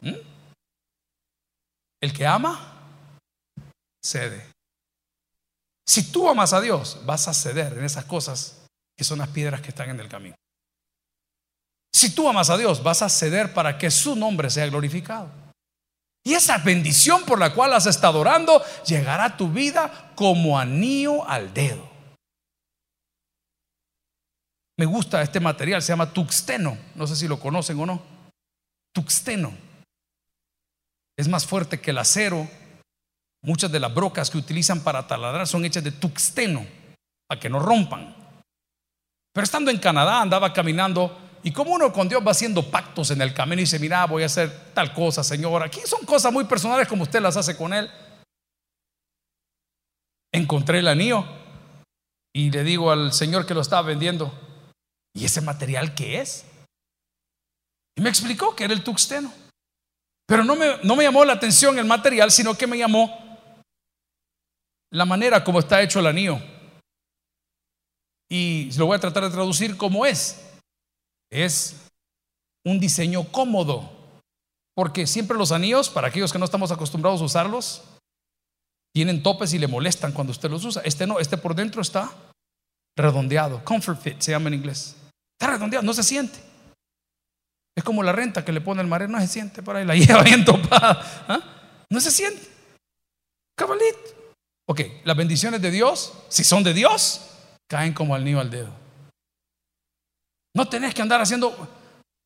¿Mm? 0.00 0.14
El 2.00 2.12
que 2.12 2.26
ama, 2.26 2.74
cede. 4.02 4.50
Si 5.86 6.10
tú 6.10 6.28
amas 6.28 6.52
a 6.52 6.60
Dios, 6.60 7.00
vas 7.04 7.28
a 7.28 7.34
ceder 7.34 7.74
en 7.74 7.84
esas 7.84 8.04
cosas 8.04 8.66
que 8.96 9.04
son 9.04 9.18
las 9.18 9.28
piedras 9.28 9.60
que 9.60 9.68
están 9.68 9.90
en 9.90 10.00
el 10.00 10.08
camino. 10.08 10.34
Si 11.92 12.14
tú 12.14 12.28
amas 12.28 12.50
a 12.50 12.56
Dios, 12.56 12.82
vas 12.82 13.02
a 13.02 13.08
ceder 13.08 13.54
para 13.54 13.78
que 13.78 13.90
su 13.90 14.16
nombre 14.16 14.50
sea 14.50 14.66
glorificado. 14.66 15.30
Y 16.24 16.34
esa 16.34 16.58
bendición 16.58 17.24
por 17.24 17.38
la 17.38 17.52
cual 17.52 17.74
has 17.74 17.86
estado 17.86 18.20
orando 18.20 18.62
llegará 18.86 19.24
a 19.26 19.36
tu 19.36 19.50
vida 19.50 20.12
como 20.14 20.58
anillo 20.58 21.28
al 21.28 21.52
dedo. 21.52 21.93
Me 24.76 24.86
gusta 24.86 25.22
este 25.22 25.40
material, 25.40 25.82
se 25.82 25.92
llama 25.92 26.12
tuxteno. 26.12 26.76
No 26.94 27.06
sé 27.06 27.14
si 27.16 27.28
lo 27.28 27.38
conocen 27.38 27.78
o 27.80 27.86
no. 27.86 28.02
Tuxteno. 28.92 29.52
Es 31.16 31.28
más 31.28 31.46
fuerte 31.46 31.80
que 31.80 31.92
el 31.92 31.98
acero. 31.98 32.48
Muchas 33.42 33.70
de 33.70 33.78
las 33.78 33.94
brocas 33.94 34.30
que 34.30 34.38
utilizan 34.38 34.80
para 34.80 35.06
taladrar 35.06 35.46
son 35.46 35.64
hechas 35.64 35.84
de 35.84 35.92
tuxteno, 35.92 36.66
para 37.28 37.38
que 37.38 37.50
no 37.50 37.58
rompan. 37.58 38.16
Pero 39.32 39.44
estando 39.44 39.70
en 39.70 39.78
Canadá 39.78 40.22
andaba 40.22 40.52
caminando 40.52 41.18
y 41.42 41.52
como 41.52 41.72
uno 41.72 41.92
con 41.92 42.08
Dios 42.08 42.26
va 42.26 42.30
haciendo 42.30 42.70
pactos 42.70 43.10
en 43.10 43.20
el 43.20 43.34
camino 43.34 43.60
y 43.60 43.64
dice, 43.64 43.78
mira, 43.78 44.06
voy 44.06 44.22
a 44.22 44.26
hacer 44.26 44.72
tal 44.72 44.94
cosa, 44.94 45.22
Señor. 45.22 45.62
Aquí 45.62 45.80
son 45.84 46.06
cosas 46.06 46.32
muy 46.32 46.44
personales 46.44 46.88
como 46.88 47.02
usted 47.02 47.20
las 47.20 47.36
hace 47.36 47.54
con 47.54 47.74
Él. 47.74 47.90
Encontré 50.32 50.78
el 50.78 50.88
anillo 50.88 51.24
y 52.32 52.50
le 52.50 52.64
digo 52.64 52.90
al 52.90 53.12
Señor 53.12 53.44
que 53.44 53.54
lo 53.54 53.60
estaba 53.60 53.82
vendiendo, 53.82 54.32
¿Y 55.14 55.24
ese 55.24 55.40
material 55.40 55.94
qué 55.94 56.20
es? 56.20 56.44
Y 57.96 58.02
me 58.02 58.10
explicó 58.10 58.54
que 58.54 58.64
era 58.64 58.74
el 58.74 58.82
tuxteno. 58.82 59.32
Pero 60.26 60.44
no 60.44 60.56
me, 60.56 60.78
no 60.82 60.96
me 60.96 61.04
llamó 61.04 61.24
la 61.24 61.34
atención 61.34 61.78
el 61.78 61.84
material, 61.84 62.30
sino 62.30 62.56
que 62.56 62.66
me 62.66 62.78
llamó 62.78 63.24
la 64.90 65.04
manera 65.04 65.44
como 65.44 65.60
está 65.60 65.82
hecho 65.82 66.00
el 66.00 66.06
anillo. 66.06 66.38
Y 68.28 68.72
lo 68.76 68.86
voy 68.86 68.96
a 68.96 69.00
tratar 69.00 69.24
de 69.24 69.30
traducir 69.30 69.76
como 69.76 70.06
es. 70.06 70.40
Es 71.30 71.88
un 72.64 72.80
diseño 72.80 73.24
cómodo. 73.30 73.90
Porque 74.74 75.06
siempre 75.06 75.38
los 75.38 75.52
anillos, 75.52 75.88
para 75.88 76.08
aquellos 76.08 76.32
que 76.32 76.38
no 76.38 76.44
estamos 76.44 76.72
acostumbrados 76.72 77.20
a 77.20 77.24
usarlos, 77.24 77.84
tienen 78.92 79.22
topes 79.22 79.52
y 79.52 79.58
le 79.58 79.68
molestan 79.68 80.12
cuando 80.12 80.32
usted 80.32 80.50
los 80.50 80.64
usa. 80.64 80.82
Este 80.84 81.06
no, 81.06 81.20
este 81.20 81.36
por 81.36 81.54
dentro 81.54 81.82
está 81.82 82.12
redondeado. 82.96 83.64
Comfort 83.64 84.00
fit 84.00 84.20
se 84.20 84.32
llama 84.32 84.48
en 84.48 84.54
inglés. 84.54 84.96
Está 85.38 85.52
redondeado, 85.52 85.84
no 85.84 85.92
se 85.92 86.02
siente. 86.02 86.38
Es 87.76 87.82
como 87.82 88.02
la 88.02 88.12
renta 88.12 88.44
que 88.44 88.52
le 88.52 88.60
pone 88.60 88.82
el 88.82 88.88
mareo, 88.88 89.08
no 89.08 89.20
se 89.20 89.26
siente 89.26 89.62
por 89.62 89.76
ahí, 89.76 89.84
la 89.84 89.94
lleva 89.96 90.22
bien 90.22 90.44
topada. 90.44 91.24
¿ah? 91.28 91.40
No 91.90 92.00
se 92.00 92.10
siente. 92.10 92.46
Cabalito. 93.56 94.14
Ok, 94.66 94.80
las 95.04 95.16
bendiciones 95.16 95.60
de 95.60 95.70
Dios, 95.70 96.12
si 96.28 96.42
son 96.44 96.62
de 96.64 96.72
Dios, 96.72 97.30
caen 97.68 97.92
como 97.92 98.14
al 98.14 98.24
nido 98.24 98.40
al 98.40 98.50
dedo. 98.50 98.72
No 100.56 100.68
tenés 100.68 100.94
que 100.94 101.02
andar 101.02 101.20
haciendo. 101.20 101.50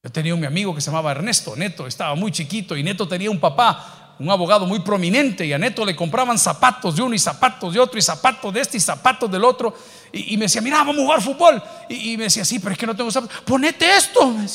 Yo 0.04 0.12
tenía 0.12 0.34
un 0.34 0.40
mi 0.40 0.46
amigo 0.46 0.74
que 0.74 0.80
se 0.80 0.90
llamaba 0.90 1.10
Ernesto, 1.10 1.56
Neto, 1.56 1.86
estaba 1.86 2.14
muy 2.14 2.30
chiquito 2.30 2.76
y 2.76 2.84
Neto 2.84 3.08
tenía 3.08 3.30
un 3.30 3.40
papá, 3.40 3.97
un 4.18 4.30
abogado 4.30 4.66
muy 4.66 4.80
prominente 4.80 5.46
y 5.46 5.52
a 5.52 5.58
Neto 5.58 5.84
le 5.84 5.94
compraban 5.94 6.38
zapatos 6.38 6.96
de 6.96 7.02
uno 7.02 7.14
y 7.14 7.18
zapatos 7.18 7.72
de 7.72 7.80
otro 7.80 7.98
y 7.98 8.02
zapatos 8.02 8.52
de 8.52 8.60
este 8.60 8.76
y 8.76 8.80
zapatos 8.80 9.30
del 9.30 9.44
otro. 9.44 9.74
Y, 10.12 10.36
me 10.36 10.44
decía, 10.44 10.60
mira, 10.60 10.78
vamos 10.78 10.98
a 10.98 11.02
jugar 11.02 11.22
fútbol. 11.22 11.62
Y, 11.88 12.16
me 12.16 12.24
decía, 12.24 12.44
sí, 12.44 12.58
pero 12.58 12.72
es 12.72 12.78
que 12.78 12.86
no 12.86 12.96
tengo 12.96 13.10
zapatos. 13.10 13.40
Ponete 13.42 13.96
esto. 13.96 14.26
Me. 14.26 14.46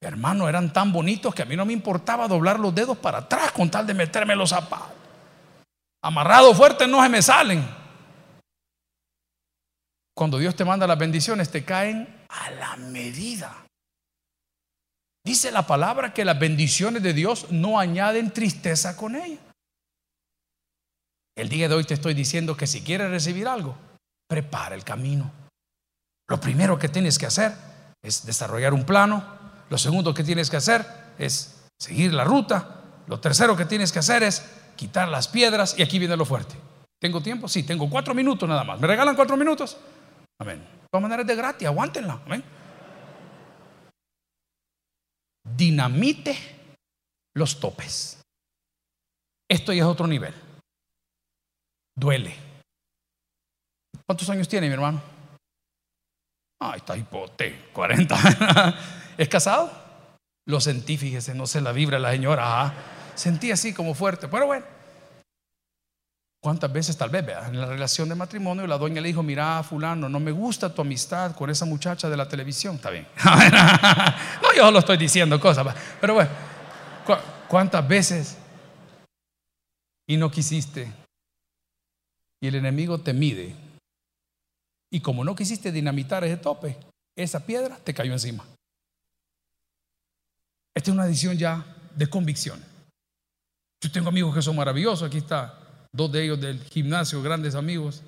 Hermano, 0.00 0.48
eran 0.48 0.72
tan 0.72 0.92
bonitos 0.92 1.34
que 1.34 1.42
a 1.42 1.44
mí 1.44 1.56
no 1.56 1.64
me 1.64 1.72
importaba 1.72 2.28
doblar 2.28 2.58
los 2.58 2.74
dedos 2.74 2.98
para 2.98 3.18
atrás 3.18 3.52
con 3.52 3.70
tal 3.70 3.86
de 3.86 3.94
meterme 3.94 4.34
los 4.34 4.50
zapatos. 4.50 4.88
Amarrado 6.02 6.54
fuerte 6.54 6.86
no 6.86 7.02
se 7.02 7.08
me 7.08 7.22
salen. 7.22 7.66
Cuando 10.14 10.38
Dios 10.38 10.54
te 10.54 10.64
manda 10.64 10.86
las 10.86 10.98
bendiciones, 10.98 11.50
te 11.50 11.64
caen 11.64 12.26
a 12.28 12.50
la 12.50 12.76
medida. 12.76 13.63
Dice 15.24 15.50
la 15.50 15.66
palabra 15.66 16.12
que 16.12 16.24
las 16.24 16.38
bendiciones 16.38 17.02
de 17.02 17.14
Dios 17.14 17.50
no 17.50 17.78
añaden 17.78 18.30
tristeza 18.30 18.96
con 18.96 19.16
ella. 19.16 19.38
El 21.36 21.48
día 21.48 21.68
de 21.68 21.74
hoy 21.74 21.84
te 21.84 21.94
estoy 21.94 22.14
diciendo 22.14 22.56
que 22.56 22.66
si 22.66 22.82
quieres 22.82 23.10
recibir 23.10 23.48
algo, 23.48 23.74
prepara 24.28 24.74
el 24.74 24.84
camino. 24.84 25.32
Lo 26.28 26.40
primero 26.40 26.78
que 26.78 26.88
tienes 26.88 27.18
que 27.18 27.26
hacer 27.26 27.52
es 28.02 28.26
desarrollar 28.26 28.74
un 28.74 28.84
plano. 28.84 29.24
Lo 29.70 29.78
segundo 29.78 30.12
que 30.12 30.24
tienes 30.24 30.50
que 30.50 30.58
hacer 30.58 30.86
es 31.18 31.64
seguir 31.78 32.12
la 32.12 32.24
ruta. 32.24 32.82
Lo 33.06 33.18
tercero 33.18 33.56
que 33.56 33.64
tienes 33.64 33.92
que 33.92 33.98
hacer 33.98 34.22
es 34.22 34.44
quitar 34.76 35.08
las 35.08 35.28
piedras. 35.28 35.74
Y 35.78 35.82
aquí 35.82 35.98
viene 35.98 36.16
lo 36.16 36.26
fuerte. 36.26 36.54
¿Tengo 37.00 37.22
tiempo? 37.22 37.48
Sí, 37.48 37.62
tengo 37.62 37.88
cuatro 37.88 38.14
minutos 38.14 38.48
nada 38.48 38.62
más. 38.62 38.78
¿Me 38.78 38.86
regalan 38.86 39.16
cuatro 39.16 39.36
minutos? 39.36 39.76
Amén. 40.38 40.58
De 40.58 40.86
todas 40.90 41.02
maneras 41.02 41.26
de 41.26 41.34
gratis, 41.34 41.66
aguántenla. 41.66 42.20
Amén. 42.26 42.44
Dinamite 45.44 46.36
los 47.34 47.60
topes. 47.60 48.22
Esto 49.48 49.72
ya 49.72 49.82
es 49.82 49.88
otro 49.88 50.06
nivel. 50.06 50.34
Duele. 51.96 52.34
¿Cuántos 54.06 54.28
años 54.30 54.48
tiene 54.48 54.66
mi 54.66 54.72
hermano? 54.72 55.00
Ay, 56.60 56.78
está 56.78 56.96
hipote, 56.96 57.70
40. 57.72 58.16
¿Es 59.18 59.28
casado? 59.28 59.70
Lo 60.46 60.60
sentí, 60.60 60.96
fíjese, 60.96 61.34
no 61.34 61.46
se 61.46 61.60
la 61.60 61.72
vibra 61.72 61.98
la 61.98 62.10
señora. 62.10 62.74
Sentí 63.14 63.50
así 63.50 63.72
como 63.72 63.94
fuerte, 63.94 64.28
pero 64.28 64.46
bueno. 64.46 64.66
¿Cuántas 66.44 66.70
veces 66.70 66.94
tal 66.94 67.08
vez 67.08 67.24
en 67.26 67.58
la 67.58 67.64
relación 67.64 68.06
de 68.06 68.14
matrimonio 68.14 68.66
la 68.66 68.76
doña 68.76 69.00
le 69.00 69.08
dijo, 69.08 69.22
mira, 69.22 69.62
fulano, 69.62 70.10
no 70.10 70.20
me 70.20 70.30
gusta 70.30 70.74
tu 70.74 70.82
amistad 70.82 71.34
con 71.34 71.48
esa 71.48 71.64
muchacha 71.64 72.10
de 72.10 72.18
la 72.18 72.28
televisión? 72.28 72.76
Está 72.76 72.90
bien. 72.90 73.08
no, 74.42 74.54
yo 74.54 74.70
lo 74.70 74.80
estoy 74.80 74.98
diciendo 74.98 75.40
cosas, 75.40 75.74
pero 75.98 76.12
bueno, 76.12 76.28
¿cuántas 77.48 77.88
veces 77.88 78.36
y 80.06 80.18
no 80.18 80.30
quisiste? 80.30 80.92
Y 82.42 82.48
el 82.48 82.56
enemigo 82.56 83.00
te 83.00 83.14
mide. 83.14 83.56
Y 84.92 85.00
como 85.00 85.24
no 85.24 85.34
quisiste 85.34 85.72
dinamitar 85.72 86.24
ese 86.24 86.36
tope, 86.36 86.76
esa 87.16 87.46
piedra 87.46 87.78
te 87.78 87.94
cayó 87.94 88.12
encima. 88.12 88.44
Esta 90.74 90.90
es 90.90 90.94
una 90.94 91.06
decisión 91.06 91.38
ya 91.38 91.64
de 91.96 92.06
convicción. 92.06 92.62
Yo 93.80 93.90
tengo 93.90 94.10
amigos 94.10 94.34
que 94.34 94.42
son 94.42 94.56
maravillosos, 94.56 95.08
aquí 95.08 95.16
está 95.16 95.63
dos 95.94 96.10
de 96.12 96.24
ellos 96.24 96.40
del 96.40 96.62
gimnasio, 96.64 97.22
grandes 97.22 97.54
amigos. 97.54 98.02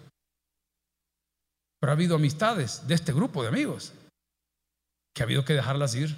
Pero 1.80 1.92
ha 1.92 1.94
habido 1.94 2.16
amistades 2.16 2.86
de 2.86 2.94
este 2.94 3.12
grupo 3.12 3.42
de 3.42 3.48
amigos 3.48 3.92
que 5.14 5.22
ha 5.22 5.24
habido 5.24 5.44
que 5.44 5.54
dejarlas 5.54 5.94
ir, 5.94 6.14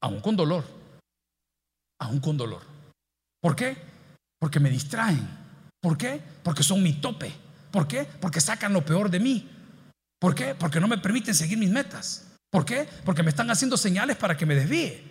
aún 0.00 0.20
con 0.20 0.36
dolor, 0.36 0.64
aún 2.00 2.20
con 2.20 2.36
dolor. 2.36 2.62
¿Por 3.40 3.56
qué? 3.56 3.76
Porque 4.38 4.60
me 4.60 4.70
distraen. 4.70 5.26
¿Por 5.80 5.98
qué? 5.98 6.20
Porque 6.44 6.62
son 6.62 6.82
mi 6.82 6.92
tope. 7.00 7.32
¿Por 7.72 7.88
qué? 7.88 8.04
Porque 8.20 8.40
sacan 8.40 8.72
lo 8.72 8.84
peor 8.84 9.10
de 9.10 9.18
mí. 9.18 9.48
¿Por 10.20 10.34
qué? 10.34 10.54
Porque 10.54 10.78
no 10.78 10.86
me 10.86 10.98
permiten 10.98 11.34
seguir 11.34 11.58
mis 11.58 11.70
metas. 11.70 12.36
¿Por 12.50 12.64
qué? 12.64 12.86
Porque 13.04 13.22
me 13.22 13.30
están 13.30 13.50
haciendo 13.50 13.76
señales 13.76 14.16
para 14.16 14.36
que 14.36 14.46
me 14.46 14.54
desvíe. 14.54 15.02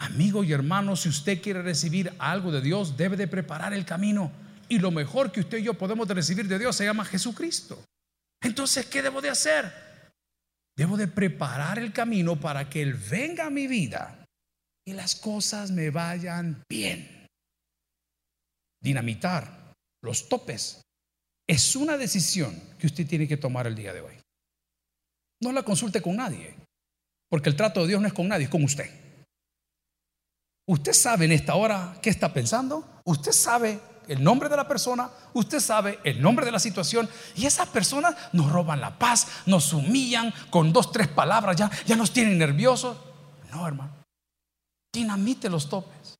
Amigo 0.00 0.42
y 0.42 0.52
hermano, 0.52 0.96
si 0.96 1.08
usted 1.08 1.40
quiere 1.40 1.62
recibir 1.62 2.12
algo 2.18 2.50
de 2.50 2.60
Dios, 2.60 2.96
debe 2.96 3.16
de 3.16 3.28
preparar 3.28 3.72
el 3.72 3.86
camino. 3.86 4.32
Y 4.72 4.78
lo 4.78 4.90
mejor 4.90 5.30
que 5.30 5.40
usted 5.40 5.58
y 5.58 5.64
yo 5.64 5.74
podemos 5.74 6.08
recibir 6.08 6.48
de 6.48 6.58
Dios 6.58 6.74
se 6.74 6.86
llama 6.86 7.04
Jesucristo. 7.04 7.84
Entonces, 8.42 8.86
¿qué 8.86 9.02
debo 9.02 9.20
de 9.20 9.28
hacer? 9.28 9.70
Debo 10.74 10.96
de 10.96 11.08
preparar 11.08 11.78
el 11.78 11.92
camino 11.92 12.40
para 12.40 12.70
que 12.70 12.80
Él 12.80 12.94
venga 12.94 13.48
a 13.48 13.50
mi 13.50 13.66
vida 13.66 14.24
y 14.86 14.94
las 14.94 15.14
cosas 15.14 15.70
me 15.70 15.90
vayan 15.90 16.62
bien. 16.70 17.26
Dinamitar 18.82 19.74
los 20.02 20.30
topes 20.30 20.80
es 21.46 21.76
una 21.76 21.98
decisión 21.98 22.58
que 22.78 22.86
usted 22.86 23.06
tiene 23.06 23.28
que 23.28 23.36
tomar 23.36 23.66
el 23.66 23.74
día 23.74 23.92
de 23.92 24.00
hoy. 24.00 24.14
No 25.42 25.52
la 25.52 25.64
consulte 25.64 26.00
con 26.00 26.16
nadie, 26.16 26.54
porque 27.28 27.50
el 27.50 27.56
trato 27.56 27.82
de 27.82 27.88
Dios 27.88 28.00
no 28.00 28.08
es 28.08 28.14
con 28.14 28.26
nadie, 28.26 28.44
es 28.44 28.50
con 28.50 28.64
usted. 28.64 28.90
Usted 30.66 30.94
sabe 30.94 31.26
en 31.26 31.32
esta 31.32 31.56
hora 31.56 31.98
qué 32.00 32.08
está 32.08 32.32
pensando, 32.32 33.02
usted 33.04 33.32
sabe 33.32 33.91
el 34.08 34.22
nombre 34.22 34.48
de 34.48 34.56
la 34.56 34.68
persona, 34.68 35.10
usted 35.32 35.60
sabe 35.60 35.98
el 36.04 36.20
nombre 36.20 36.44
de 36.44 36.52
la 36.52 36.58
situación 36.58 37.08
y 37.36 37.46
esas 37.46 37.68
personas 37.68 38.14
nos 38.32 38.50
roban 38.50 38.80
la 38.80 38.98
paz, 38.98 39.26
nos 39.46 39.72
humillan 39.72 40.32
con 40.50 40.72
dos, 40.72 40.92
tres 40.92 41.08
palabras, 41.08 41.56
ya, 41.56 41.70
ya 41.86 41.96
nos 41.96 42.12
tienen 42.12 42.38
nerviosos. 42.38 42.96
No, 43.50 43.66
hermano. 43.66 43.92
Dinamite 44.92 45.48
los 45.48 45.68
topes. 45.68 46.18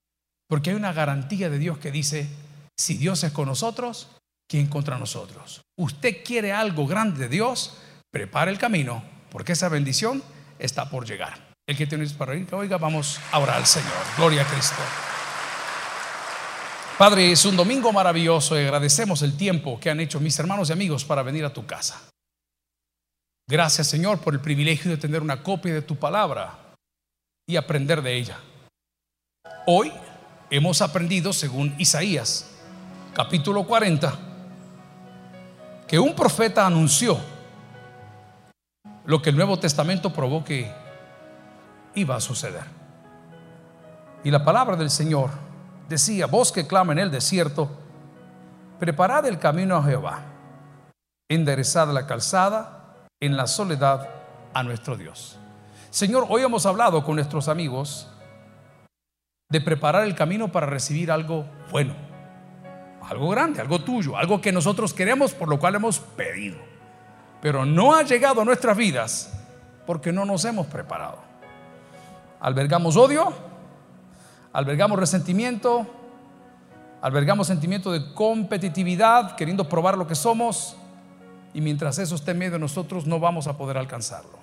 Porque 0.48 0.70
hay 0.70 0.76
una 0.76 0.92
garantía 0.92 1.48
de 1.48 1.58
Dios 1.58 1.78
que 1.78 1.90
dice, 1.90 2.28
si 2.76 2.98
Dios 2.98 3.24
es 3.24 3.32
con 3.32 3.48
nosotros, 3.48 4.08
¿quién 4.48 4.66
contra 4.66 4.98
nosotros? 4.98 5.62
Usted 5.78 6.22
quiere 6.24 6.52
algo 6.52 6.86
grande 6.86 7.20
de 7.20 7.28
Dios, 7.28 7.78
prepare 8.10 8.50
el 8.50 8.58
camino, 8.58 9.02
porque 9.30 9.52
esa 9.52 9.68
bendición 9.68 10.22
está 10.58 10.90
por 10.90 11.06
llegar. 11.06 11.52
El 11.66 11.76
que 11.76 11.86
tiene 11.86 12.06
para 12.10 12.34
ir, 12.34 12.52
oiga, 12.54 12.76
vamos 12.76 13.18
a 13.30 13.38
orar 13.38 13.56
al 13.56 13.66
Señor. 13.66 13.92
Gloria 14.16 14.42
a 14.42 14.46
Cristo. 14.46 14.82
Padre, 17.02 17.32
es 17.32 17.44
un 17.44 17.56
domingo 17.56 17.92
maravilloso 17.92 18.54
y 18.54 18.62
agradecemos 18.62 19.22
el 19.22 19.36
tiempo 19.36 19.80
que 19.80 19.90
han 19.90 19.98
hecho 19.98 20.20
mis 20.20 20.38
hermanos 20.38 20.70
y 20.70 20.72
amigos 20.72 21.04
para 21.04 21.24
venir 21.24 21.44
a 21.44 21.52
tu 21.52 21.66
casa. 21.66 22.00
Gracias 23.48 23.88
Señor 23.88 24.20
por 24.20 24.34
el 24.34 24.40
privilegio 24.40 24.88
de 24.88 24.96
tener 24.96 25.20
una 25.20 25.42
copia 25.42 25.74
de 25.74 25.82
tu 25.82 25.96
palabra 25.96 26.76
y 27.44 27.56
aprender 27.56 28.02
de 28.02 28.14
ella. 28.14 28.38
Hoy 29.66 29.92
hemos 30.48 30.80
aprendido, 30.80 31.32
según 31.32 31.74
Isaías, 31.76 32.48
capítulo 33.14 33.66
40, 33.66 34.16
que 35.88 35.98
un 35.98 36.14
profeta 36.14 36.64
anunció 36.64 37.18
lo 39.06 39.20
que 39.20 39.30
el 39.30 39.36
Nuevo 39.36 39.58
Testamento 39.58 40.12
probó 40.12 40.44
que 40.44 40.72
iba 41.96 42.14
a 42.14 42.20
suceder. 42.20 42.66
Y 44.22 44.30
la 44.30 44.44
palabra 44.44 44.76
del 44.76 44.88
Señor 44.88 45.50
decía, 45.88 46.26
vos 46.26 46.52
que 46.52 46.66
clama 46.66 46.92
en 46.92 46.98
el 46.98 47.10
desierto, 47.10 47.70
preparad 48.78 49.26
el 49.26 49.38
camino 49.38 49.76
a 49.76 49.82
Jehová, 49.82 50.22
enderezad 51.28 51.88
la 51.92 52.06
calzada 52.06 53.06
en 53.20 53.36
la 53.36 53.46
soledad 53.46 54.08
a 54.54 54.62
nuestro 54.62 54.96
Dios. 54.96 55.38
Señor, 55.90 56.26
hoy 56.28 56.42
hemos 56.42 56.66
hablado 56.66 57.04
con 57.04 57.16
nuestros 57.16 57.48
amigos 57.48 58.08
de 59.48 59.60
preparar 59.60 60.04
el 60.04 60.14
camino 60.14 60.50
para 60.50 60.66
recibir 60.66 61.10
algo 61.10 61.44
bueno, 61.70 61.94
algo 63.06 63.28
grande, 63.28 63.60
algo 63.60 63.80
tuyo, 63.80 64.16
algo 64.16 64.40
que 64.40 64.50
nosotros 64.52 64.94
queremos, 64.94 65.32
por 65.32 65.48
lo 65.48 65.58
cual 65.58 65.74
hemos 65.74 65.98
pedido, 65.98 66.56
pero 67.40 67.66
no 67.66 67.94
ha 67.94 68.02
llegado 68.02 68.40
a 68.40 68.44
nuestras 68.44 68.76
vidas 68.76 69.32
porque 69.86 70.12
no 70.12 70.24
nos 70.24 70.44
hemos 70.44 70.66
preparado. 70.66 71.18
Albergamos 72.40 72.96
odio, 72.96 73.32
albergamos 74.52 74.98
resentimiento, 74.98 75.86
albergamos 77.00 77.46
sentimiento 77.46 77.90
de 77.92 78.12
competitividad, 78.14 79.36
queriendo 79.36 79.68
probar 79.68 79.96
lo 79.96 80.06
que 80.06 80.14
somos, 80.14 80.76
y 81.54 81.60
mientras 81.60 81.98
eso 81.98 82.14
esté 82.14 82.32
en 82.32 82.38
medio 82.38 82.52
de 82.52 82.58
nosotros 82.58 83.06
no 83.06 83.20
vamos 83.20 83.46
a 83.46 83.56
poder 83.56 83.76
alcanzarlo. 83.76 84.38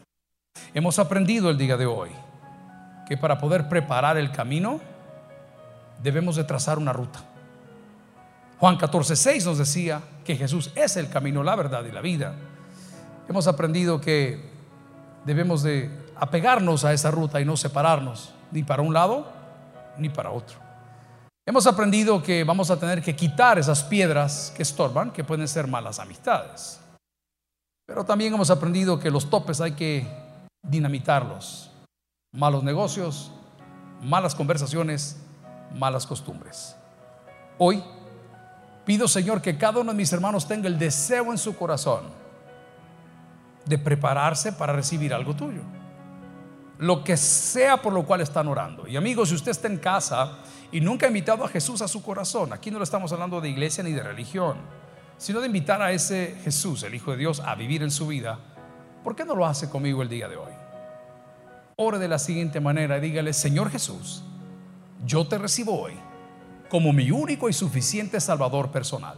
Hemos 0.74 0.99
aprendido 0.99 1.49
el 1.49 1.57
día 1.57 1.78
de 1.78 1.86
hoy 1.86 2.10
que 3.07 3.18
para 3.18 3.39
poder 3.39 3.68
preparar 3.68 4.18
el 4.18 4.32
camino 4.32 4.80
debemos 6.03 6.36
de 6.36 6.43
trazar 6.43 6.78
una 6.78 6.93
ruta. 6.93 7.20
Juan 8.60 8.78
14, 8.78 9.16
6 9.16 9.45
nos 9.45 9.57
decía 9.57 10.01
que 10.24 10.36
Jesús 10.36 10.72
es 10.76 10.97
el 10.97 11.10
camino, 11.10 11.43
la 11.43 11.55
verdad 11.55 11.84
y 11.86 11.91
la 11.91 12.01
vida. 12.01 12.36
Hemos 13.28 13.47
aprendido 13.47 14.01
que 14.01 14.49
debemos 15.26 15.64
de 15.64 15.89
apegarnos 16.16 16.86
a 16.86 16.93
esa 16.93 17.10
ruta 17.10 17.39
y 17.39 17.45
no 17.45 17.57
separarnos 17.57 18.34
ni 18.51 18.64
para 18.64 18.82
un 18.82 18.93
lado 18.93 19.39
ni 20.00 20.10
para 20.10 20.32
otro. 20.32 20.58
Hemos 21.45 21.66
aprendido 21.66 22.22
que 22.22 22.43
vamos 22.43 22.70
a 22.70 22.80
tener 22.80 23.02
que 23.02 23.16
quitar 23.16 23.58
esas 23.58 23.84
piedras 23.84 24.54
que 24.56 24.62
estorban, 24.62 25.12
que 25.12 25.24
pueden 25.24 25.47
ser 25.47 25.68
malas 25.68 26.00
amistades. 26.00 26.80
Pero 27.88 28.06
también 28.06 28.34
hemos 28.34 28.52
aprendido 28.52 29.00
que 29.00 29.10
los 29.10 29.30
topes 29.30 29.60
hay 29.60 29.72
que 29.72 30.08
dinamitarlos. 30.62 31.72
Malos 32.32 32.64
negocios, 32.64 33.32
malas 34.04 34.36
conversaciones, 34.36 35.18
malas 35.74 36.06
costumbres. 36.06 36.76
Hoy 37.58 37.84
pido, 38.86 39.08
Señor, 39.08 39.41
que 39.41 39.58
cada 39.58 39.80
uno 39.80 39.91
de 39.91 39.97
mis 39.97 40.14
hermanos 40.14 40.47
tenga 40.47 40.68
el 40.68 40.78
deseo 40.78 41.32
en 41.32 41.38
su 41.39 41.56
corazón 41.58 42.04
de 43.66 43.78
prepararse 43.80 44.54
para 44.54 44.74
recibir 44.74 45.14
algo 45.14 45.36
tuyo 45.36 45.79
lo 46.80 47.04
que 47.04 47.16
sea 47.16 47.82
por 47.82 47.94
lo 47.94 48.06
cual 48.06 48.22
están 48.22 48.48
orando. 48.48 48.88
Y 48.88 48.98
amigos, 48.98 49.30
si 49.30 49.36
usted 49.36 49.52
está 49.52 49.68
en 49.68 49.78
casa 49.78 50.40
y 50.72 50.82
nunca 50.82 51.06
ha 51.06 51.10
invitado 51.10 51.46
a 51.46 51.48
Jesús 51.48 51.82
a 51.82 51.88
su 51.88 52.02
corazón, 52.02 52.52
aquí 52.52 52.72
no 52.72 52.80
le 52.80 52.84
estamos 52.84 53.12
hablando 53.14 53.40
de 53.40 53.50
iglesia 53.50 53.84
ni 53.84 53.92
de 53.92 54.02
religión, 54.02 54.58
sino 55.18 55.40
de 55.40 55.48
invitar 55.48 55.82
a 55.82 55.92
ese 55.92 56.38
Jesús, 56.44 56.84
el 56.84 56.96
Hijo 56.96 57.12
de 57.12 57.18
Dios, 57.18 57.42
a 57.42 57.56
vivir 57.56 57.84
en 57.84 57.92
su 57.92 58.08
vida, 58.08 58.40
¿por 59.04 59.16
qué 59.16 59.26
no 59.26 59.36
lo 59.36 59.46
hace 59.46 59.70
conmigo 59.70 60.02
el 60.02 60.10
día 60.10 60.28
de 60.28 60.38
hoy? 60.38 60.52
ore 61.82 61.98
de 61.98 62.10
la 62.10 62.20
siguiente 62.20 62.60
manera. 62.60 63.00
Dígale, 63.00 63.32
Señor 63.32 63.72
Jesús, 63.72 64.22
yo 65.06 65.26
te 65.26 65.38
recibo 65.38 65.80
hoy 65.80 65.94
como 66.68 66.92
mi 66.92 67.10
único 67.10 67.48
y 67.48 67.54
suficiente 67.54 68.20
Salvador 68.20 68.70
personal. 68.70 69.18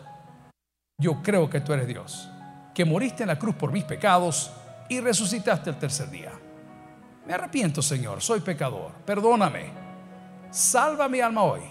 Yo 0.99 1.23
creo 1.23 1.49
que 1.49 1.59
tú 1.59 1.73
eres 1.73 1.87
Dios, 1.87 2.29
que 2.75 2.85
moriste 2.85 3.23
en 3.23 3.27
la 3.27 3.39
cruz 3.39 3.55
por 3.55 3.71
mis 3.71 3.83
pecados 3.83 4.51
y 4.89 4.99
resucitaste 4.99 5.71
el 5.71 5.79
tercer 5.79 6.11
día. 6.11 6.31
Me 7.31 7.35
arrepiento, 7.35 7.81
Señor, 7.81 8.21
soy 8.21 8.41
pecador, 8.41 8.91
perdóname. 9.05 9.71
Salva 10.51 11.07
mi 11.07 11.21
alma 11.21 11.43
hoy, 11.43 11.61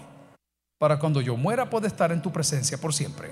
para 0.79 0.97
cuando 0.97 1.21
yo 1.21 1.37
muera 1.37 1.69
pueda 1.69 1.85
estar 1.85 2.11
en 2.11 2.19
tu 2.19 2.31
presencia 2.31 2.79
por 2.79 2.95
siempre. 2.95 3.31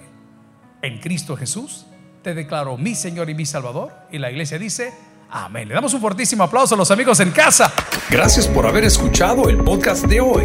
En 0.83 0.99
Cristo 0.99 1.35
Jesús 1.35 1.87
te 2.21 2.35
declaro 2.35 2.77
mi 2.77 2.93
Señor 2.93 3.31
y 3.31 3.33
mi 3.33 3.47
Salvador. 3.47 3.91
Y 4.11 4.19
la 4.19 4.29
iglesia 4.29 4.59
dice, 4.59 4.93
amén. 5.31 5.69
Le 5.69 5.73
damos 5.73 5.91
un 5.95 6.01
fortísimo 6.01 6.43
aplauso 6.43 6.75
a 6.75 6.77
los 6.77 6.91
amigos 6.91 7.19
en 7.19 7.31
casa. 7.31 7.73
Gracias 8.11 8.47
por 8.47 8.67
haber 8.67 8.83
escuchado 8.83 9.49
el 9.49 9.63
podcast 9.63 10.05
de 10.05 10.21
hoy. 10.21 10.43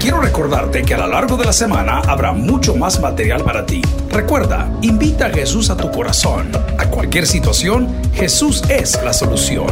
Quiero 0.00 0.22
recordarte 0.22 0.82
que 0.82 0.94
a 0.94 0.98
lo 0.98 1.08
largo 1.08 1.36
de 1.36 1.44
la 1.44 1.52
semana 1.52 1.98
habrá 2.08 2.32
mucho 2.32 2.74
más 2.74 3.00
material 3.00 3.44
para 3.44 3.66
ti. 3.66 3.82
Recuerda, 4.08 4.72
invita 4.80 5.26
a 5.26 5.30
Jesús 5.30 5.68
a 5.68 5.76
tu 5.76 5.90
corazón. 5.90 6.50
A 6.78 6.86
cualquier 6.86 7.26
situación, 7.26 7.94
Jesús 8.14 8.62
es 8.70 8.98
la 9.04 9.12
solución. 9.12 9.66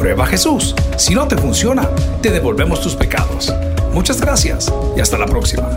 Prueba 0.00 0.24
Jesús. 0.24 0.74
Si 0.96 1.14
no 1.14 1.28
te 1.28 1.36
funciona, 1.36 1.86
te 2.22 2.30
devolvemos 2.30 2.80
tus 2.80 2.96
pecados. 2.96 3.52
Muchas 3.92 4.18
gracias 4.18 4.72
y 4.96 5.00
hasta 5.00 5.18
la 5.18 5.26
próxima. 5.26 5.68